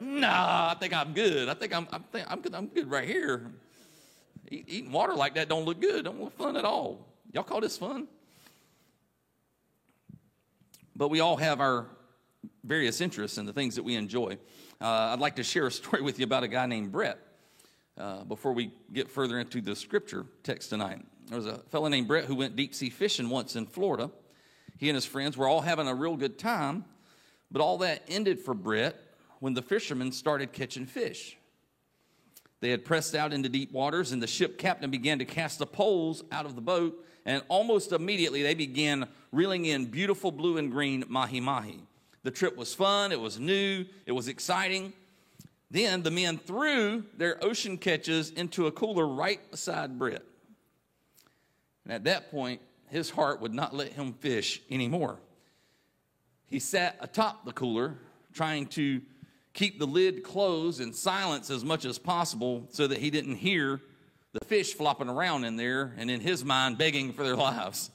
nah, 0.00 0.70
I 0.70 0.76
think 0.78 0.94
I'm 0.94 1.12
good. 1.12 1.48
I 1.48 1.54
think 1.54 1.74
I'm, 1.74 1.88
I'm, 1.92 2.02
think 2.04 2.26
I'm, 2.28 2.40
good, 2.40 2.54
I'm 2.54 2.66
good 2.66 2.90
right 2.90 3.08
here. 3.08 3.50
eating 4.50 4.92
water 4.92 5.14
like 5.14 5.34
that 5.34 5.48
don't 5.48 5.64
look 5.64 5.80
good. 5.80 6.04
Don't 6.04 6.20
look 6.20 6.36
fun 6.36 6.56
at 6.56 6.64
all. 6.64 7.06
Y'all 7.32 7.42
call 7.42 7.60
this 7.60 7.76
fun? 7.76 8.06
But 10.94 11.08
we 11.08 11.20
all 11.20 11.36
have 11.36 11.60
our 11.60 11.86
various 12.64 13.00
interests 13.00 13.38
and 13.38 13.46
the 13.46 13.52
things 13.52 13.76
that 13.76 13.82
we 13.82 13.94
enjoy. 13.94 14.38
Uh, 14.80 15.12
I'd 15.12 15.20
like 15.20 15.36
to 15.36 15.42
share 15.42 15.66
a 15.66 15.70
story 15.70 16.02
with 16.02 16.18
you 16.18 16.24
about 16.24 16.42
a 16.44 16.48
guy 16.48 16.66
named 16.66 16.92
Brett 16.92 17.18
uh, 17.98 18.24
before 18.24 18.52
we 18.52 18.72
get 18.92 19.10
further 19.10 19.38
into 19.38 19.60
the 19.60 19.74
scripture 19.74 20.26
text 20.42 20.70
tonight. 20.70 21.00
There 21.28 21.36
was 21.36 21.46
a 21.46 21.58
fellow 21.70 21.88
named 21.88 22.06
Brett 22.06 22.24
who 22.24 22.36
went 22.36 22.56
deep 22.56 22.74
sea 22.74 22.90
fishing 22.90 23.28
once 23.28 23.56
in 23.56 23.66
Florida. 23.66 24.10
He 24.78 24.88
and 24.88 24.94
his 24.94 25.04
friends 25.04 25.36
were 25.36 25.48
all 25.48 25.60
having 25.60 25.88
a 25.88 25.94
real 25.94 26.16
good 26.16 26.38
time, 26.38 26.84
but 27.50 27.60
all 27.60 27.78
that 27.78 28.02
ended 28.08 28.40
for 28.40 28.54
Brett 28.54 28.96
when 29.40 29.54
the 29.54 29.62
fishermen 29.62 30.12
started 30.12 30.52
catching 30.52 30.86
fish. 30.86 31.36
They 32.60 32.70
had 32.70 32.84
pressed 32.84 33.14
out 33.14 33.32
into 33.32 33.48
deep 33.48 33.72
waters, 33.72 34.12
and 34.12 34.22
the 34.22 34.26
ship 34.26 34.56
captain 34.58 34.90
began 34.90 35.18
to 35.18 35.24
cast 35.24 35.58
the 35.58 35.66
poles 35.66 36.24
out 36.32 36.46
of 36.46 36.54
the 36.54 36.62
boat, 36.62 37.04
and 37.24 37.42
almost 37.48 37.92
immediately 37.92 38.42
they 38.42 38.54
began 38.54 39.08
reeling 39.32 39.66
in 39.66 39.86
beautiful 39.86 40.30
blue 40.30 40.56
and 40.56 40.70
green 40.70 41.04
mahi 41.08 41.40
mahi. 41.40 41.82
The 42.22 42.30
trip 42.30 42.56
was 42.56 42.74
fun, 42.74 43.12
it 43.12 43.20
was 43.20 43.38
new, 43.38 43.84
it 44.06 44.12
was 44.12 44.28
exciting. 44.28 44.92
Then 45.70 46.02
the 46.02 46.10
men 46.10 46.38
threw 46.38 47.04
their 47.16 47.42
ocean 47.44 47.76
catches 47.76 48.30
into 48.30 48.66
a 48.66 48.72
cooler 48.72 49.06
right 49.06 49.50
beside 49.50 49.98
Brett. 49.98 50.22
And 51.86 51.92
at 51.92 52.02
that 52.04 52.32
point, 52.32 52.60
his 52.88 53.10
heart 53.10 53.40
would 53.40 53.54
not 53.54 53.72
let 53.72 53.92
him 53.92 54.12
fish 54.12 54.60
anymore. 54.68 55.20
He 56.48 56.58
sat 56.58 56.96
atop 57.00 57.44
the 57.44 57.52
cooler, 57.52 57.94
trying 58.32 58.66
to 58.68 59.00
keep 59.52 59.78
the 59.78 59.86
lid 59.86 60.24
closed 60.24 60.80
and 60.80 60.92
silence 60.92 61.48
as 61.48 61.64
much 61.64 61.84
as 61.84 61.96
possible 61.96 62.66
so 62.70 62.88
that 62.88 62.98
he 62.98 63.10
didn't 63.10 63.36
hear 63.36 63.80
the 64.32 64.44
fish 64.46 64.74
flopping 64.74 65.08
around 65.08 65.44
in 65.44 65.56
there 65.56 65.94
and 65.96 66.10
in 66.10 66.20
his 66.20 66.44
mind 66.44 66.76
begging 66.76 67.12
for 67.12 67.22
their 67.22 67.36
lives. 67.36 67.90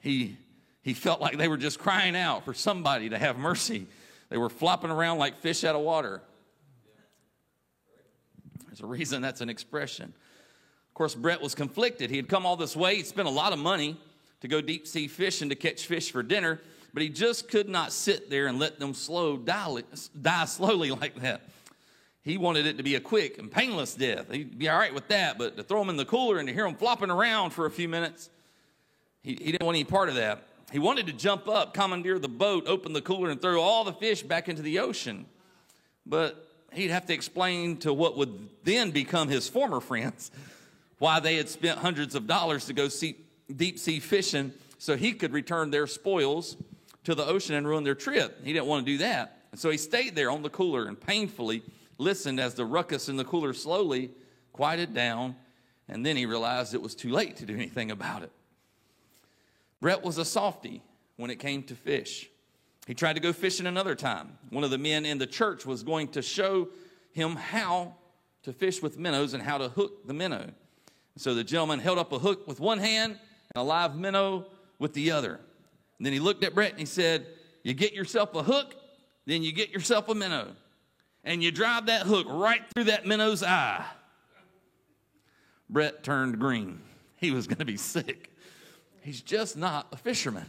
He 0.00 0.38
he 0.80 0.94
felt 0.94 1.20
like 1.20 1.36
they 1.36 1.48
were 1.48 1.58
just 1.58 1.78
crying 1.78 2.16
out 2.16 2.46
for 2.46 2.54
somebody 2.54 3.10
to 3.10 3.18
have 3.18 3.36
mercy. 3.36 3.86
They 4.30 4.38
were 4.38 4.48
flopping 4.48 4.90
around 4.90 5.18
like 5.18 5.36
fish 5.36 5.62
out 5.62 5.74
of 5.74 5.82
water. 5.82 6.22
There's 8.66 8.80
a 8.80 8.86
reason 8.86 9.20
that's 9.20 9.42
an 9.42 9.50
expression. 9.50 10.14
Of 10.98 11.00
course, 11.00 11.14
Brett 11.14 11.40
was 11.40 11.54
conflicted. 11.54 12.10
He 12.10 12.16
had 12.16 12.28
come 12.28 12.44
all 12.44 12.56
this 12.56 12.74
way, 12.74 12.96
he'd 12.96 13.06
spent 13.06 13.28
a 13.28 13.30
lot 13.30 13.52
of 13.52 13.60
money 13.60 13.96
to 14.40 14.48
go 14.48 14.60
deep 14.60 14.84
sea 14.84 15.06
fishing 15.06 15.48
to 15.50 15.54
catch 15.54 15.86
fish 15.86 16.10
for 16.10 16.24
dinner, 16.24 16.60
but 16.92 17.04
he 17.04 17.08
just 17.08 17.48
could 17.48 17.68
not 17.68 17.92
sit 17.92 18.28
there 18.28 18.48
and 18.48 18.58
let 18.58 18.80
them 18.80 18.94
slow 18.94 19.36
die, 19.36 19.84
die 20.20 20.44
slowly 20.46 20.90
like 21.00 21.14
that. 21.20 21.42
He 22.22 22.36
wanted 22.36 22.66
it 22.66 22.78
to 22.78 22.82
be 22.82 22.96
a 22.96 23.00
quick 23.00 23.38
and 23.38 23.48
painless 23.48 23.94
death. 23.94 24.28
He'd 24.32 24.58
be 24.58 24.68
all 24.68 24.76
right 24.76 24.92
with 24.92 25.06
that, 25.06 25.38
but 25.38 25.56
to 25.56 25.62
throw 25.62 25.78
them 25.78 25.88
in 25.88 25.96
the 25.96 26.04
cooler 26.04 26.38
and 26.38 26.48
to 26.48 26.52
hear 26.52 26.64
them 26.64 26.74
flopping 26.74 27.10
around 27.10 27.50
for 27.50 27.66
a 27.66 27.70
few 27.70 27.88
minutes, 27.88 28.28
he, 29.22 29.38
he 29.40 29.52
didn't 29.52 29.64
want 29.64 29.76
any 29.76 29.84
part 29.84 30.08
of 30.08 30.16
that. 30.16 30.48
He 30.72 30.80
wanted 30.80 31.06
to 31.06 31.12
jump 31.12 31.46
up, 31.46 31.74
commandeer 31.74 32.18
the 32.18 32.26
boat, 32.26 32.64
open 32.66 32.92
the 32.92 33.02
cooler, 33.02 33.30
and 33.30 33.40
throw 33.40 33.60
all 33.60 33.84
the 33.84 33.92
fish 33.92 34.24
back 34.24 34.48
into 34.48 34.62
the 34.62 34.80
ocean. 34.80 35.26
But 36.04 36.44
he'd 36.72 36.90
have 36.90 37.06
to 37.06 37.14
explain 37.14 37.76
to 37.78 37.94
what 37.94 38.16
would 38.16 38.48
then 38.64 38.90
become 38.90 39.28
his 39.28 39.48
former 39.48 39.78
friends 39.78 40.32
why 40.98 41.20
they 41.20 41.36
had 41.36 41.48
spent 41.48 41.78
hundreds 41.78 42.14
of 42.14 42.26
dollars 42.26 42.66
to 42.66 42.72
go 42.72 42.88
see 42.88 43.16
deep 43.54 43.78
sea 43.78 44.00
fishing 44.00 44.52
so 44.78 44.96
he 44.96 45.12
could 45.12 45.32
return 45.32 45.70
their 45.70 45.86
spoils 45.86 46.56
to 47.04 47.14
the 47.14 47.24
ocean 47.24 47.54
and 47.54 47.66
ruin 47.66 47.84
their 47.84 47.94
trip. 47.94 48.44
He 48.44 48.52
didn't 48.52 48.66
want 48.66 48.84
to 48.84 48.92
do 48.92 48.98
that. 48.98 49.38
And 49.50 49.60
so 49.60 49.70
he 49.70 49.78
stayed 49.78 50.14
there 50.14 50.30
on 50.30 50.42
the 50.42 50.50
cooler 50.50 50.86
and 50.86 51.00
painfully 51.00 51.62
listened 51.96 52.38
as 52.38 52.54
the 52.54 52.64
ruckus 52.64 53.08
in 53.08 53.16
the 53.16 53.24
cooler 53.24 53.52
slowly 53.52 54.10
quieted 54.52 54.94
down. 54.94 55.36
And 55.88 56.04
then 56.04 56.16
he 56.16 56.26
realized 56.26 56.74
it 56.74 56.82
was 56.82 56.94
too 56.94 57.10
late 57.10 57.36
to 57.36 57.46
do 57.46 57.54
anything 57.54 57.90
about 57.90 58.22
it. 58.22 58.32
Brett 59.80 60.02
was 60.02 60.18
a 60.18 60.24
softy 60.24 60.82
when 61.16 61.30
it 61.30 61.38
came 61.38 61.62
to 61.64 61.74
fish. 61.74 62.28
He 62.86 62.94
tried 62.94 63.14
to 63.14 63.20
go 63.20 63.32
fishing 63.32 63.66
another 63.66 63.94
time. 63.94 64.38
One 64.50 64.64
of 64.64 64.70
the 64.70 64.78
men 64.78 65.06
in 65.06 65.18
the 65.18 65.26
church 65.26 65.64
was 65.66 65.82
going 65.82 66.08
to 66.08 66.22
show 66.22 66.68
him 67.12 67.36
how 67.36 67.94
to 68.42 68.52
fish 68.52 68.82
with 68.82 68.98
minnows 68.98 69.34
and 69.34 69.42
how 69.42 69.58
to 69.58 69.68
hook 69.68 70.06
the 70.06 70.14
minnow. 70.14 70.50
So 71.18 71.34
the 71.34 71.42
gentleman 71.42 71.80
held 71.80 71.98
up 71.98 72.12
a 72.12 72.18
hook 72.18 72.46
with 72.46 72.60
one 72.60 72.78
hand 72.78 73.18
and 73.54 73.60
a 73.60 73.62
live 73.62 73.96
minnow 73.96 74.46
with 74.78 74.94
the 74.94 75.10
other. 75.10 75.40
And 75.98 76.06
then 76.06 76.12
he 76.12 76.20
looked 76.20 76.44
at 76.44 76.54
Brett 76.54 76.70
and 76.70 76.78
he 76.78 76.86
said, 76.86 77.26
You 77.64 77.74
get 77.74 77.92
yourself 77.92 78.34
a 78.36 78.42
hook, 78.44 78.76
then 79.26 79.42
you 79.42 79.50
get 79.50 79.70
yourself 79.70 80.08
a 80.08 80.14
minnow. 80.14 80.52
And 81.24 81.42
you 81.42 81.50
drive 81.50 81.86
that 81.86 82.02
hook 82.02 82.26
right 82.30 82.62
through 82.72 82.84
that 82.84 83.04
minnow's 83.04 83.42
eye. 83.42 83.84
Brett 85.68 86.04
turned 86.04 86.38
green. 86.38 86.80
He 87.16 87.32
was 87.32 87.48
going 87.48 87.58
to 87.58 87.64
be 87.64 87.76
sick. 87.76 88.32
He's 89.02 89.20
just 89.20 89.56
not 89.56 89.88
a 89.90 89.96
fisherman. 89.96 90.46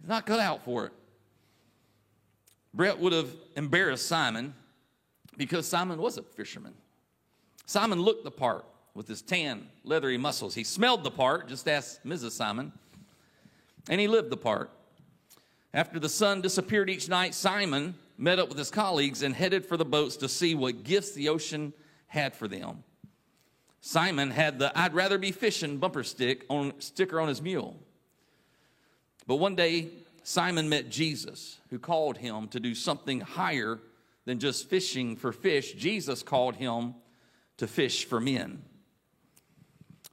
He's 0.00 0.08
not 0.08 0.24
cut 0.24 0.40
out 0.40 0.64
for 0.64 0.86
it. 0.86 0.92
Brett 2.72 2.98
would 2.98 3.12
have 3.12 3.30
embarrassed 3.56 4.06
Simon 4.06 4.54
because 5.36 5.68
Simon 5.68 6.00
was 6.00 6.16
a 6.16 6.22
fisherman. 6.22 6.72
Simon 7.66 8.00
looked 8.00 8.24
the 8.24 8.30
part 8.30 8.64
with 8.96 9.06
his 9.06 9.20
tan, 9.20 9.66
leathery 9.84 10.16
muscles. 10.16 10.54
He 10.54 10.64
smelled 10.64 11.04
the 11.04 11.10
part, 11.10 11.48
just 11.48 11.68
ask 11.68 12.02
Mrs. 12.02 12.30
Simon, 12.30 12.72
and 13.90 14.00
he 14.00 14.08
lived 14.08 14.30
the 14.30 14.38
part. 14.38 14.70
After 15.74 16.00
the 16.00 16.08
sun 16.08 16.40
disappeared 16.40 16.88
each 16.88 17.06
night, 17.06 17.34
Simon 17.34 17.94
met 18.16 18.38
up 18.38 18.48
with 18.48 18.56
his 18.56 18.70
colleagues 18.70 19.22
and 19.22 19.34
headed 19.34 19.66
for 19.66 19.76
the 19.76 19.84
boats 19.84 20.16
to 20.16 20.28
see 20.28 20.54
what 20.54 20.82
gifts 20.82 21.12
the 21.12 21.28
ocean 21.28 21.74
had 22.06 22.34
for 22.34 22.48
them. 22.48 22.82
Simon 23.82 24.30
had 24.30 24.58
the 24.58 24.76
I'd 24.76 24.94
rather 24.94 25.18
be 25.18 25.30
fishing 25.30 25.76
bumper 25.76 26.02
stick 26.02 26.46
on 26.48 26.72
sticker 26.78 27.20
on 27.20 27.28
his 27.28 27.42
mule. 27.42 27.76
But 29.26 29.36
one 29.36 29.54
day 29.54 29.90
Simon 30.22 30.70
met 30.70 30.88
Jesus, 30.88 31.58
who 31.68 31.78
called 31.78 32.16
him 32.16 32.48
to 32.48 32.58
do 32.58 32.74
something 32.74 33.20
higher 33.20 33.78
than 34.24 34.38
just 34.38 34.68
fishing 34.68 35.14
for 35.16 35.30
fish. 35.30 35.74
Jesus 35.74 36.22
called 36.22 36.56
him 36.56 36.94
to 37.58 37.66
fish 37.66 38.06
for 38.06 38.18
men. 38.18 38.62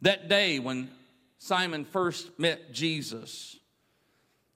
That 0.04 0.28
day 0.28 0.60
when 0.60 0.90
Simon 1.38 1.86
first 1.86 2.38
met 2.38 2.74
Jesus, 2.74 3.56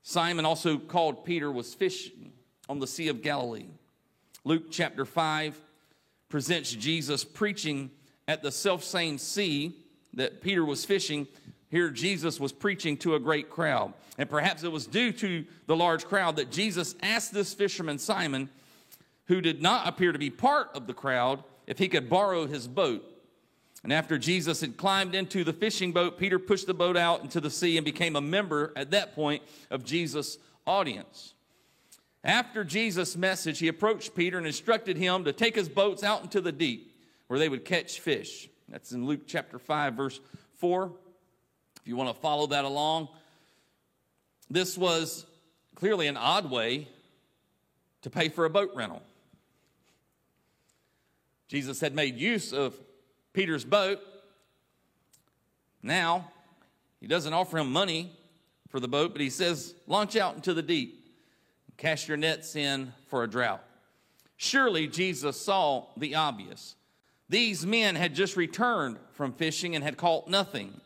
Simon, 0.04 0.44
also 0.44 0.78
called 0.78 1.24
Peter, 1.24 1.50
was 1.50 1.74
fishing 1.74 2.34
on 2.68 2.80
the 2.80 2.88
Sea 2.88 3.08
of 3.08 3.22
Galilee. 3.22 3.68
Luke 4.44 4.66
chapter 4.70 5.06
5, 5.06 5.58
presents 6.28 6.74
Jesus 6.74 7.24
preaching 7.24 7.92
at 8.28 8.44
the 8.44 8.52
self 8.52 8.84
same 8.84 9.18
sea 9.18 9.74
that 10.16 10.42
Peter 10.42 10.66
was 10.66 10.84
fishing. 10.84 11.28
Here, 11.70 11.92
Jesus 11.92 12.42
was 12.42 12.52
preaching 12.52 12.98
to 12.98 13.16
a 13.16 13.20
great 13.20 13.50
crowd. 13.50 13.94
And 14.18 14.30
perhaps 14.30 14.66
it 14.66 14.72
was 14.72 14.86
due 14.86 15.14
to 15.14 15.46
the 15.66 15.78
large 15.78 16.04
crowd 16.04 16.36
that 16.36 16.52
Jesus 16.52 16.94
asked 17.02 17.34
this 17.34 17.54
fisherman, 17.54 18.00
Simon, 18.00 18.50
who 19.28 19.40
did 19.40 19.62
not 19.62 19.88
appear 19.88 20.12
to 20.12 20.20
be 20.20 20.30
part 20.30 20.72
of 20.76 20.88
the 20.88 20.94
crowd, 20.94 21.42
if 21.68 21.78
he 21.80 21.88
could 21.88 22.10
borrow 22.10 22.48
his 22.48 22.68
boat. 22.68 23.17
And 23.84 23.94
after 23.94 24.18
Jesus 24.18 24.62
had 24.62 24.76
climbed 24.76 25.16
into 25.16 25.44
the 25.44 25.54
fishing 25.54 25.92
boat, 25.92 26.18
Peter 26.18 26.40
pushed 26.40 26.68
the 26.68 26.74
boat 26.74 26.98
out 26.98 27.22
into 27.22 27.40
the 27.40 27.50
sea 27.50 27.78
and 27.78 27.86
became 27.86 28.16
a 28.16 28.22
member 28.22 28.74
at 28.76 28.92
that 28.92 29.14
point 29.16 29.44
of 29.70 29.86
Jesus' 29.86 30.38
audience. 30.66 31.34
After 32.24 32.64
Jesus' 32.64 33.16
message, 33.16 33.60
he 33.60 33.68
approached 33.68 34.16
Peter 34.16 34.38
and 34.38 34.48
instructed 34.48 34.98
him 34.98 35.24
to 35.24 35.32
take 35.32 35.56
his 35.56 35.70
boats 35.70 36.04
out 36.04 36.24
into 36.24 36.42
the 36.42 36.52
deep 36.52 36.94
where 37.28 37.40
they 37.40 37.50
would 37.50 37.66
catch 37.66 38.00
fish. 38.00 38.50
That's 38.68 38.92
in 38.92 39.06
Luke 39.06 39.22
chapter 39.28 39.60
5, 39.60 39.94
verse 39.94 40.20
4. 40.56 40.92
If 41.82 41.88
you 41.88 41.96
want 41.96 42.14
to 42.14 42.20
follow 42.20 42.48
that 42.48 42.66
along, 42.66 43.08
this 44.50 44.78
was 44.78 45.26
clearly 45.76 46.08
an 46.08 46.18
odd 46.18 46.50
way 46.50 46.88
to 48.02 48.10
pay 48.10 48.30
for 48.30 48.46
a 48.46 48.50
boat 48.50 48.72
rental. 48.76 49.02
Jesus 51.48 51.80
had 51.80 51.96
made 51.96 52.18
use 52.18 52.52
of 52.52 52.78
Peter's 53.34 53.66
boat. 53.66 54.00
Now, 55.84 56.32
he 57.00 57.08
doesn't 57.08 57.34
offer 57.34 57.58
him 57.58 57.72
money 57.72 58.12
for 58.70 58.80
the 58.80 58.88
boat, 58.88 59.12
but 59.12 59.22
he 59.22 59.30
says, 59.30 59.76
Launch 59.86 60.16
out 60.16 60.36
into 60.36 60.54
the 60.54 60.62
deep, 60.62 61.14
cast 61.78 62.08
your 62.08 62.18
nets 62.18 62.56
in 62.56 62.94
for 63.08 63.24
a 63.24 63.30
drought. 63.30 63.64
Surely 64.38 64.88
Jesus 64.88 65.40
saw 65.40 65.86
the 65.98 66.16
obvious. 66.16 66.76
These 67.30 67.66
men 67.66 67.96
had 67.96 68.16
just 68.16 68.38
returned 68.38 68.98
from 69.14 69.34
fishing 69.34 69.76
and 69.76 69.84
had 69.84 69.98
caught 69.98 70.28
nothing. 70.28 70.80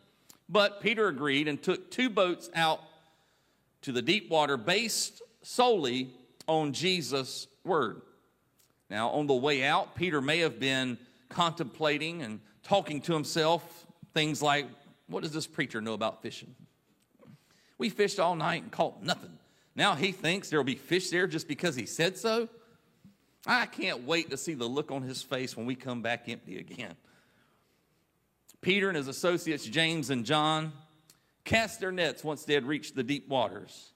But 0.49 0.81
Peter 0.81 1.07
agreed 1.07 1.47
and 1.47 1.61
took 1.61 1.91
two 1.91 2.09
boats 2.09 2.49
out 2.55 2.81
to 3.83 3.91
the 3.91 4.01
deep 4.01 4.29
water 4.29 4.57
based 4.57 5.21
solely 5.43 6.09
on 6.47 6.73
Jesus' 6.73 7.47
word. 7.63 8.01
Now, 8.89 9.09
on 9.09 9.27
the 9.27 9.33
way 9.33 9.63
out, 9.63 9.95
Peter 9.95 10.21
may 10.21 10.39
have 10.39 10.59
been 10.59 10.97
contemplating 11.31 12.21
and 12.21 12.39
talking 12.63 13.01
to 13.01 13.13
himself 13.13 13.87
things 14.13 14.41
like, 14.41 14.67
What 15.07 15.23
does 15.23 15.31
this 15.31 15.47
preacher 15.47 15.81
know 15.81 15.93
about 15.93 16.21
fishing? 16.21 16.55
We 17.77 17.89
fished 17.89 18.19
all 18.19 18.35
night 18.35 18.61
and 18.61 18.71
caught 18.71 19.01
nothing. 19.01 19.37
Now 19.75 19.95
he 19.95 20.11
thinks 20.11 20.49
there 20.49 20.59
will 20.59 20.63
be 20.63 20.75
fish 20.75 21.09
there 21.09 21.27
just 21.27 21.47
because 21.47 21.75
he 21.75 21.85
said 21.85 22.17
so. 22.17 22.49
I 23.45 23.65
can't 23.65 24.03
wait 24.03 24.29
to 24.29 24.37
see 24.37 24.53
the 24.53 24.67
look 24.67 24.91
on 24.91 25.01
his 25.01 25.23
face 25.23 25.57
when 25.57 25.65
we 25.65 25.75
come 25.75 26.01
back 26.01 26.29
empty 26.29 26.59
again. 26.59 26.93
Peter 28.61 28.87
and 28.87 28.95
his 28.95 29.07
associates, 29.07 29.65
James 29.65 30.11
and 30.11 30.25
John, 30.25 30.71
cast 31.43 31.79
their 31.79 31.91
nets 31.91 32.23
once 32.23 32.45
they 32.45 32.53
had 32.53 32.67
reached 32.67 32.95
the 32.95 33.03
deep 33.03 33.27
waters. 33.27 33.93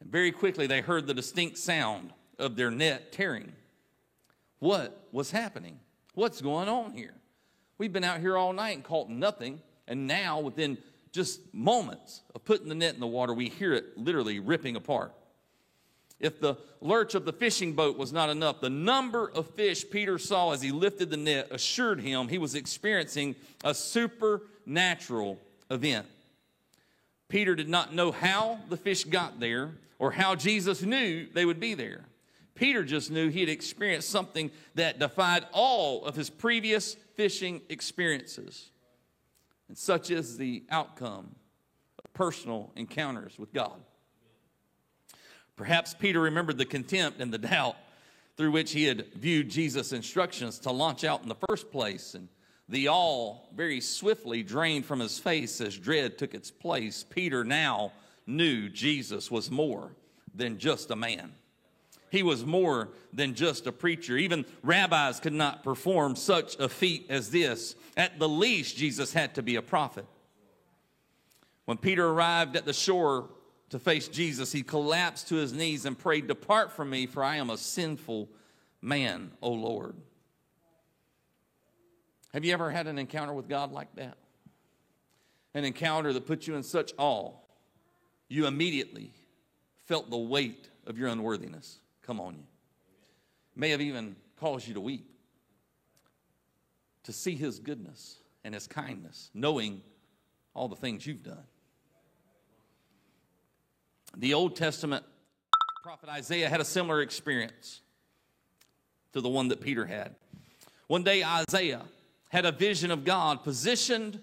And 0.00 0.10
very 0.10 0.32
quickly 0.32 0.66
they 0.66 0.82
heard 0.82 1.06
the 1.06 1.14
distinct 1.14 1.56
sound 1.56 2.12
of 2.38 2.56
their 2.56 2.70
net 2.70 3.12
tearing. 3.12 3.52
What 4.58 5.08
was 5.12 5.30
happening? 5.30 5.80
What's 6.14 6.40
going 6.40 6.68
on 6.68 6.92
here? 6.92 7.14
We've 7.78 7.92
been 7.92 8.04
out 8.04 8.20
here 8.20 8.36
all 8.36 8.52
night 8.52 8.76
and 8.76 8.84
caught 8.84 9.08
nothing, 9.08 9.60
and 9.86 10.06
now 10.06 10.40
within 10.40 10.76
just 11.12 11.40
moments 11.54 12.22
of 12.34 12.44
putting 12.44 12.68
the 12.68 12.74
net 12.74 12.94
in 12.94 13.00
the 13.00 13.06
water, 13.06 13.32
we 13.32 13.48
hear 13.48 13.72
it 13.72 13.96
literally 13.96 14.38
ripping 14.38 14.76
apart. 14.76 15.12
If 16.18 16.38
the 16.40 16.56
lurch 16.82 17.14
of 17.14 17.24
the 17.24 17.32
fishing 17.32 17.72
boat 17.72 17.96
was 17.96 18.12
not 18.12 18.28
enough, 18.28 18.60
the 18.60 18.70
number 18.70 19.30
of 19.30 19.48
fish 19.54 19.88
Peter 19.90 20.18
saw 20.18 20.52
as 20.52 20.60
he 20.60 20.70
lifted 20.70 21.10
the 21.10 21.16
net 21.16 21.48
assured 21.50 22.00
him 22.00 22.28
he 22.28 22.38
was 22.38 22.54
experiencing 22.54 23.34
a 23.64 23.72
supernatural 23.72 25.38
event. 25.70 26.06
Peter 27.28 27.54
did 27.54 27.68
not 27.68 27.94
know 27.94 28.12
how 28.12 28.58
the 28.68 28.76
fish 28.76 29.04
got 29.04 29.40
there 29.40 29.70
or 29.98 30.10
how 30.10 30.34
Jesus 30.34 30.82
knew 30.82 31.26
they 31.32 31.46
would 31.46 31.60
be 31.60 31.74
there. 31.74 32.04
Peter 32.54 32.84
just 32.84 33.10
knew 33.10 33.28
he 33.28 33.40
had 33.40 33.48
experienced 33.48 34.10
something 34.10 34.50
that 34.74 34.98
defied 34.98 35.46
all 35.52 36.04
of 36.04 36.16
his 36.16 36.30
previous 36.30 36.94
fishing 37.14 37.62
experiences. 37.68 38.70
And 39.68 39.78
such 39.78 40.10
is 40.10 40.36
the 40.36 40.64
outcome 40.70 41.34
of 42.04 42.12
personal 42.12 42.72
encounters 42.76 43.38
with 43.38 43.52
God. 43.52 43.80
Perhaps 45.56 45.94
Peter 45.94 46.20
remembered 46.20 46.58
the 46.58 46.64
contempt 46.64 47.20
and 47.20 47.32
the 47.32 47.38
doubt 47.38 47.76
through 48.36 48.50
which 48.50 48.72
he 48.72 48.84
had 48.84 49.06
viewed 49.14 49.50
Jesus' 49.50 49.92
instructions 49.92 50.58
to 50.60 50.70
launch 50.70 51.04
out 51.04 51.22
in 51.22 51.28
the 51.28 51.36
first 51.48 51.70
place, 51.70 52.14
and 52.14 52.28
the 52.68 52.88
awe 52.88 53.36
very 53.54 53.80
swiftly 53.80 54.42
drained 54.42 54.86
from 54.86 55.00
his 55.00 55.18
face 55.18 55.60
as 55.60 55.76
dread 55.76 56.16
took 56.16 56.34
its 56.34 56.50
place. 56.50 57.04
Peter 57.04 57.44
now 57.44 57.92
knew 58.26 58.68
Jesus 58.70 59.30
was 59.30 59.50
more 59.50 59.94
than 60.34 60.58
just 60.58 60.90
a 60.90 60.96
man. 60.96 61.32
He 62.10 62.22
was 62.24 62.44
more 62.44 62.88
than 63.12 63.34
just 63.34 63.66
a 63.66 63.72
preacher. 63.72 64.16
Even 64.16 64.44
rabbis 64.62 65.20
could 65.20 65.32
not 65.32 65.62
perform 65.62 66.16
such 66.16 66.58
a 66.58 66.68
feat 66.68 67.06
as 67.08 67.30
this. 67.30 67.76
At 67.96 68.18
the 68.18 68.28
least, 68.28 68.76
Jesus 68.76 69.12
had 69.12 69.36
to 69.36 69.42
be 69.42 69.56
a 69.56 69.62
prophet. 69.62 70.06
When 71.64 71.78
Peter 71.78 72.08
arrived 72.08 72.56
at 72.56 72.64
the 72.64 72.72
shore 72.72 73.30
to 73.70 73.78
face 73.78 74.08
Jesus, 74.08 74.50
he 74.50 74.62
collapsed 74.62 75.28
to 75.28 75.36
his 75.36 75.52
knees 75.52 75.84
and 75.84 75.96
prayed, 75.96 76.26
Depart 76.26 76.72
from 76.72 76.90
me, 76.90 77.06
for 77.06 77.22
I 77.22 77.36
am 77.36 77.48
a 77.48 77.56
sinful 77.56 78.28
man, 78.82 79.30
O 79.40 79.52
Lord. 79.52 79.94
Have 82.32 82.44
you 82.44 82.52
ever 82.52 82.70
had 82.70 82.88
an 82.88 82.98
encounter 82.98 83.32
with 83.32 83.48
God 83.48 83.70
like 83.70 83.94
that? 83.94 84.16
An 85.54 85.64
encounter 85.64 86.12
that 86.12 86.26
put 86.26 86.46
you 86.46 86.56
in 86.56 86.62
such 86.64 86.92
awe, 86.96 87.32
you 88.28 88.46
immediately 88.46 89.12
felt 89.86 90.10
the 90.10 90.18
weight 90.18 90.68
of 90.86 90.98
your 90.98 91.08
unworthiness 91.08 91.79
come 92.10 92.20
on 92.20 92.34
you. 92.34 92.42
May 93.54 93.70
have 93.70 93.80
even 93.80 94.16
caused 94.40 94.66
you 94.66 94.74
to 94.74 94.80
weep. 94.80 95.08
To 97.04 97.12
see 97.12 97.36
his 97.36 97.60
goodness 97.60 98.18
and 98.42 98.52
his 98.52 98.66
kindness, 98.66 99.30
knowing 99.32 99.80
all 100.52 100.66
the 100.66 100.74
things 100.74 101.06
you've 101.06 101.22
done. 101.22 101.44
The 104.16 104.34
Old 104.34 104.56
Testament 104.56 105.04
prophet 105.84 106.08
Isaiah 106.08 106.48
had 106.48 106.60
a 106.60 106.64
similar 106.64 107.00
experience 107.00 107.80
to 109.12 109.20
the 109.20 109.28
one 109.28 109.46
that 109.46 109.60
Peter 109.60 109.86
had. 109.86 110.16
One 110.88 111.04
day, 111.04 111.22
Isaiah 111.22 111.84
had 112.30 112.44
a 112.44 112.50
vision 112.50 112.90
of 112.90 113.04
God 113.04 113.44
positioned 113.44 114.18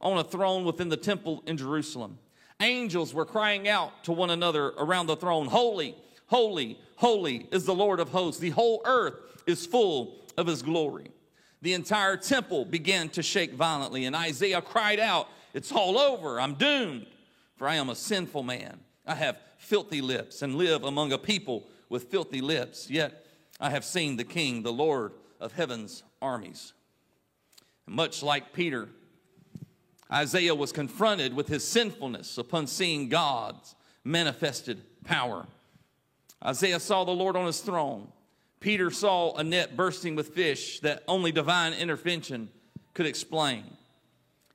on 0.00 0.18
a 0.18 0.24
throne 0.24 0.64
within 0.64 0.88
the 0.88 0.96
temple 0.96 1.42
in 1.48 1.56
Jerusalem. 1.56 2.16
Angels 2.60 3.12
were 3.12 3.26
crying 3.26 3.66
out 3.66 4.04
to 4.04 4.12
one 4.12 4.30
another 4.30 4.68
around 4.78 5.08
the 5.08 5.16
throne 5.16 5.46
Holy, 5.46 5.96
holy, 6.34 6.76
holy 6.96 7.46
is 7.52 7.64
the 7.64 7.74
Lord 7.74 8.00
of 8.00 8.08
hosts. 8.08 8.40
The 8.40 8.50
whole 8.50 8.82
earth 8.84 9.14
is 9.46 9.66
full 9.66 10.16
of 10.36 10.48
his 10.48 10.62
glory. 10.62 11.12
The 11.62 11.74
entire 11.74 12.16
temple 12.16 12.64
began 12.64 13.08
to 13.10 13.22
shake 13.22 13.54
violently, 13.54 14.04
and 14.04 14.16
Isaiah 14.16 14.60
cried 14.60 14.98
out, 14.98 15.28
It's 15.54 15.70
all 15.70 15.96
over. 15.96 16.40
I'm 16.40 16.54
doomed, 16.54 17.06
for 17.54 17.68
I 17.68 17.76
am 17.76 17.88
a 17.88 17.94
sinful 17.94 18.42
man. 18.42 18.80
I 19.06 19.14
have 19.14 19.38
filthy 19.58 20.00
lips 20.00 20.42
and 20.42 20.56
live 20.56 20.82
among 20.82 21.12
a 21.12 21.18
people 21.18 21.68
with 21.88 22.10
filthy 22.10 22.40
lips. 22.40 22.90
Yet 22.90 23.24
I 23.60 23.70
have 23.70 23.84
seen 23.84 24.16
the 24.16 24.24
King, 24.24 24.64
the 24.64 24.72
Lord 24.72 25.12
of 25.38 25.52
heaven's 25.52 26.02
armies. 26.20 26.72
And 27.86 27.94
much 27.94 28.24
like 28.24 28.52
Peter, 28.52 28.88
Isaiah 30.12 30.54
was 30.56 30.72
confronted 30.72 31.32
with 31.32 31.46
his 31.46 31.62
sinfulness 31.62 32.38
upon 32.38 32.66
seeing 32.66 33.08
God's 33.08 33.76
manifested 34.02 34.82
power. 35.04 35.46
Isaiah 36.44 36.80
saw 36.80 37.04
the 37.04 37.12
Lord 37.12 37.36
on 37.36 37.46
his 37.46 37.60
throne. 37.60 38.08
Peter 38.60 38.90
saw 38.90 39.34
a 39.34 39.44
net 39.44 39.76
bursting 39.76 40.14
with 40.14 40.28
fish 40.28 40.80
that 40.80 41.02
only 41.08 41.32
divine 41.32 41.72
intervention 41.72 42.50
could 42.94 43.06
explain. 43.06 43.64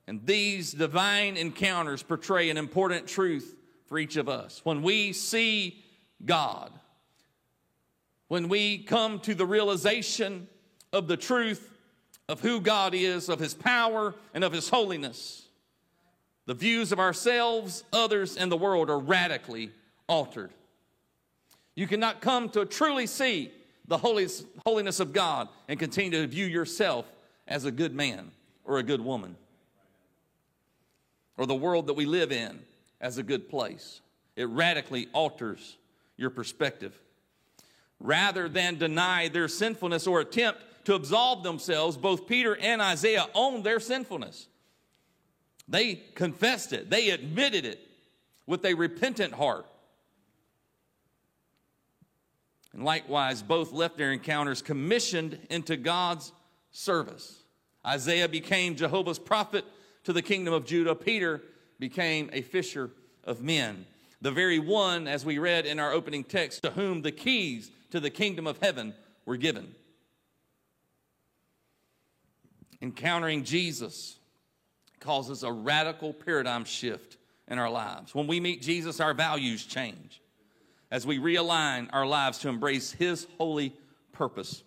And 0.06 0.26
these 0.26 0.72
divine 0.72 1.36
encounters 1.36 2.02
portray 2.02 2.50
an 2.50 2.56
important 2.56 3.06
truth 3.06 3.54
for 3.86 3.98
each 3.98 4.16
of 4.16 4.28
us. 4.28 4.60
When 4.64 4.82
we 4.82 5.12
see 5.12 5.84
God, 6.24 6.72
when 8.28 8.48
we 8.48 8.78
come 8.78 9.20
to 9.20 9.34
the 9.34 9.46
realization 9.46 10.48
of 10.92 11.06
the 11.06 11.16
truth 11.16 11.72
of 12.28 12.40
who 12.40 12.60
God 12.60 12.94
is, 12.94 13.28
of 13.28 13.38
His 13.38 13.54
power, 13.54 14.14
and 14.34 14.44
of 14.44 14.52
His 14.52 14.68
holiness, 14.68 15.48
the 16.46 16.54
views 16.54 16.92
of 16.92 16.98
ourselves, 16.98 17.84
others, 17.92 18.36
and 18.36 18.50
the 18.50 18.56
world 18.56 18.90
are 18.90 18.98
radically 18.98 19.70
altered. 20.08 20.50
You 21.80 21.86
cannot 21.86 22.20
come 22.20 22.50
to 22.50 22.66
truly 22.66 23.06
see 23.06 23.50
the 23.88 23.96
holiness 23.96 25.00
of 25.00 25.14
God 25.14 25.48
and 25.66 25.78
continue 25.78 26.10
to 26.10 26.26
view 26.26 26.44
yourself 26.44 27.06
as 27.48 27.64
a 27.64 27.70
good 27.70 27.94
man 27.94 28.32
or 28.66 28.76
a 28.76 28.82
good 28.82 29.00
woman 29.00 29.34
or 31.38 31.46
the 31.46 31.54
world 31.54 31.86
that 31.86 31.94
we 31.94 32.04
live 32.04 32.32
in 32.32 32.60
as 33.00 33.16
a 33.16 33.22
good 33.22 33.48
place. 33.48 34.02
It 34.36 34.46
radically 34.50 35.08
alters 35.14 35.78
your 36.18 36.28
perspective. 36.28 37.00
Rather 37.98 38.46
than 38.46 38.76
deny 38.76 39.28
their 39.28 39.48
sinfulness 39.48 40.06
or 40.06 40.20
attempt 40.20 40.60
to 40.84 40.94
absolve 40.94 41.42
themselves, 41.42 41.96
both 41.96 42.26
Peter 42.26 42.58
and 42.58 42.82
Isaiah 42.82 43.24
owned 43.34 43.64
their 43.64 43.80
sinfulness. 43.80 44.48
They 45.66 45.94
confessed 45.94 46.74
it, 46.74 46.90
they 46.90 47.08
admitted 47.08 47.64
it 47.64 47.80
with 48.46 48.66
a 48.66 48.74
repentant 48.74 49.32
heart. 49.32 49.64
And 52.72 52.84
likewise, 52.84 53.42
both 53.42 53.72
left 53.72 53.98
their 53.98 54.12
encounters 54.12 54.62
commissioned 54.62 55.38
into 55.50 55.76
God's 55.76 56.32
service. 56.70 57.42
Isaiah 57.84 58.28
became 58.28 58.76
Jehovah's 58.76 59.18
prophet 59.18 59.64
to 60.04 60.12
the 60.12 60.22
kingdom 60.22 60.54
of 60.54 60.64
Judah. 60.64 60.94
Peter 60.94 61.42
became 61.78 62.30
a 62.32 62.42
fisher 62.42 62.90
of 63.24 63.42
men. 63.42 63.86
The 64.22 64.30
very 64.30 64.58
one, 64.58 65.08
as 65.08 65.24
we 65.24 65.38
read 65.38 65.66
in 65.66 65.80
our 65.80 65.92
opening 65.92 66.24
text, 66.24 66.62
to 66.62 66.70
whom 66.70 67.02
the 67.02 67.12
keys 67.12 67.70
to 67.90 68.00
the 68.00 68.10
kingdom 68.10 68.46
of 68.46 68.58
heaven 68.58 68.94
were 69.24 69.36
given. 69.36 69.74
Encountering 72.82 73.44
Jesus 73.44 74.18
causes 75.00 75.42
a 75.42 75.50
radical 75.50 76.12
paradigm 76.12 76.64
shift 76.64 77.16
in 77.48 77.58
our 77.58 77.70
lives. 77.70 78.14
When 78.14 78.26
we 78.26 78.40
meet 78.40 78.62
Jesus, 78.62 79.00
our 79.00 79.14
values 79.14 79.64
change 79.64 80.20
as 80.90 81.06
we 81.06 81.18
realign 81.18 81.88
our 81.92 82.06
lives 82.06 82.38
to 82.38 82.48
embrace 82.48 82.92
His 82.92 83.26
holy 83.38 83.74
purpose. 84.12 84.62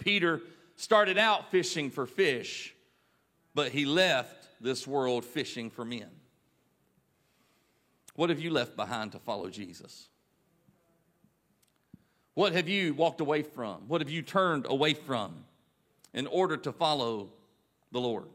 Peter 0.00 0.40
started 0.76 1.18
out 1.18 1.50
fishing 1.50 1.90
for 1.90 2.06
fish, 2.06 2.74
but 3.54 3.72
he 3.72 3.84
left 3.84 4.48
this 4.60 4.86
world 4.86 5.24
fishing 5.24 5.70
for 5.70 5.84
men. 5.84 6.10
What 8.14 8.30
have 8.30 8.40
you 8.40 8.50
left 8.50 8.76
behind 8.76 9.12
to 9.12 9.18
follow 9.18 9.48
Jesus? 9.48 10.08
What 12.34 12.52
have 12.52 12.68
you 12.68 12.94
walked 12.94 13.20
away 13.20 13.42
from? 13.42 13.88
What 13.88 14.00
have 14.00 14.10
you 14.10 14.22
turned 14.22 14.66
away 14.68 14.94
from 14.94 15.44
in 16.14 16.26
order 16.26 16.56
to 16.56 16.72
follow 16.72 17.30
the 17.90 18.00
Lord? 18.00 18.28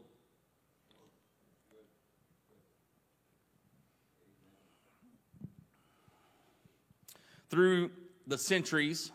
Through 7.54 7.92
the 8.26 8.36
centuries, 8.36 9.12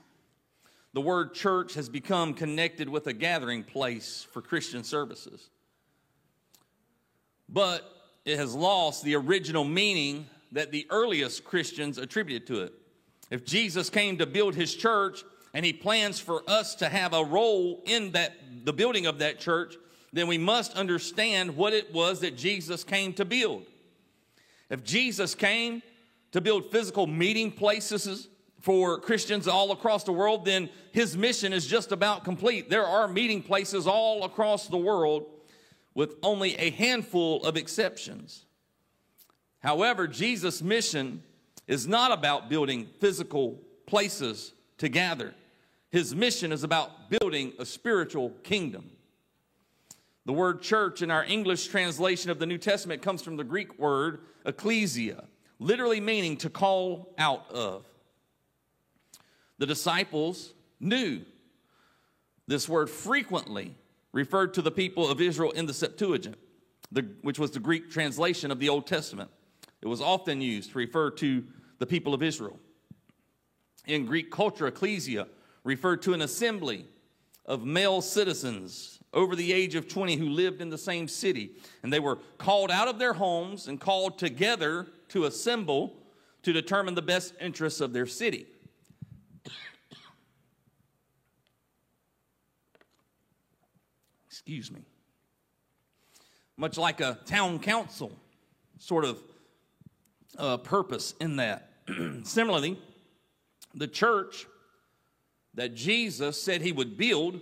the 0.94 1.02
word 1.02 1.34
church 1.34 1.74
has 1.74 1.90
become 1.90 2.34
connected 2.34 2.88
with 2.88 3.06
a 3.08 3.12
gathering 3.12 3.66
place 3.66 4.26
for 4.32 4.42
Christian 4.42 4.86
services. 4.86 5.50
But 7.50 7.84
it 8.24 8.38
has 8.38 8.56
lost 8.56 9.04
the 9.04 9.18
original 9.18 9.66
meaning 9.66 10.26
that 10.54 10.72
the 10.72 10.88
earliest 10.90 11.44
Christians 11.44 11.98
attributed 11.98 12.48
to 12.48 12.62
it. 12.62 12.74
If 13.30 13.44
Jesus 13.44 13.90
came 13.90 14.18
to 14.20 14.26
build 14.26 14.56
his 14.56 14.74
church 14.74 15.26
and 15.54 15.66
he 15.66 15.74
plans 15.74 16.22
for 16.22 16.42
us 16.50 16.76
to 16.76 16.88
have 16.88 17.14
a 17.14 17.26
role 17.26 17.84
in 17.86 18.14
that 18.14 18.38
the 18.64 18.72
building 18.72 19.06
of 19.06 19.20
that 19.20 19.42
church, 19.42 19.76
then 20.14 20.28
we 20.28 20.38
must 20.38 20.78
understand 20.78 21.58
what 21.58 21.74
it 21.74 21.94
was 21.94 22.22
that 22.22 22.38
Jesus 22.38 22.86
came 22.86 23.12
to 23.16 23.26
build. 23.26 23.66
If 24.70 24.86
Jesus 24.86 25.36
came 25.36 25.82
to 26.32 26.42
build 26.42 26.72
physical 26.72 27.08
meeting 27.08 27.52
places 27.52 28.30
for 28.60 29.00
Christians 29.00 29.48
all 29.48 29.72
across 29.72 30.04
the 30.04 30.12
world, 30.12 30.46
then 30.46 30.70
his 30.92 31.16
mission 31.16 31.54
is 31.54 31.66
just 31.66 31.92
about 31.92 32.24
complete. 32.24 32.70
There 32.70 32.86
are 32.86 33.08
meeting 33.08 33.42
places 33.42 33.88
all 33.88 34.24
across 34.26 34.68
the 34.68 34.78
world 34.78 35.26
with 35.94 36.16
only 36.22 36.56
a 36.56 36.70
handful 36.72 37.44
of 37.44 37.58
exceptions. 37.58 38.46
However, 39.60 40.08
Jesus' 40.08 40.62
mission 40.62 41.24
is 41.68 41.88
not 41.88 42.12
about 42.12 42.50
building 42.50 42.88
physical 43.00 43.60
places 43.86 44.54
to 44.78 44.90
gather. 44.90 45.34
His 45.90 46.14
mission 46.14 46.52
is 46.52 46.64
about 46.64 47.10
building 47.10 47.54
a 47.60 47.66
spiritual 47.66 48.32
kingdom. 48.44 48.92
The 50.26 50.34
word 50.34 50.62
church 50.62 51.02
in 51.02 51.10
our 51.10 51.24
English 51.24 51.68
translation 51.68 52.30
of 52.30 52.40
the 52.40 52.46
New 52.46 52.58
Testament 52.58 53.02
comes 53.02 53.22
from 53.22 53.38
the 53.38 53.44
Greek 53.44 53.80
word 53.80 54.20
ecclesia, 54.46 55.24
literally 55.60 56.00
meaning 56.00 56.38
to 56.38 56.50
call 56.50 57.14
out 57.18 57.50
of. 57.52 57.86
The 59.58 59.66
disciples 59.66 60.54
knew 60.80 61.22
this 62.48 62.68
word 62.68 62.90
frequently 62.90 63.76
referred 64.12 64.54
to 64.56 64.62
the 64.62 64.72
people 64.72 65.08
of 65.10 65.22
Israel 65.22 65.52
in 65.52 65.66
the 65.66 65.74
Septuagint, 65.74 66.38
the, 66.92 67.06
which 67.22 67.38
was 67.38 67.52
the 67.52 67.60
Greek 67.60 67.92
translation 67.92 68.52
of 68.52 68.60
the 68.60 68.70
Old 68.70 68.88
Testament. 68.88 69.30
It 69.82 69.88
was 69.88 70.02
often 70.02 70.42
used 70.42 70.72
to 70.72 70.78
refer 70.78 71.12
to 71.12 71.44
the 71.78 71.86
people 71.86 72.14
of 72.14 72.24
Israel. 72.24 72.60
In 73.86 74.06
Greek 74.06 74.32
culture, 74.32 74.68
ecclesia 74.68 75.28
referred 75.64 76.02
to 76.04 76.14
an 76.14 76.22
assembly 76.22 76.86
of 77.46 77.66
male 77.66 78.02
citizens 78.02 79.00
over 79.14 79.36
the 79.36 79.52
age 79.52 79.76
of 79.76 79.88
20 79.88 80.16
who 80.18 80.30
lived 80.30 80.62
in 80.62 80.70
the 80.70 80.78
same 80.78 81.08
city. 81.08 81.52
And 81.82 81.92
they 81.92 82.00
were 82.00 82.20
called 82.38 82.72
out 82.72 82.88
of 82.88 83.00
their 83.00 83.14
homes 83.14 83.68
and 83.68 83.80
called 83.80 84.20
together 84.20 84.88
to 85.10 85.26
assemble 85.26 85.94
to 86.44 86.54
determine 86.54 86.96
the 86.96 87.02
best 87.02 87.34
interests 87.42 87.82
of 87.82 87.94
their 87.94 88.06
city. 88.06 88.48
Excuse 94.28 94.72
me. 94.72 94.82
Much 96.58 96.78
like 96.78 97.02
a 97.02 97.20
town 97.26 97.60
council 97.60 98.12
sort 98.78 99.06
of 99.06 99.22
uh, 100.38 100.58
purpose 100.58 101.14
in 101.20 101.36
that. 101.36 101.70
Similarly, 102.24 102.80
the 103.76 103.88
church 103.88 104.48
that 105.54 105.76
Jesus 105.76 106.42
said 106.42 106.62
he 106.62 106.72
would 106.72 106.98
build 106.98 107.42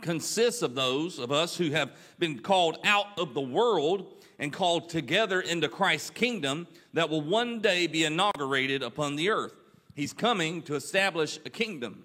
consists 0.00 0.62
of 0.62 0.74
those 0.74 1.18
of 1.18 1.30
us 1.30 1.56
who 1.56 1.70
have 1.70 1.92
been 2.18 2.40
called 2.40 2.78
out 2.84 3.06
of 3.18 3.34
the 3.34 3.40
world 3.40 4.21
and 4.42 4.52
called 4.52 4.88
together 4.88 5.40
into 5.40 5.68
Christ's 5.68 6.10
kingdom 6.10 6.66
that 6.94 7.08
will 7.08 7.20
one 7.20 7.60
day 7.60 7.86
be 7.86 8.02
inaugurated 8.02 8.82
upon 8.82 9.14
the 9.14 9.30
earth. 9.30 9.54
He's 9.94 10.12
coming 10.12 10.62
to 10.62 10.74
establish 10.74 11.38
a 11.46 11.48
kingdom. 11.48 12.04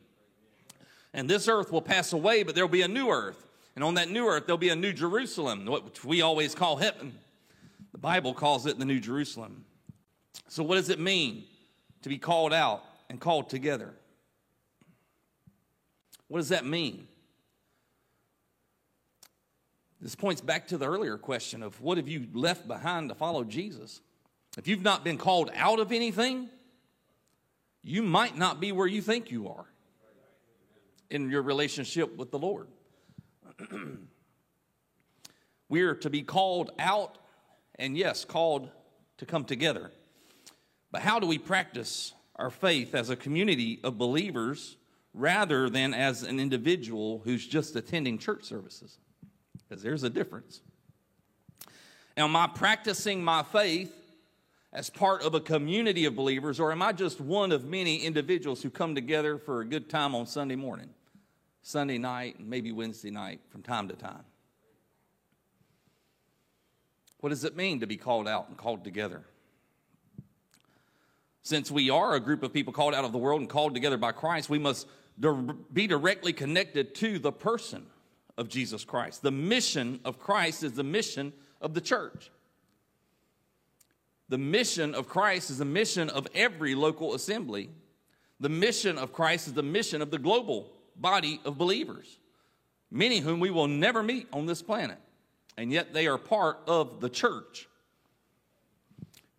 And 1.16 1.28
this 1.28 1.48
earth 1.48 1.72
will 1.72 1.82
pass 1.82 2.14
away, 2.14 2.44
but 2.44 2.54
there'll 2.54 2.70
be 2.70 2.84
a 2.84 2.88
new 2.88 3.10
earth. 3.10 3.48
And 3.74 3.84
on 3.84 3.96
that 3.96 4.12
new 4.12 4.28
earth, 4.28 4.44
there'll 4.46 4.60
be 4.60 4.70
a 4.70 4.76
new 4.76 4.94
Jerusalem, 4.94 5.66
what 5.66 6.06
we 6.06 6.22
always 6.22 6.54
call 6.54 6.78
heaven. 6.78 7.18
The 7.92 7.98
Bible 7.98 8.36
calls 8.36 8.68
it 8.68 8.78
the 8.78 8.86
New 8.86 9.00
Jerusalem. 9.00 9.66
So, 10.48 10.62
what 10.62 10.76
does 10.76 10.90
it 10.92 11.00
mean 11.00 11.44
to 12.04 12.10
be 12.10 12.20
called 12.20 12.54
out 12.54 12.84
and 13.10 13.20
called 13.20 13.50
together? 13.50 13.96
What 16.28 16.38
does 16.38 16.50
that 16.50 16.68
mean? 16.68 17.08
This 20.00 20.16
points 20.16 20.42
back 20.42 20.68
to 20.68 20.78
the 20.78 20.88
earlier 20.88 21.18
question 21.18 21.64
of 21.64 21.82
what 21.82 21.98
have 21.98 22.08
you 22.08 22.28
left 22.34 22.68
behind 22.68 23.10
to 23.10 23.16
follow 23.16 23.44
Jesus? 23.44 24.02
If 24.58 24.68
you've 24.68 24.84
not 24.84 25.04
been 25.04 25.18
called 25.18 25.50
out 25.56 25.80
of 25.80 25.92
anything, 25.92 26.50
you 27.84 28.04
might 28.04 28.38
not 28.38 28.60
be 28.60 28.72
where 28.72 28.88
you 28.88 29.02
think 29.02 29.32
you 29.32 29.48
are 29.50 29.66
in 31.10 31.30
your 31.30 31.42
relationship 31.42 32.16
with 32.16 32.32
the 32.32 32.40
Lord. 32.40 32.68
we 35.70 35.82
are 35.82 35.96
to 35.96 36.10
be 36.10 36.22
called 36.22 36.72
out 36.78 37.18
and, 37.76 37.98
yes, 37.98 38.26
called 38.26 38.70
to 39.18 39.26
come 39.26 39.46
together. 39.46 39.92
But 40.92 41.02
how 41.02 41.20
do 41.20 41.28
we 41.28 41.38
practice 41.38 42.14
our 42.36 42.50
faith 42.50 42.94
as 42.94 43.10
a 43.10 43.16
community 43.16 43.80
of 43.84 43.98
believers 43.98 44.78
rather 45.14 45.70
than 45.70 45.94
as 45.94 46.24
an 46.24 46.40
individual 46.40 47.22
who's 47.24 47.48
just 47.48 47.76
attending 47.76 48.18
church 48.18 48.44
services? 48.44 49.00
Because 49.68 49.84
there's 49.84 50.04
a 50.04 50.10
difference. 50.10 50.62
Am 52.16 52.36
I 52.36 52.48
practicing 52.48 53.24
my 53.24 53.44
faith 53.44 53.94
as 54.74 54.90
part 54.90 55.22
of 55.22 55.34
a 55.34 55.40
community 55.40 56.06
of 56.06 56.16
believers, 56.16 56.60
or 56.60 56.72
am 56.72 56.82
I 56.82 56.92
just 56.92 57.22
one 57.22 57.52
of 57.52 57.66
many 57.66 57.98
individuals 57.98 58.62
who 58.62 58.70
come 58.70 58.96
together 58.96 59.38
for 59.38 59.62
a 59.62 59.66
good 59.66 59.90
time 59.90 60.14
on 60.14 60.26
Sunday 60.26 60.56
morning, 60.56 60.90
Sunday 61.62 61.98
night, 61.98 62.40
and 62.40 62.50
maybe 62.50 62.72
Wednesday 62.72 63.12
night 63.12 63.40
from 63.50 63.62
time 63.62 63.88
to 63.88 63.96
time? 63.96 64.24
What 67.20 67.30
does 67.30 67.44
it 67.44 67.56
mean 67.56 67.80
to 67.80 67.88
be 67.88 67.98
called 67.98 68.28
out 68.28 68.50
and 68.50 68.58
called 68.58 68.84
together? 68.84 69.24
Since 71.42 71.72
we 71.72 71.90
are 71.90 72.14
a 72.14 72.20
group 72.20 72.44
of 72.44 72.54
people 72.54 72.74
called 72.74 72.94
out 72.94 73.06
of 73.06 73.12
the 73.12 73.18
world 73.18 73.42
and 73.42 73.50
called 73.50 73.74
together 73.74 73.98
by 73.98 74.12
Christ, 74.12 74.50
we 74.50 74.60
must 74.60 74.88
be 75.74 75.88
directly 75.88 76.34
connected 76.34 76.94
to 76.96 77.20
the 77.20 77.32
person 77.32 77.86
of 78.38 78.50
Jesus 78.50 78.86
Christ. 78.86 79.22
The 79.22 79.32
mission 79.32 80.00
of 80.06 80.20
Christ 80.20 80.64
is 80.64 80.74
the 80.74 80.84
mission 80.84 81.34
of 81.62 81.74
the 81.74 81.82
church. 81.82 82.30
The 84.30 84.38
mission 84.38 84.94
of 84.94 85.08
Christ 85.08 85.50
is 85.50 85.58
the 85.58 85.66
mission 85.66 86.10
of 86.10 86.28
every 86.36 86.76
local 86.76 87.14
assembly. 87.14 87.70
The 88.40 88.50
mission 88.50 88.98
of 88.98 89.14
Christ 89.14 89.48
is 89.48 89.54
the 89.54 89.64
mission 89.64 90.02
of 90.02 90.12
the 90.12 90.20
global 90.20 90.72
body 90.96 91.40
of 91.46 91.58
believers, 91.58 92.20
many 92.92 93.20
whom 93.20 93.40
we 93.40 93.50
will 93.50 93.68
never 93.68 94.04
meet 94.04 94.28
on 94.34 94.46
this 94.46 94.62
planet, 94.62 94.98
and 95.58 95.72
yet 95.72 95.94
they 95.94 96.08
are 96.08 96.18
part 96.18 96.60
of 96.68 97.00
the 97.00 97.10
church. 97.10 97.68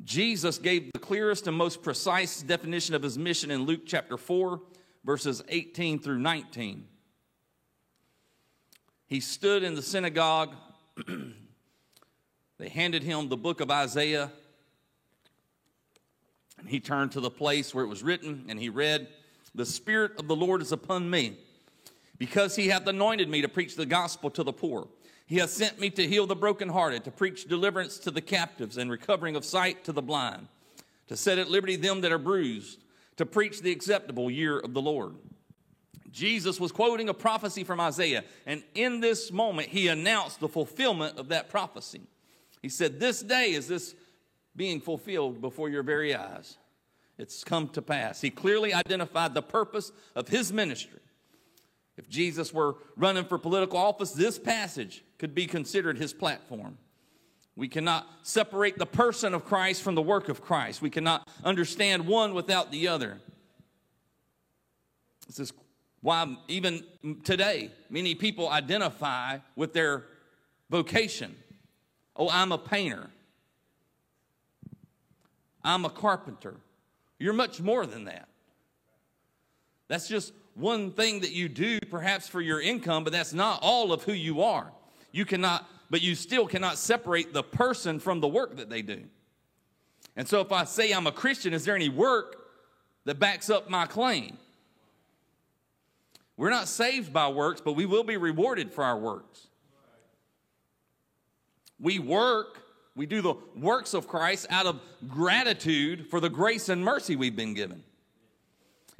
Jesus 0.05 0.59
gave 0.59 0.91
the 0.93 0.99
clearest 0.99 1.47
and 1.47 1.57
most 1.57 1.83
precise 1.83 2.43
definition 2.43 2.95
of 2.95 3.03
his 3.03 3.19
mission 3.19 3.51
in 3.51 3.63
Luke 3.63 3.83
chapter 3.85 4.17
4, 4.17 4.61
verses 5.05 5.43
18 5.49 5.99
through 5.99 6.19
19. 6.19 6.87
He 9.09 9.21
stood 9.21 9.63
in 9.63 9.75
the 9.75 9.83
synagogue. 9.83 10.55
they 12.59 12.69
handed 12.69 13.03
him 13.03 13.29
the 13.29 13.39
book 13.39 13.61
of 13.61 13.71
Isaiah. 13.71 14.31
And 16.59 16.69
he 16.69 16.79
turned 16.79 17.13
to 17.13 17.21
the 17.21 17.31
place 17.31 17.75
where 17.75 17.85
it 17.85 17.89
was 17.89 18.03
written 18.03 18.45
and 18.49 18.61
he 18.61 18.69
read, 18.69 19.09
The 19.55 19.65
Spirit 19.65 20.13
of 20.19 20.29
the 20.29 20.37
Lord 20.37 20.61
is 20.61 20.73
upon 20.73 21.09
me, 21.09 21.39
because 22.19 22.55
he 22.55 22.69
hath 22.69 22.87
anointed 22.87 23.31
me 23.31 23.41
to 23.41 23.49
preach 23.49 23.77
the 23.77 23.87
gospel 23.87 24.29
to 24.31 24.43
the 24.43 24.53
poor. 24.53 24.89
He 25.25 25.37
hath 25.37 25.51
sent 25.51 25.81
me 25.81 25.89
to 25.91 26.07
heal 26.07 26.27
the 26.27 26.37
brokenhearted, 26.37 27.05
to 27.05 27.11
preach 27.11 27.49
deliverance 27.49 27.99
to 28.01 28.11
the 28.11 28.21
captives 28.21 28.77
and 28.77 28.91
recovering 28.91 29.37
of 29.37 29.45
sight 29.45 29.85
to 29.85 29.93
the 29.93 30.03
blind, 30.03 30.49
to 31.07 31.17
set 31.17 31.39
at 31.39 31.51
liberty 31.51 31.77
them 31.77 32.03
that 32.03 32.13
are 32.13 32.19
bruised, 32.19 32.83
to 33.17 33.25
preach 33.25 33.63
the 33.63 33.73
acceptable 33.73 34.31
year 34.31 34.59
of 34.59 34.75
the 34.75 34.83
Lord. 34.83 35.15
Jesus 36.11 36.59
was 36.59 36.73
quoting 36.73 37.09
a 37.09 37.15
prophecy 37.15 37.65
from 37.65 37.81
Isaiah, 37.81 38.25
and 38.47 38.63
in 38.75 39.01
this 39.01 39.31
moment, 39.31 39.69
he 39.69 39.89
announced 39.89 40.41
the 40.41 40.49
fulfillment 40.49 41.19
of 41.19 41.29
that 41.29 41.51
prophecy. 41.51 42.03
He 42.63 42.69
said, 42.69 42.99
This 42.99 43.23
day 43.23 43.53
is 43.53 43.69
this 43.69 43.95
being 44.57 44.81
fulfilled 44.81 45.41
before 45.41 45.69
your 45.69 45.83
very 45.83 46.15
eyes. 46.15 46.57
It's 47.19 47.45
come 47.45 47.69
to 47.71 47.83
pass. 47.83 48.21
He 48.21 48.31
clearly 48.31 48.73
identified 48.73 49.35
the 49.35 49.43
purpose 49.43 49.93
of 50.15 50.29
his 50.29 50.53
ministry. 50.53 51.01
If 51.97 52.09
Jesus 52.09 52.55
were 52.55 52.77
running 52.97 53.25
for 53.25 53.39
political 53.39 53.79
office, 53.79 54.13
this 54.13 54.39
passage 54.39 55.03
could 55.19 55.35
be 55.35 55.47
considered 55.47 55.99
his 55.99 56.13
platform. 56.13 56.79
We 57.57 57.67
cannot 57.67 58.07
separate 58.23 58.79
the 58.79 58.87
person 58.87 59.35
of 59.35 59.45
Christ 59.45 59.83
from 59.83 59.97
the 59.97 60.03
work 60.03 60.29
of 60.29 60.41
Christ. 60.41 60.81
We 60.81 60.91
cannot 60.91 61.29
understand 61.43 62.07
one 62.07 62.35
without 62.35 62.71
the 62.71 62.87
other. 62.87 63.19
This 65.27 65.41
is 65.41 65.53
why, 66.01 66.37
even 66.47 66.85
today, 67.25 67.71
many 67.91 68.15
people 68.15 68.49
identify 68.49 69.39
with 69.57 69.73
their 69.73 70.05
vocation. 70.71 71.35
Oh, 72.15 72.29
I'm 72.31 72.53
a 72.53 72.59
painter. 72.59 73.11
I'm 75.65 75.85
a 75.85 75.91
carpenter. 75.91 76.55
You're 77.19 77.33
much 77.33 77.61
more 77.61 77.85
than 77.85 78.05
that. 78.05 78.29
That's 79.89 80.07
just 80.07 80.33
one 80.55 80.93
thing 80.93 81.21
that 81.21 81.33
you 81.33 81.49
do, 81.49 81.81
perhaps 81.91 82.29
for 82.29 82.41
your 82.41 82.61
income, 82.61 83.05
but 83.05 83.13
that's 83.13 83.33
not 83.33 83.61
all 83.63 83.93
of 83.93 84.05
who 84.05 84.13
you 84.13 84.43
are. 84.43 84.73
You 85.13 85.25
cannot, 85.25 85.69
but 85.91 86.03
you 86.03 86.15
still 86.15 86.47
cannot 86.47 86.79
separate 86.79 87.33
the 87.33 87.43
person 87.43 87.99
from 87.99 88.21
the 88.21 88.29
work 88.29 88.57
that 88.57 88.69
they 88.71 88.83
do. 88.83 89.03
And 90.17 90.29
so, 90.29 90.41
if 90.41 90.53
I 90.53 90.65
say 90.65 90.93
I'm 90.93 91.07
a 91.07 91.13
Christian, 91.13 91.55
is 91.55 91.65
there 91.65 91.77
any 91.77 91.89
work 91.89 92.37
that 93.05 93.19
backs 93.19 93.51
up 93.51 93.71
my 93.71 93.87
claim? 93.87 94.37
We're 96.39 96.51
not 96.51 96.69
saved 96.69 97.13
by 97.13 97.29
works, 97.29 97.61
but 97.61 97.73
we 97.73 97.85
will 97.85 98.05
be 98.05 98.17
rewarded 98.17 98.73
for 98.73 98.85
our 98.85 98.97
works. 98.97 99.49
We 101.81 101.99
work, 101.99 102.63
we 102.95 103.07
do 103.07 103.21
the 103.21 103.35
works 103.57 103.93
of 103.93 104.07
Christ 104.07 104.47
out 104.49 104.65
of 104.65 104.81
gratitude 105.09 106.07
for 106.09 106.21
the 106.21 106.31
grace 106.31 106.69
and 106.69 106.83
mercy 106.83 107.17
we've 107.17 107.37
been 107.37 107.55
given. 107.55 107.83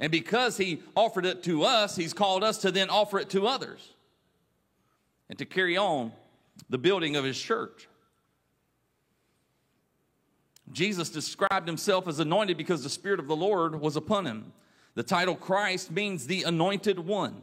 And 0.01 0.11
because 0.11 0.57
He 0.57 0.83
offered 0.95 1.25
it 1.25 1.41
to 1.43 1.63
us, 1.63 1.95
He's 1.95 2.13
called 2.13 2.43
us 2.43 2.57
to 2.59 2.71
then 2.71 2.89
offer 2.89 3.19
it 3.19 3.29
to 3.29 3.47
others 3.47 3.93
and 5.29 5.39
to 5.39 5.45
carry 5.45 5.77
on 5.77 6.11
the 6.69 6.77
building 6.77 7.15
of 7.15 7.23
His 7.23 7.39
church. 7.39 7.87
Jesus 10.73 11.09
described 11.09 11.67
himself 11.67 12.07
as 12.07 12.19
anointed 12.19 12.57
because 12.57 12.83
the 12.83 12.89
Spirit 12.89 13.19
of 13.19 13.27
the 13.27 13.35
Lord 13.35 13.79
was 13.79 13.95
upon 13.95 14.27
him. 14.27 14.53
The 14.99 15.03
title 15.03 15.37
Christ 15.37 15.91
means 15.91 16.27
the 16.27 16.43
anointed 16.43 16.99
one. 16.99 17.41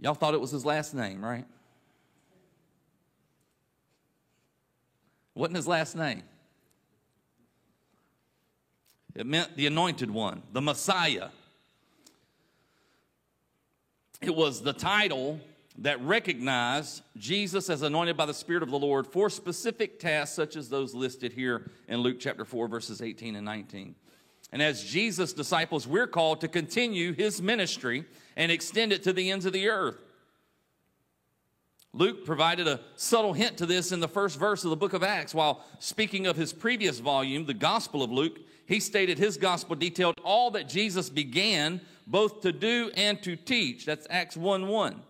Y'all 0.00 0.14
thought 0.14 0.34
it 0.34 0.40
was 0.40 0.50
his 0.50 0.64
last 0.64 0.92
name, 0.92 1.24
right? 1.24 1.44
Wasn't 5.36 5.54
his 5.54 5.68
last 5.68 5.94
name. 5.94 6.24
It 9.14 9.24
meant 9.24 9.56
the 9.56 9.68
anointed 9.68 10.10
one, 10.10 10.42
the 10.52 10.60
Messiah. 10.60 11.28
It 14.20 14.34
was 14.34 14.62
the 14.62 14.72
title 14.72 15.38
that 15.78 16.02
recognized 16.02 17.02
Jesus 17.16 17.70
as 17.70 17.82
anointed 17.82 18.16
by 18.16 18.26
the 18.26 18.34
Spirit 18.34 18.64
of 18.64 18.70
the 18.72 18.80
Lord 18.80 19.06
for 19.06 19.30
specific 19.30 20.00
tasks 20.00 20.34
such 20.34 20.56
as 20.56 20.68
those 20.68 20.92
listed 20.92 21.32
here 21.32 21.70
in 21.86 22.00
Luke 22.00 22.16
chapter 22.18 22.44
4, 22.44 22.66
verses 22.66 23.00
18 23.00 23.36
and 23.36 23.44
19. 23.44 23.94
And 24.54 24.62
as 24.62 24.84
Jesus' 24.84 25.32
disciples, 25.32 25.84
we're 25.84 26.06
called 26.06 26.40
to 26.42 26.48
continue 26.48 27.12
his 27.12 27.42
ministry 27.42 28.04
and 28.36 28.52
extend 28.52 28.92
it 28.92 29.02
to 29.02 29.12
the 29.12 29.32
ends 29.32 29.46
of 29.46 29.52
the 29.52 29.68
earth. 29.68 29.96
Luke 31.92 32.24
provided 32.24 32.68
a 32.68 32.78
subtle 32.94 33.32
hint 33.32 33.56
to 33.58 33.66
this 33.66 33.90
in 33.90 33.98
the 33.98 34.06
first 34.06 34.38
verse 34.38 34.62
of 34.62 34.70
the 34.70 34.76
book 34.76 34.92
of 34.92 35.02
Acts. 35.02 35.34
While 35.34 35.64
speaking 35.80 36.28
of 36.28 36.36
his 36.36 36.52
previous 36.52 37.00
volume, 37.00 37.46
the 37.46 37.52
Gospel 37.52 38.04
of 38.04 38.12
Luke, 38.12 38.38
he 38.66 38.78
stated 38.78 39.18
his 39.18 39.36
gospel 39.36 39.74
detailed 39.74 40.20
all 40.22 40.52
that 40.52 40.68
Jesus 40.68 41.10
began 41.10 41.80
both 42.06 42.40
to 42.42 42.52
do 42.52 42.92
and 42.96 43.20
to 43.24 43.34
teach. 43.34 43.84
That's 43.84 44.06
Acts 44.08 44.36
1 44.36 44.68
1. 44.68 45.02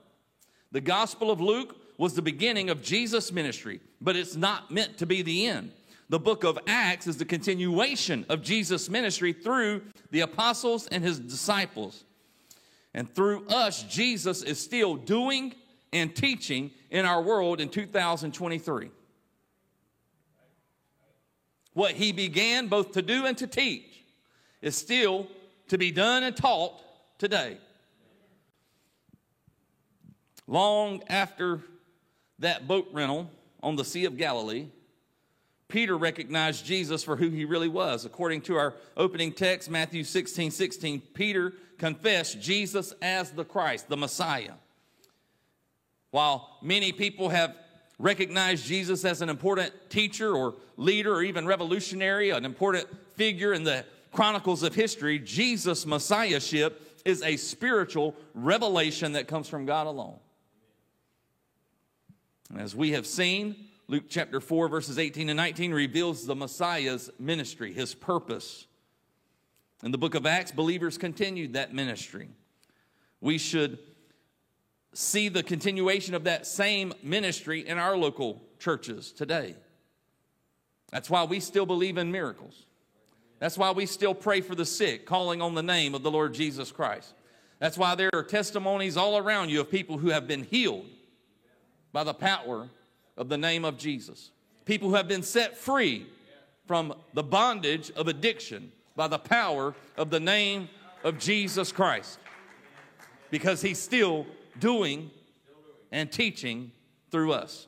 The 0.72 0.80
Gospel 0.80 1.30
of 1.30 1.42
Luke 1.42 1.76
was 1.98 2.14
the 2.14 2.22
beginning 2.22 2.70
of 2.70 2.82
Jesus' 2.82 3.30
ministry, 3.30 3.80
but 4.00 4.16
it's 4.16 4.36
not 4.36 4.70
meant 4.70 4.96
to 4.98 5.06
be 5.06 5.20
the 5.20 5.46
end. 5.46 5.72
The 6.08 6.18
book 6.18 6.44
of 6.44 6.58
Acts 6.66 7.06
is 7.06 7.16
the 7.16 7.24
continuation 7.24 8.26
of 8.28 8.42
Jesus' 8.42 8.90
ministry 8.90 9.32
through 9.32 9.82
the 10.10 10.20
apostles 10.20 10.86
and 10.88 11.02
his 11.02 11.18
disciples. 11.18 12.04
And 12.92 13.12
through 13.12 13.46
us, 13.48 13.82
Jesus 13.84 14.42
is 14.42 14.60
still 14.60 14.96
doing 14.96 15.54
and 15.92 16.14
teaching 16.14 16.70
in 16.90 17.06
our 17.06 17.22
world 17.22 17.60
in 17.60 17.68
2023. 17.68 18.90
What 21.72 21.92
he 21.92 22.12
began 22.12 22.68
both 22.68 22.92
to 22.92 23.02
do 23.02 23.26
and 23.26 23.36
to 23.38 23.46
teach 23.46 24.04
is 24.62 24.76
still 24.76 25.26
to 25.68 25.78
be 25.78 25.90
done 25.90 26.22
and 26.22 26.36
taught 26.36 26.80
today. 27.18 27.58
Long 30.46 31.02
after 31.08 31.62
that 32.38 32.68
boat 32.68 32.88
rental 32.92 33.30
on 33.62 33.76
the 33.76 33.84
Sea 33.84 34.04
of 34.04 34.16
Galilee, 34.16 34.66
Peter 35.74 35.98
recognized 35.98 36.64
Jesus 36.64 37.02
for 37.02 37.16
who 37.16 37.30
he 37.30 37.44
really 37.44 37.66
was. 37.66 38.04
According 38.04 38.42
to 38.42 38.54
our 38.54 38.74
opening 38.96 39.32
text, 39.32 39.68
Matthew 39.68 40.04
16 40.04 40.52
16, 40.52 41.00
Peter 41.14 41.52
confessed 41.78 42.40
Jesus 42.40 42.94
as 43.02 43.32
the 43.32 43.44
Christ, 43.44 43.88
the 43.88 43.96
Messiah. 43.96 44.52
While 46.12 46.58
many 46.62 46.92
people 46.92 47.28
have 47.30 47.56
recognized 47.98 48.64
Jesus 48.64 49.04
as 49.04 49.20
an 49.20 49.28
important 49.28 49.72
teacher 49.90 50.32
or 50.32 50.54
leader 50.76 51.12
or 51.12 51.24
even 51.24 51.44
revolutionary, 51.44 52.30
an 52.30 52.44
important 52.44 52.86
figure 53.16 53.52
in 53.52 53.64
the 53.64 53.84
chronicles 54.12 54.62
of 54.62 54.76
history, 54.76 55.18
Jesus' 55.18 55.84
messiahship 55.84 57.00
is 57.04 57.20
a 57.24 57.36
spiritual 57.36 58.14
revelation 58.32 59.14
that 59.14 59.26
comes 59.26 59.48
from 59.48 59.66
God 59.66 59.88
alone. 59.88 60.20
As 62.56 62.76
we 62.76 62.92
have 62.92 63.08
seen, 63.08 63.56
Luke 63.86 64.04
chapter 64.08 64.40
4, 64.40 64.68
verses 64.68 64.98
18 64.98 65.28
and 65.28 65.36
19 65.36 65.72
reveals 65.72 66.26
the 66.26 66.34
Messiah's 66.34 67.10
ministry, 67.18 67.72
his 67.72 67.94
purpose. 67.94 68.66
In 69.82 69.90
the 69.90 69.98
book 69.98 70.14
of 70.14 70.24
Acts, 70.24 70.52
believers 70.52 70.96
continued 70.96 71.52
that 71.52 71.74
ministry. 71.74 72.30
We 73.20 73.36
should 73.36 73.78
see 74.94 75.28
the 75.28 75.42
continuation 75.42 76.14
of 76.14 76.24
that 76.24 76.46
same 76.46 76.94
ministry 77.02 77.66
in 77.66 77.76
our 77.76 77.96
local 77.96 78.40
churches 78.58 79.12
today. 79.12 79.54
That's 80.90 81.10
why 81.10 81.24
we 81.24 81.40
still 81.40 81.66
believe 81.66 81.98
in 81.98 82.10
miracles. 82.10 82.64
That's 83.38 83.58
why 83.58 83.72
we 83.72 83.84
still 83.84 84.14
pray 84.14 84.40
for 84.40 84.54
the 84.54 84.64
sick, 84.64 85.04
calling 85.04 85.42
on 85.42 85.54
the 85.54 85.62
name 85.62 85.94
of 85.94 86.02
the 86.02 86.10
Lord 86.10 86.32
Jesus 86.32 86.72
Christ. 86.72 87.12
That's 87.58 87.76
why 87.76 87.94
there 87.96 88.10
are 88.14 88.22
testimonies 88.22 88.96
all 88.96 89.18
around 89.18 89.50
you 89.50 89.60
of 89.60 89.70
people 89.70 89.98
who 89.98 90.08
have 90.08 90.26
been 90.26 90.44
healed 90.44 90.86
by 91.92 92.04
the 92.04 92.14
power 92.14 92.68
of 93.16 93.28
the 93.28 93.38
name 93.38 93.64
of 93.64 93.76
Jesus. 93.78 94.30
People 94.64 94.88
who 94.88 94.94
have 94.94 95.08
been 95.08 95.22
set 95.22 95.56
free 95.56 96.06
from 96.66 96.94
the 97.12 97.22
bondage 97.22 97.90
of 97.92 98.08
addiction 98.08 98.72
by 98.96 99.08
the 99.08 99.18
power 99.18 99.74
of 99.96 100.10
the 100.10 100.20
name 100.20 100.68
of 101.02 101.18
Jesus 101.18 101.72
Christ. 101.72 102.18
Because 103.30 103.60
he's 103.60 103.78
still 103.78 104.26
doing 104.58 105.10
and 105.92 106.10
teaching 106.10 106.72
through 107.10 107.32
us. 107.32 107.66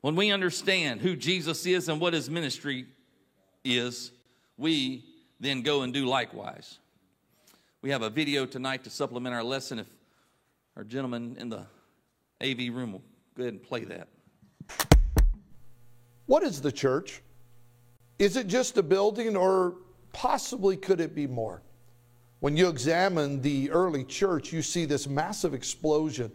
When 0.00 0.16
we 0.16 0.30
understand 0.30 1.00
who 1.00 1.16
Jesus 1.16 1.64
is 1.64 1.88
and 1.88 2.00
what 2.00 2.12
his 2.12 2.28
ministry 2.28 2.86
is, 3.64 4.12
we 4.58 5.04
then 5.40 5.62
go 5.62 5.82
and 5.82 5.94
do 5.94 6.04
likewise. 6.04 6.78
We 7.80 7.90
have 7.90 8.02
a 8.02 8.10
video 8.10 8.46
tonight 8.46 8.84
to 8.84 8.90
supplement 8.90 9.34
our 9.34 9.42
lesson. 9.42 9.78
If 9.78 9.86
our 10.76 10.84
gentleman 10.84 11.36
in 11.38 11.48
the 11.48 11.66
AV 12.42 12.74
room 12.74 12.92
will 12.92 13.02
Go 13.36 13.42
ahead 13.42 13.54
and 13.54 13.62
play 13.62 13.84
that. 13.84 14.08
What 16.26 16.44
is 16.44 16.60
the 16.60 16.70
church? 16.70 17.20
Is 18.18 18.36
it 18.36 18.46
just 18.46 18.78
a 18.78 18.82
building 18.82 19.36
or 19.36 19.74
possibly 20.12 20.76
could 20.76 21.00
it 21.00 21.14
be 21.14 21.26
more? 21.26 21.62
When 22.38 22.56
you 22.56 22.68
examine 22.68 23.40
the 23.40 23.70
early 23.70 24.04
church, 24.04 24.52
you 24.52 24.62
see 24.62 24.84
this 24.84 25.08
massive 25.08 25.52
explosion 25.52 26.32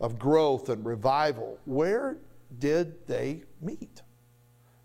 of 0.00 0.18
growth 0.18 0.70
and 0.70 0.84
revival. 0.86 1.58
Where 1.66 2.16
did 2.58 3.06
they 3.06 3.42
meet? 3.60 4.02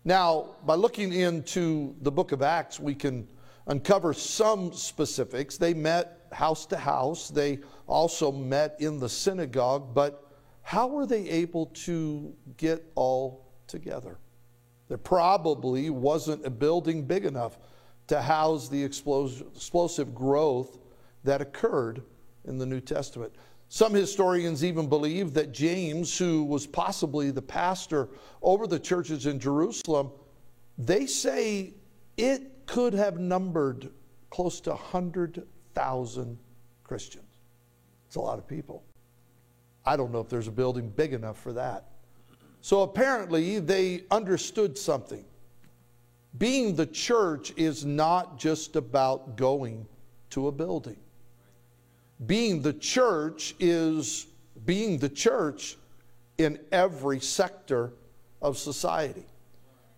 Now, 0.04 0.56
by 0.66 0.74
looking 0.74 1.14
into 1.14 1.96
the 2.02 2.12
book 2.12 2.32
of 2.32 2.42
Acts, 2.42 2.78
we 2.78 2.94
can 2.94 3.26
uncover 3.68 4.12
some 4.12 4.72
specifics. 4.74 5.56
They 5.56 5.72
met 5.72 6.26
house 6.30 6.66
to 6.66 6.76
house, 6.76 7.28
they 7.28 7.60
also 7.86 8.30
met 8.30 8.76
in 8.80 8.98
the 8.98 9.08
synagogue, 9.08 9.94
but 9.94 10.33
how 10.64 10.88
were 10.88 11.06
they 11.06 11.28
able 11.28 11.66
to 11.66 12.34
get 12.56 12.84
all 12.96 13.52
together? 13.68 14.18
There 14.88 14.98
probably 14.98 15.90
wasn't 15.90 16.44
a 16.44 16.50
building 16.50 17.04
big 17.04 17.24
enough 17.24 17.58
to 18.08 18.20
house 18.20 18.68
the 18.68 18.82
explosive 18.82 20.14
growth 20.14 20.78
that 21.22 21.40
occurred 21.40 22.02
in 22.46 22.58
the 22.58 22.66
New 22.66 22.80
Testament. 22.80 23.32
Some 23.68 23.94
historians 23.94 24.64
even 24.64 24.88
believe 24.88 25.32
that 25.34 25.52
James, 25.52 26.18
who 26.18 26.44
was 26.44 26.66
possibly 26.66 27.30
the 27.30 27.42
pastor 27.42 28.08
over 28.42 28.66
the 28.66 28.78
churches 28.78 29.26
in 29.26 29.38
Jerusalem, 29.38 30.10
they 30.76 31.06
say 31.06 31.74
it 32.16 32.66
could 32.66 32.94
have 32.94 33.18
numbered 33.18 33.90
close 34.30 34.60
to 34.62 34.70
100,000 34.70 36.38
Christians. 36.82 37.40
It's 38.06 38.16
a 38.16 38.20
lot 38.20 38.38
of 38.38 38.46
people. 38.46 38.82
I 39.86 39.96
don't 39.96 40.12
know 40.12 40.20
if 40.20 40.28
there's 40.28 40.48
a 40.48 40.52
building 40.52 40.88
big 40.90 41.12
enough 41.12 41.38
for 41.38 41.52
that. 41.52 41.84
So 42.60 42.82
apparently, 42.82 43.58
they 43.58 44.04
understood 44.10 44.78
something. 44.78 45.24
Being 46.38 46.74
the 46.74 46.86
church 46.86 47.52
is 47.56 47.84
not 47.84 48.38
just 48.38 48.76
about 48.76 49.36
going 49.36 49.86
to 50.30 50.48
a 50.48 50.52
building. 50.52 50.96
Being 52.26 52.62
the 52.62 52.72
church 52.72 53.54
is 53.60 54.26
being 54.64 54.98
the 54.98 55.08
church 55.08 55.76
in 56.38 56.58
every 56.72 57.20
sector 57.20 57.92
of 58.40 58.58
society. 58.58 59.26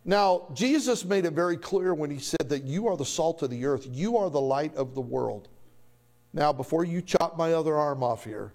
Now, 0.05 0.49
Jesus 0.55 1.05
made 1.05 1.25
it 1.25 1.33
very 1.33 1.57
clear 1.57 1.95
when 1.95 2.11
he 2.11 2.19
said 2.19 2.49
that 2.49 2.65
you 2.65 2.87
are 2.87 2.97
the 2.97 3.05
salt 3.05 3.43
of 3.43 3.51
the 3.51 3.65
earth, 3.65 3.87
you 3.91 4.17
are 4.17 4.31
the 4.31 4.41
light 4.41 4.75
of 4.77 4.95
the 4.95 5.01
world. 5.01 5.49
Now, 6.33 6.53
before 6.53 6.85
you 6.85 7.01
chop 7.01 7.37
my 7.37 7.55
other 7.55 7.77
arm 7.77 8.03
off 8.03 8.25
here, 8.25 8.53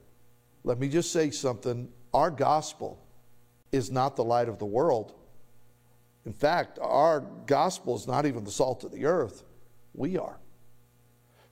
let 0.63 0.79
me 0.79 0.87
just 0.89 1.11
say 1.11 1.31
something. 1.31 1.89
Our 2.13 2.29
gospel 2.29 3.03
is 3.71 3.91
not 3.91 4.15
the 4.15 4.23
light 4.23 4.49
of 4.49 4.59
the 4.59 4.65
world. 4.65 5.13
In 6.25 6.33
fact, 6.33 6.77
our 6.79 7.21
gospel 7.47 7.95
is 7.95 8.07
not 8.07 8.25
even 8.25 8.43
the 8.43 8.51
salt 8.51 8.83
of 8.83 8.91
the 8.91 9.05
earth. 9.05 9.43
We 9.93 10.17
are. 10.17 10.37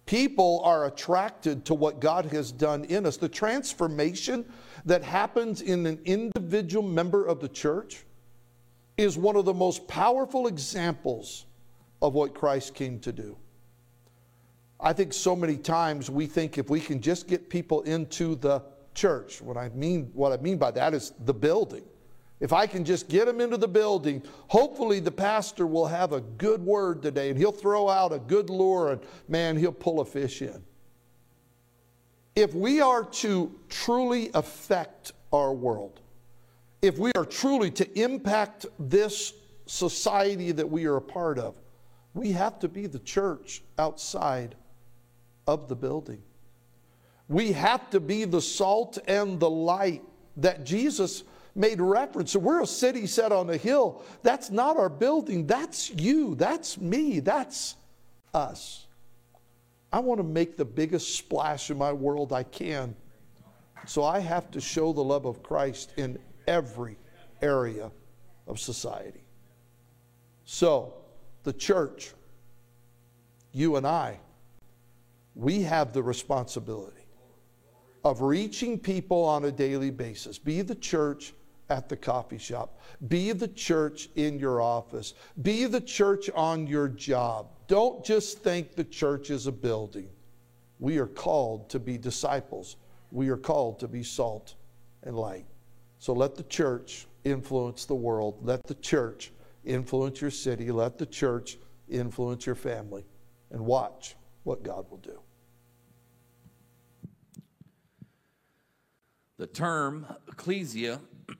People 0.05 0.61
are 0.63 0.85
attracted 0.85 1.65
to 1.65 1.73
what 1.73 1.99
God 1.99 2.25
has 2.25 2.51
done 2.51 2.83
in 2.85 3.05
us. 3.05 3.17
The 3.17 3.29
transformation 3.29 4.45
that 4.85 5.03
happens 5.03 5.61
in 5.61 5.85
an 5.85 5.99
individual 6.05 6.87
member 6.87 7.25
of 7.25 7.39
the 7.39 7.49
church 7.49 8.05
is 8.97 9.17
one 9.17 9.35
of 9.35 9.45
the 9.45 9.53
most 9.53 9.87
powerful 9.87 10.47
examples 10.47 11.45
of 12.01 12.13
what 12.13 12.33
Christ 12.33 12.73
came 12.73 12.99
to 13.01 13.11
do. 13.11 13.37
I 14.79 14.93
think 14.93 15.13
so 15.13 15.35
many 15.35 15.57
times 15.57 16.09
we 16.09 16.25
think 16.25 16.57
if 16.57 16.69
we 16.69 16.79
can 16.79 17.01
just 17.01 17.27
get 17.27 17.49
people 17.49 17.81
into 17.81 18.35
the 18.35 18.63
church, 18.99 19.41
what 19.41 19.55
I 19.55 19.69
mean, 19.69 20.11
what 20.13 20.33
I 20.33 20.37
mean 20.41 20.57
by 20.57 20.71
that 20.71 20.93
is 20.93 21.13
the 21.23 21.33
building. 21.33 21.83
If 22.41 22.53
I 22.53 22.67
can 22.67 22.83
just 22.83 23.09
get 23.09 23.25
them 23.25 23.41
into 23.41 23.57
the 23.57 23.67
building, 23.67 24.23
hopefully 24.47 24.99
the 24.99 25.11
pastor 25.11 25.65
will 25.65 25.87
have 25.87 26.11
a 26.11 26.21
good 26.21 26.61
word 26.61 27.01
today 27.01 27.29
and 27.29 27.37
he'll 27.37 27.51
throw 27.51 27.89
out 27.89 28.13
a 28.13 28.19
good 28.19 28.49
lure 28.49 28.91
and 28.91 29.01
man, 29.27 29.57
he'll 29.57 29.71
pull 29.71 30.01
a 30.01 30.05
fish 30.05 30.41
in. 30.41 30.63
If 32.35 32.53
we 32.53 32.81
are 32.81 33.03
to 33.03 33.57
truly 33.69 34.31
affect 34.33 35.13
our 35.33 35.53
world, 35.53 36.01
if 36.81 36.97
we 36.97 37.11
are 37.15 37.25
truly 37.25 37.71
to 37.71 37.99
impact 37.99 38.65
this 38.79 39.33
society 39.65 40.51
that 40.53 40.69
we 40.69 40.85
are 40.85 40.97
a 40.97 41.01
part 41.01 41.39
of, 41.39 41.59
we 42.13 42.31
have 42.31 42.59
to 42.59 42.67
be 42.67 42.87
the 42.87 42.99
church 42.99 43.63
outside 43.77 44.55
of 45.47 45.67
the 45.67 45.75
building. 45.75 46.21
We 47.29 47.51
have 47.51 47.89
to 47.91 47.99
be 47.99 48.25
the 48.25 48.41
salt 48.41 48.97
and 49.07 49.39
the 49.39 49.49
light 49.49 50.03
that 50.37 50.65
Jesus 50.65 51.23
made 51.55 51.79
reference. 51.79 52.31
So 52.31 52.39
we're 52.39 52.63
a 52.63 52.67
city 52.67 53.05
set 53.05 53.31
on 53.31 53.49
a 53.51 53.57
hill. 53.57 54.03
That's 54.23 54.49
not 54.49 54.77
our 54.77 54.89
building. 54.89 55.45
That's 55.45 55.91
you. 55.91 56.33
That's 56.35 56.79
me. 56.79 57.19
That's 57.19 57.75
us. 58.33 58.87
I 59.93 59.99
want 59.99 60.19
to 60.19 60.23
make 60.23 60.57
the 60.57 60.65
biggest 60.65 61.15
splash 61.15 61.69
in 61.69 61.77
my 61.77 61.93
world 61.93 62.33
I 62.33 62.43
can. 62.43 62.95
So 63.85 64.03
I 64.03 64.19
have 64.19 64.49
to 64.51 64.61
show 64.61 64.91
the 64.91 65.03
love 65.03 65.25
of 65.25 65.43
Christ 65.43 65.93
in 65.97 66.17
every 66.47 66.97
area 67.41 67.91
of 68.47 68.59
society. 68.59 69.23
So, 70.45 70.95
the 71.43 71.53
church, 71.53 72.11
you 73.51 73.75
and 73.75 73.85
I, 73.85 74.19
we 75.35 75.61
have 75.61 75.93
the 75.93 76.01
responsibility 76.01 76.98
of 78.03 78.21
reaching 78.21 78.79
people 78.79 79.23
on 79.23 79.45
a 79.45 79.51
daily 79.51 79.91
basis. 79.91 80.37
Be 80.37 80.61
the 80.61 80.75
church 80.75 81.33
at 81.69 81.87
the 81.89 81.97
coffee 81.97 82.37
shop. 82.37 82.79
Be 83.07 83.31
the 83.31 83.47
church 83.47 84.09
in 84.15 84.39
your 84.39 84.61
office. 84.61 85.13
Be 85.41 85.65
the 85.65 85.81
church 85.81 86.29
on 86.35 86.65
your 86.67 86.87
job. 86.87 87.47
Don't 87.67 88.03
just 88.03 88.39
think 88.39 88.75
the 88.75 88.83
church 88.83 89.29
is 89.29 89.47
a 89.47 89.51
building. 89.51 90.09
We 90.79 90.97
are 90.97 91.07
called 91.07 91.69
to 91.69 91.79
be 91.79 91.97
disciples. 91.97 92.77
We 93.11 93.29
are 93.29 93.37
called 93.37 93.79
to 93.79 93.87
be 93.87 94.03
salt 94.03 94.55
and 95.03 95.15
light. 95.15 95.45
So 95.99 96.13
let 96.13 96.35
the 96.35 96.43
church 96.43 97.05
influence 97.23 97.85
the 97.85 97.95
world. 97.95 98.39
Let 98.41 98.65
the 98.65 98.75
church 98.75 99.31
influence 99.65 100.21
your 100.21 100.31
city. 100.31 100.71
Let 100.71 100.97
the 100.97 101.05
church 101.05 101.57
influence 101.89 102.45
your 102.45 102.55
family. 102.55 103.05
And 103.51 103.65
watch 103.65 104.15
what 104.43 104.63
God 104.63 104.85
will 104.89 104.97
do. 104.97 105.19
The 109.39 109.47
term 109.47 110.05
ecclesia 110.27 110.99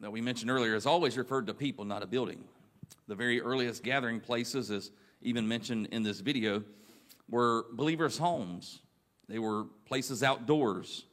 that 0.00 0.10
we 0.10 0.20
mentioned 0.20 0.50
earlier 0.50 0.74
is 0.74 0.86
always 0.86 1.16
referred 1.16 1.46
to 1.46 1.54
people, 1.54 1.84
not 1.84 2.02
a 2.02 2.06
building. 2.06 2.42
The 3.06 3.14
very 3.14 3.40
earliest 3.40 3.84
gathering 3.84 4.18
places, 4.18 4.72
as 4.72 4.90
even 5.22 5.46
mentioned 5.46 5.86
in 5.92 6.02
this 6.02 6.18
video, 6.18 6.64
were 7.30 7.66
believers' 7.74 8.18
homes. 8.18 8.80
They 9.28 9.38
were 9.38 9.66
places 9.84 10.24
outdoors, 10.24 11.04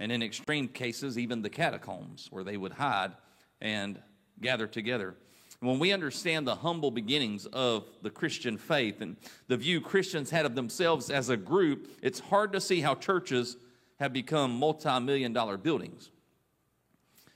and 0.00 0.10
in 0.10 0.20
extreme 0.20 0.66
cases, 0.66 1.16
even 1.16 1.42
the 1.42 1.50
catacombs, 1.50 2.26
where 2.32 2.42
they 2.42 2.56
would 2.56 2.72
hide 2.72 3.12
and 3.60 4.02
gather 4.40 4.66
together. 4.66 5.14
When 5.60 5.78
we 5.78 5.92
understand 5.92 6.48
the 6.48 6.56
humble 6.56 6.90
beginnings 6.90 7.46
of 7.46 7.84
the 8.02 8.10
Christian 8.10 8.58
faith 8.58 9.00
and 9.00 9.16
the 9.46 9.56
view 9.56 9.80
Christians 9.80 10.30
had 10.30 10.44
of 10.44 10.56
themselves 10.56 11.08
as 11.08 11.28
a 11.28 11.36
group, 11.36 11.88
it's 12.02 12.18
hard 12.18 12.52
to 12.52 12.60
see 12.60 12.80
how 12.80 12.96
churches 12.96 13.56
have 13.98 14.12
become 14.12 14.58
multi 14.58 15.00
million 15.00 15.32
dollar 15.32 15.56
buildings. 15.56 16.10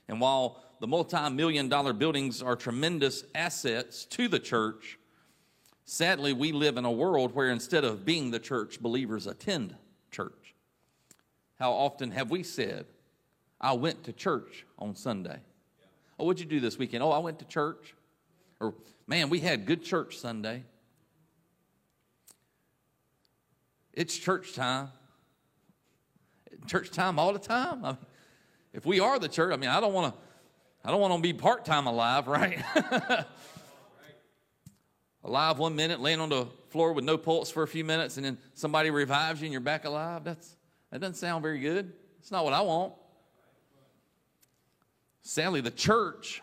And 0.07 0.19
while 0.19 0.61
the 0.79 0.87
multi 0.87 1.29
million 1.29 1.69
dollar 1.69 1.93
buildings 1.93 2.41
are 2.41 2.55
tremendous 2.55 3.23
assets 3.35 4.05
to 4.05 4.27
the 4.27 4.39
church, 4.39 4.99
sadly, 5.85 6.33
we 6.33 6.51
live 6.51 6.77
in 6.77 6.85
a 6.85 6.91
world 6.91 7.33
where 7.33 7.49
instead 7.49 7.83
of 7.83 8.05
being 8.05 8.31
the 8.31 8.39
church, 8.39 8.81
believers 8.81 9.27
attend 9.27 9.75
church. 10.11 10.55
How 11.59 11.71
often 11.71 12.11
have 12.11 12.31
we 12.31 12.43
said, 12.43 12.85
I 13.59 13.73
went 13.73 14.03
to 14.05 14.13
church 14.13 14.65
on 14.79 14.95
Sunday? 14.95 15.39
Oh, 16.19 16.25
what'd 16.25 16.39
you 16.39 16.45
do 16.45 16.59
this 16.59 16.77
weekend? 16.77 17.03
Oh, 17.03 17.11
I 17.11 17.19
went 17.19 17.39
to 17.39 17.45
church. 17.45 17.95
Or, 18.59 18.73
man, 19.07 19.29
we 19.29 19.39
had 19.39 19.65
good 19.65 19.83
church 19.83 20.17
Sunday. 20.17 20.63
It's 23.93 24.17
church 24.17 24.53
time. 24.53 24.89
Church 26.67 26.91
time 26.91 27.19
all 27.19 27.33
the 27.33 27.39
time. 27.39 27.83
I 27.83 27.89
mean, 27.89 27.97
if 28.73 28.85
we 28.85 28.99
are 28.99 29.19
the 29.19 29.27
church, 29.27 29.53
I 29.53 29.57
mean, 29.57 29.69
I 29.69 29.79
don't 29.79 29.93
want 29.93 30.13
to, 30.13 30.19
I 30.85 30.91
don't 30.91 31.01
want 31.01 31.13
to 31.15 31.21
be 31.21 31.33
part 31.33 31.65
time 31.65 31.87
alive, 31.87 32.27
right? 32.27 32.63
alive 35.23 35.57
one 35.59 35.75
minute, 35.75 35.99
laying 35.99 36.19
on 36.19 36.29
the 36.29 36.47
floor 36.69 36.93
with 36.93 37.03
no 37.03 37.17
pulse 37.17 37.51
for 37.51 37.63
a 37.63 37.67
few 37.67 37.83
minutes, 37.83 38.17
and 38.17 38.25
then 38.25 38.37
somebody 38.53 38.89
revives 38.89 39.41
you 39.41 39.45
and 39.45 39.51
you're 39.51 39.61
back 39.61 39.85
alive. 39.85 40.23
That's 40.23 40.55
that 40.91 40.99
doesn't 40.99 41.15
sound 41.15 41.41
very 41.41 41.59
good. 41.59 41.93
It's 42.19 42.31
not 42.31 42.43
what 42.43 42.53
I 42.53 42.61
want. 42.61 42.93
Sadly, 45.21 45.61
the 45.61 45.71
church 45.71 46.41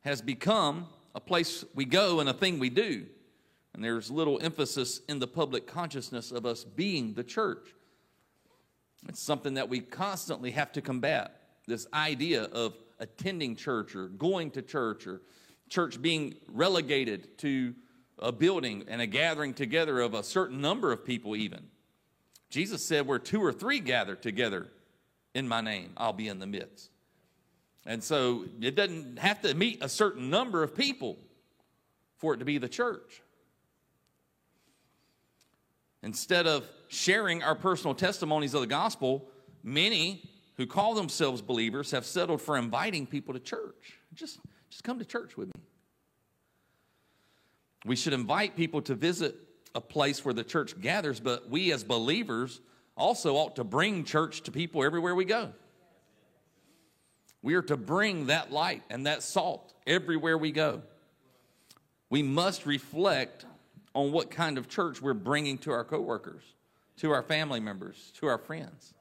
has 0.00 0.20
become 0.20 0.86
a 1.14 1.20
place 1.20 1.64
we 1.74 1.84
go 1.84 2.20
and 2.20 2.28
a 2.28 2.32
thing 2.32 2.58
we 2.58 2.70
do. 2.70 3.06
And 3.74 3.84
there's 3.84 4.10
little 4.10 4.38
emphasis 4.40 5.00
in 5.08 5.18
the 5.18 5.26
public 5.26 5.66
consciousness 5.66 6.30
of 6.30 6.46
us 6.46 6.64
being 6.64 7.14
the 7.14 7.24
church. 7.24 7.74
It's 9.08 9.22
something 9.22 9.54
that 9.54 9.68
we 9.68 9.80
constantly 9.80 10.50
have 10.52 10.72
to 10.72 10.80
combat 10.80 11.40
this 11.66 11.86
idea 11.92 12.44
of 12.44 12.74
attending 12.98 13.56
church 13.56 13.94
or 13.94 14.08
going 14.08 14.50
to 14.52 14.62
church 14.62 15.06
or 15.06 15.20
church 15.68 16.00
being 16.00 16.34
relegated 16.48 17.38
to 17.38 17.74
a 18.18 18.32
building 18.32 18.84
and 18.88 19.00
a 19.00 19.06
gathering 19.06 19.52
together 19.52 20.00
of 20.00 20.14
a 20.14 20.22
certain 20.22 20.60
number 20.60 20.92
of 20.92 21.04
people, 21.04 21.36
even. 21.36 21.64
Jesus 22.50 22.84
said, 22.84 23.06
Where 23.06 23.18
two 23.18 23.42
or 23.42 23.52
three 23.52 23.80
gather 23.80 24.14
together 24.14 24.68
in 25.34 25.46
my 25.46 25.60
name, 25.60 25.92
I'll 25.96 26.12
be 26.12 26.28
in 26.28 26.38
the 26.38 26.46
midst. 26.46 26.90
And 27.84 28.02
so 28.02 28.46
it 28.60 28.74
doesn't 28.74 29.18
have 29.18 29.42
to 29.42 29.54
meet 29.54 29.82
a 29.82 29.88
certain 29.88 30.30
number 30.30 30.62
of 30.62 30.74
people 30.74 31.18
for 32.16 32.34
it 32.34 32.38
to 32.38 32.44
be 32.44 32.58
the 32.58 32.68
church. 32.68 33.22
Instead 36.06 36.46
of 36.46 36.68
sharing 36.86 37.42
our 37.42 37.56
personal 37.56 37.92
testimonies 37.92 38.54
of 38.54 38.60
the 38.60 38.66
gospel, 38.68 39.26
many 39.64 40.22
who 40.56 40.64
call 40.64 40.94
themselves 40.94 41.42
believers 41.42 41.90
have 41.90 42.06
settled 42.06 42.40
for 42.40 42.56
inviting 42.56 43.06
people 43.06 43.34
to 43.34 43.40
church. 43.40 43.98
Just, 44.14 44.38
just 44.70 44.84
come 44.84 45.00
to 45.00 45.04
church 45.04 45.36
with 45.36 45.48
me. 45.48 45.62
We 47.84 47.96
should 47.96 48.12
invite 48.12 48.54
people 48.54 48.82
to 48.82 48.94
visit 48.94 49.34
a 49.74 49.80
place 49.80 50.24
where 50.24 50.32
the 50.32 50.44
church 50.44 50.80
gathers, 50.80 51.18
but 51.18 51.50
we 51.50 51.72
as 51.72 51.82
believers 51.82 52.60
also 52.96 53.34
ought 53.34 53.56
to 53.56 53.64
bring 53.64 54.04
church 54.04 54.42
to 54.42 54.52
people 54.52 54.84
everywhere 54.84 55.16
we 55.16 55.24
go. 55.24 55.52
We 57.42 57.54
are 57.54 57.62
to 57.62 57.76
bring 57.76 58.26
that 58.26 58.52
light 58.52 58.84
and 58.90 59.06
that 59.06 59.24
salt 59.24 59.74
everywhere 59.88 60.38
we 60.38 60.52
go. 60.52 60.82
We 62.10 62.22
must 62.22 62.64
reflect 62.64 63.44
on 63.96 64.12
what 64.12 64.30
kind 64.30 64.58
of 64.58 64.68
church 64.68 65.00
we're 65.00 65.14
bringing 65.14 65.56
to 65.56 65.72
our 65.72 65.82
coworkers, 65.82 66.42
to 66.98 67.10
our 67.12 67.22
family 67.22 67.60
members, 67.60 68.12
to 68.20 68.26
our 68.26 68.36
friends. 68.36 68.92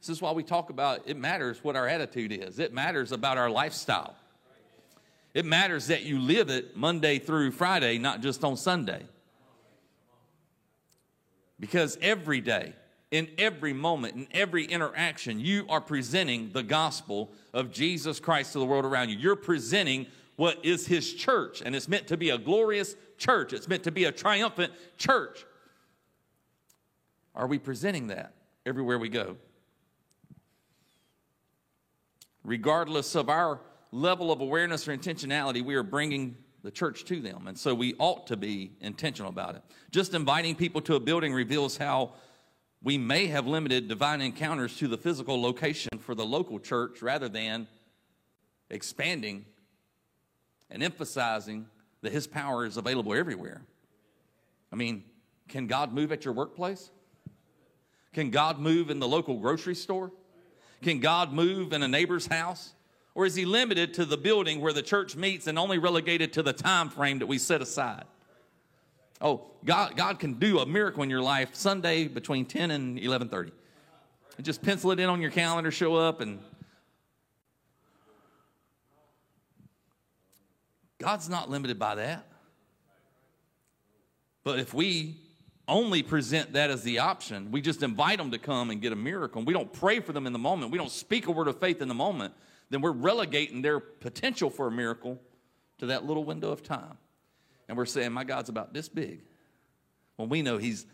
This 0.00 0.08
is 0.08 0.22
why 0.22 0.32
we 0.32 0.42
talk 0.42 0.70
about 0.70 1.02
it 1.04 1.18
matters 1.18 1.62
what 1.62 1.76
our 1.76 1.86
attitude 1.86 2.32
is. 2.32 2.58
It 2.58 2.72
matters 2.72 3.12
about 3.12 3.36
our 3.36 3.50
lifestyle. 3.50 4.16
It 5.34 5.44
matters 5.44 5.88
that 5.88 6.04
you 6.04 6.18
live 6.18 6.48
it 6.48 6.78
Monday 6.78 7.18
through 7.18 7.50
Friday, 7.50 7.98
not 7.98 8.22
just 8.22 8.42
on 8.42 8.56
Sunday. 8.56 9.02
Because 11.60 11.98
every 12.00 12.40
day, 12.40 12.72
in 13.10 13.28
every 13.36 13.74
moment, 13.74 14.14
in 14.14 14.28
every 14.32 14.64
interaction, 14.64 15.40
you 15.40 15.66
are 15.68 15.80
presenting 15.82 16.52
the 16.52 16.62
gospel 16.62 17.30
of 17.52 17.70
Jesus 17.70 18.18
Christ 18.18 18.54
to 18.54 18.60
the 18.60 18.64
world 18.66 18.86
around 18.86 19.10
you. 19.10 19.18
You're 19.18 19.36
presenting 19.36 20.06
what 20.36 20.64
is 20.64 20.86
his 20.86 21.12
church, 21.12 21.62
and 21.62 21.76
it's 21.76 21.88
meant 21.88 22.06
to 22.06 22.16
be 22.16 22.30
a 22.30 22.38
glorious 22.38 22.94
church, 23.18 23.52
it's 23.52 23.68
meant 23.68 23.84
to 23.84 23.90
be 23.90 24.04
a 24.04 24.12
triumphant 24.12 24.72
church. 24.96 25.44
Are 27.34 27.46
we 27.46 27.58
presenting 27.58 28.08
that 28.08 28.34
everywhere 28.64 28.98
we 28.98 29.08
go? 29.08 29.36
Regardless 32.44 33.14
of 33.14 33.28
our 33.28 33.60
level 33.92 34.30
of 34.32 34.40
awareness 34.40 34.86
or 34.88 34.96
intentionality, 34.96 35.64
we 35.64 35.74
are 35.74 35.82
bringing 35.82 36.36
the 36.62 36.70
church 36.70 37.04
to 37.04 37.20
them. 37.20 37.46
And 37.46 37.58
so 37.58 37.74
we 37.74 37.94
ought 37.98 38.26
to 38.28 38.36
be 38.36 38.72
intentional 38.80 39.30
about 39.30 39.54
it. 39.54 39.62
Just 39.90 40.14
inviting 40.14 40.54
people 40.54 40.80
to 40.82 40.94
a 40.94 41.00
building 41.00 41.32
reveals 41.32 41.76
how 41.76 42.14
we 42.82 42.98
may 42.98 43.26
have 43.26 43.46
limited 43.46 43.88
divine 43.88 44.20
encounters 44.20 44.76
to 44.78 44.88
the 44.88 44.98
physical 44.98 45.40
location 45.40 45.98
for 45.98 46.14
the 46.14 46.24
local 46.24 46.58
church 46.58 47.02
rather 47.02 47.28
than 47.28 47.66
expanding 48.70 49.44
and 50.70 50.82
emphasizing 50.82 51.66
that 52.02 52.12
his 52.12 52.26
power 52.26 52.64
is 52.64 52.76
available 52.76 53.14
everywhere. 53.14 53.62
I 54.72 54.76
mean, 54.76 55.04
can 55.48 55.66
God 55.66 55.92
move 55.92 56.12
at 56.12 56.24
your 56.24 56.34
workplace? 56.34 56.90
Can 58.12 58.30
God 58.30 58.58
move 58.58 58.90
in 58.90 58.98
the 58.98 59.08
local 59.08 59.38
grocery 59.38 59.74
store? 59.74 60.10
Can 60.82 61.00
God 61.00 61.32
move 61.32 61.72
in 61.72 61.82
a 61.82 61.88
neighbor's 61.88 62.26
house? 62.26 62.74
Or 63.14 63.24
is 63.24 63.34
he 63.34 63.44
limited 63.44 63.94
to 63.94 64.04
the 64.04 64.16
building 64.16 64.60
where 64.60 64.72
the 64.72 64.82
church 64.82 65.16
meets 65.16 65.46
and 65.46 65.58
only 65.58 65.78
relegated 65.78 66.32
to 66.34 66.42
the 66.42 66.52
time 66.52 66.90
frame 66.90 67.18
that 67.20 67.26
we 67.26 67.38
set 67.38 67.62
aside? 67.62 68.04
Oh, 69.20 69.46
God, 69.64 69.96
God 69.96 70.18
can 70.18 70.34
do 70.34 70.58
a 70.58 70.66
miracle 70.66 71.02
in 71.02 71.08
your 71.08 71.22
life 71.22 71.54
Sunday 71.54 72.08
between 72.08 72.44
10 72.44 72.70
and 72.70 72.98
11:30. 72.98 73.52
Just 74.42 74.60
pencil 74.60 74.90
it 74.90 75.00
in 75.00 75.08
on 75.08 75.22
your 75.22 75.30
calendar, 75.30 75.70
show 75.70 75.94
up 75.94 76.20
and 76.20 76.38
God's 80.98 81.28
not 81.28 81.50
limited 81.50 81.78
by 81.78 81.96
that. 81.96 82.26
But 84.44 84.58
if 84.58 84.72
we 84.72 85.16
only 85.68 86.02
present 86.02 86.52
that 86.52 86.70
as 86.70 86.82
the 86.82 87.00
option, 87.00 87.50
we 87.50 87.60
just 87.60 87.82
invite 87.82 88.18
them 88.18 88.30
to 88.30 88.38
come 88.38 88.70
and 88.70 88.80
get 88.80 88.92
a 88.92 88.96
miracle, 88.96 89.40
and 89.40 89.46
we 89.46 89.52
don't 89.52 89.72
pray 89.72 90.00
for 90.00 90.12
them 90.12 90.26
in 90.26 90.32
the 90.32 90.38
moment, 90.38 90.70
we 90.70 90.78
don't 90.78 90.90
speak 90.90 91.26
a 91.26 91.32
word 91.32 91.48
of 91.48 91.58
faith 91.58 91.82
in 91.82 91.88
the 91.88 91.94
moment, 91.94 92.32
then 92.70 92.80
we're 92.80 92.92
relegating 92.92 93.62
their 93.62 93.80
potential 93.80 94.50
for 94.50 94.68
a 94.68 94.70
miracle 94.70 95.20
to 95.78 95.86
that 95.86 96.04
little 96.04 96.24
window 96.24 96.50
of 96.50 96.62
time. 96.62 96.96
And 97.68 97.76
we're 97.76 97.86
saying, 97.86 98.12
My 98.12 98.24
God's 98.24 98.48
about 98.48 98.72
this 98.72 98.88
big. 98.88 99.22
Well, 100.16 100.28
we 100.28 100.42
know 100.42 100.56
He's 100.58 100.86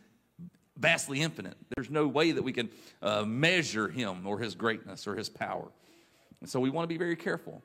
vastly 0.76 1.20
infinite. 1.20 1.56
There's 1.76 1.90
no 1.90 2.08
way 2.08 2.32
that 2.32 2.42
we 2.42 2.52
can 2.52 2.70
uh, 3.02 3.24
measure 3.24 3.88
Him 3.88 4.26
or 4.26 4.38
His 4.38 4.54
greatness 4.54 5.06
or 5.06 5.14
His 5.14 5.28
power. 5.28 5.68
And 6.40 6.48
so 6.48 6.58
we 6.58 6.70
want 6.70 6.84
to 6.84 6.88
be 6.88 6.98
very 6.98 7.16
careful 7.16 7.62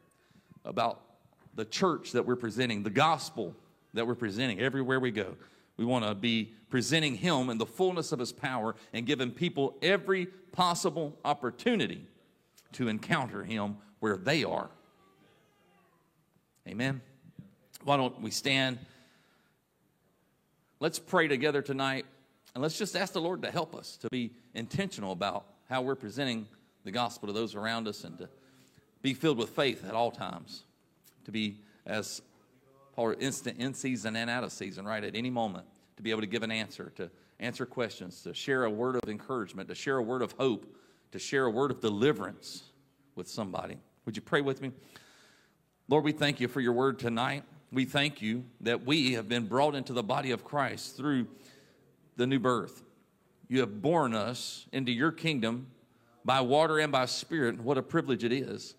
about 0.66 1.02
the 1.58 1.66
church 1.66 2.14
that 2.14 2.26
we're 2.26 2.38
presenting, 2.38 2.84
the 2.84 2.90
gospel 2.90 3.54
that 3.94 4.08
we're 4.08 4.16
presenting 4.16 4.62
everywhere 4.62 5.00
we 5.00 5.12
go. 5.12 5.36
We 5.76 5.86
want 5.86 6.06
to 6.06 6.16
be 6.16 6.54
presenting 6.70 7.16
Him 7.16 7.50
in 7.50 7.58
the 7.58 7.66
fullness 7.66 8.12
of 8.12 8.20
His 8.20 8.32
power 8.32 8.76
and 8.94 9.06
giving 9.06 9.32
people 9.32 9.76
every 9.82 10.28
possible 10.28 11.18
opportunity 11.26 12.06
to 12.74 12.88
encounter 12.88 13.44
Him 13.44 13.78
where 14.00 14.18
they 14.18 14.44
are. 14.44 14.70
Amen. 16.68 17.02
Why 17.84 17.98
don't 17.98 18.22
we 18.22 18.32
stand? 18.32 18.78
Let's 20.80 21.00
pray 21.00 21.28
together 21.28 21.64
tonight 21.64 22.06
and 22.54 22.62
let's 22.62 22.78
just 22.78 22.96
ask 22.96 23.14
the 23.14 23.22
Lord 23.22 23.42
to 23.42 23.52
help 23.52 23.76
us 23.76 23.98
to 23.98 24.10
be 24.10 24.32
intentional 24.54 25.12
about 25.12 25.46
how 25.70 25.82
we're 25.82 25.96
presenting 25.96 26.48
the 26.84 26.92
gospel 26.92 27.28
to 27.28 27.34
those 27.34 27.56
around 27.56 27.88
us 27.88 28.04
and 28.04 28.18
to 28.20 28.30
be 29.02 29.16
filled 29.16 29.40
with 29.40 29.50
faith 29.50 29.84
at 29.86 29.96
all 29.96 30.12
times 30.12 30.64
to 31.28 31.32
be 31.32 31.58
as 31.86 32.22
Paul 32.94 33.14
instant 33.20 33.60
in 33.60 33.74
season 33.74 34.16
and 34.16 34.30
out 34.30 34.46
of 34.46 34.52
season, 34.54 34.86
right? 34.86 35.04
At 35.04 35.14
any 35.14 35.30
moment, 35.30 35.66
to 35.98 36.02
be 36.02 36.10
able 36.10 36.22
to 36.22 36.28
give 36.28 36.42
an 36.42 36.52
answer, 36.52 36.94
to 36.96 37.12
answer 37.42 37.66
questions, 37.66 38.22
to 38.24 38.34
share 38.34 38.64
a 38.64 38.70
word 38.70 38.96
of 38.96 39.10
encouragement, 39.10 39.68
to 39.68 39.76
share 39.76 39.98
a 39.98 40.02
word 40.02 40.22
of 40.22 40.32
hope, 40.32 40.66
to 41.12 41.20
share 41.20 41.46
a 41.46 41.52
word 41.52 41.70
of 41.70 41.82
deliverance 41.82 42.64
with 43.16 43.28
somebody. 43.28 43.78
Would 44.06 44.16
you 44.16 44.22
pray 44.22 44.40
with 44.40 44.62
me? 44.62 44.72
Lord, 45.90 46.06
we 46.06 46.14
thank 46.14 46.40
you 46.40 46.48
for 46.48 46.62
your 46.62 46.72
word 46.72 46.98
tonight. 46.98 47.44
We 47.74 47.84
thank 47.84 48.22
you 48.22 48.46
that 48.62 48.86
we 48.86 49.14
have 49.14 49.28
been 49.28 49.48
brought 49.48 49.76
into 49.76 49.92
the 49.92 50.04
body 50.04 50.32
of 50.32 50.46
Christ 50.46 50.96
through 50.96 51.28
the 52.16 52.26
new 52.26 52.40
birth. 52.40 52.84
You 53.50 53.60
have 53.60 53.82
born 53.82 54.16
us 54.16 54.66
into 54.72 54.94
your 54.94 55.12
kingdom 55.12 55.68
by 56.24 56.40
water 56.40 56.80
and 56.80 56.90
by 56.90 57.06
spirit. 57.06 57.60
What 57.60 57.78
a 57.78 57.84
privilege 57.84 58.24
it 58.24 58.32
is. 58.32 58.76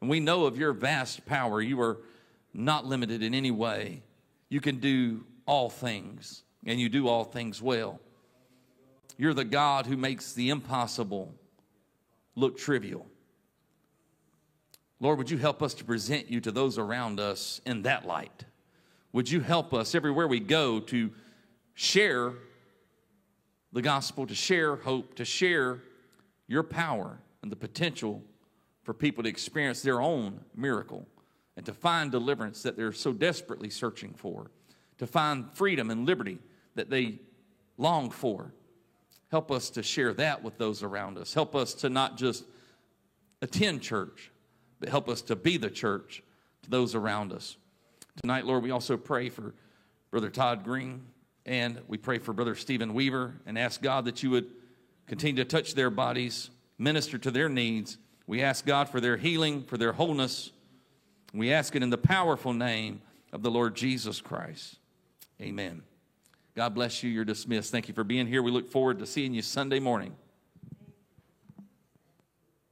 And 0.00 0.10
we 0.10 0.20
know 0.20 0.44
of 0.44 0.58
your 0.58 0.72
vast 0.72 1.24
power. 1.26 1.60
You 1.60 1.80
are 1.80 1.98
not 2.52 2.86
limited 2.86 3.22
in 3.22 3.34
any 3.34 3.50
way. 3.50 4.02
You 4.48 4.60
can 4.60 4.78
do 4.78 5.24
all 5.46 5.68
things, 5.68 6.42
and 6.64 6.80
you 6.80 6.88
do 6.88 7.08
all 7.08 7.24
things 7.24 7.60
well. 7.60 8.00
You're 9.16 9.34
the 9.34 9.44
God 9.44 9.86
who 9.86 9.96
makes 9.96 10.32
the 10.32 10.50
impossible 10.50 11.34
look 12.34 12.58
trivial. 12.58 13.06
Lord, 15.00 15.18
would 15.18 15.30
you 15.30 15.38
help 15.38 15.62
us 15.62 15.74
to 15.74 15.84
present 15.84 16.30
you 16.30 16.40
to 16.40 16.50
those 16.50 16.78
around 16.78 17.20
us 17.20 17.60
in 17.66 17.82
that 17.82 18.06
light? 18.06 18.44
Would 19.12 19.30
you 19.30 19.40
help 19.40 19.74
us 19.74 19.94
everywhere 19.94 20.26
we 20.26 20.40
go 20.40 20.80
to 20.80 21.10
share 21.74 22.32
the 23.72 23.82
gospel, 23.82 24.26
to 24.26 24.34
share 24.34 24.76
hope, 24.76 25.14
to 25.16 25.24
share 25.24 25.80
your 26.46 26.62
power 26.62 27.18
and 27.42 27.50
the 27.50 27.56
potential 27.56 28.22
for 28.84 28.94
people 28.94 29.24
to 29.24 29.28
experience 29.28 29.82
their 29.82 30.00
own 30.00 30.40
miracle 30.54 31.06
and 31.56 31.64
to 31.66 31.72
find 31.72 32.12
deliverance 32.12 32.62
that 32.62 32.76
they're 32.76 32.92
so 32.92 33.12
desperately 33.12 33.70
searching 33.70 34.12
for, 34.12 34.50
to 34.98 35.06
find 35.06 35.50
freedom 35.52 35.90
and 35.90 36.06
liberty 36.06 36.38
that 36.74 36.90
they 36.90 37.18
long 37.78 38.10
for. 38.10 38.52
Help 39.30 39.50
us 39.50 39.70
to 39.70 39.82
share 39.82 40.12
that 40.14 40.42
with 40.42 40.58
those 40.58 40.82
around 40.82 41.18
us. 41.18 41.34
Help 41.34 41.56
us 41.56 41.74
to 41.74 41.88
not 41.88 42.16
just 42.16 42.44
attend 43.42 43.82
church, 43.82 44.30
but 44.78 44.88
help 44.88 45.08
us 45.08 45.22
to 45.22 45.34
be 45.34 45.56
the 45.56 45.70
church 45.70 46.22
to 46.62 46.70
those 46.70 46.94
around 46.94 47.32
us. 47.32 47.56
Tonight, 48.20 48.44
Lord, 48.44 48.62
we 48.62 48.70
also 48.70 48.96
pray 48.96 49.28
for 49.28 49.54
Brother 50.10 50.30
Todd 50.30 50.62
Green 50.62 51.06
and 51.46 51.80
we 51.88 51.98
pray 51.98 52.18
for 52.18 52.32
Brother 52.32 52.54
Stephen 52.54 52.94
Weaver 52.94 53.34
and 53.46 53.58
ask 53.58 53.82
God 53.82 54.04
that 54.06 54.22
you 54.22 54.30
would 54.30 54.46
continue 55.06 55.42
to 55.42 55.48
touch 55.48 55.74
their 55.74 55.90
bodies, 55.90 56.50
minister 56.78 57.18
to 57.18 57.30
their 57.30 57.48
needs, 57.48 57.98
we 58.26 58.42
ask 58.42 58.64
God 58.64 58.88
for 58.88 59.00
their 59.00 59.16
healing, 59.16 59.62
for 59.62 59.76
their 59.76 59.92
wholeness. 59.92 60.50
We 61.32 61.52
ask 61.52 61.74
it 61.76 61.82
in 61.82 61.90
the 61.90 61.98
powerful 61.98 62.52
name 62.52 63.02
of 63.32 63.42
the 63.42 63.50
Lord 63.50 63.74
Jesus 63.74 64.20
Christ. 64.20 64.76
Amen. 65.40 65.82
God 66.54 66.74
bless 66.74 67.02
you. 67.02 67.10
You're 67.10 67.24
dismissed. 67.24 67.72
Thank 67.72 67.88
you 67.88 67.94
for 67.94 68.04
being 68.04 68.26
here. 68.26 68.42
We 68.42 68.50
look 68.52 68.70
forward 68.70 69.00
to 69.00 69.06
seeing 69.06 69.34
you 69.34 69.42
Sunday 69.42 69.80
morning. 69.80 70.14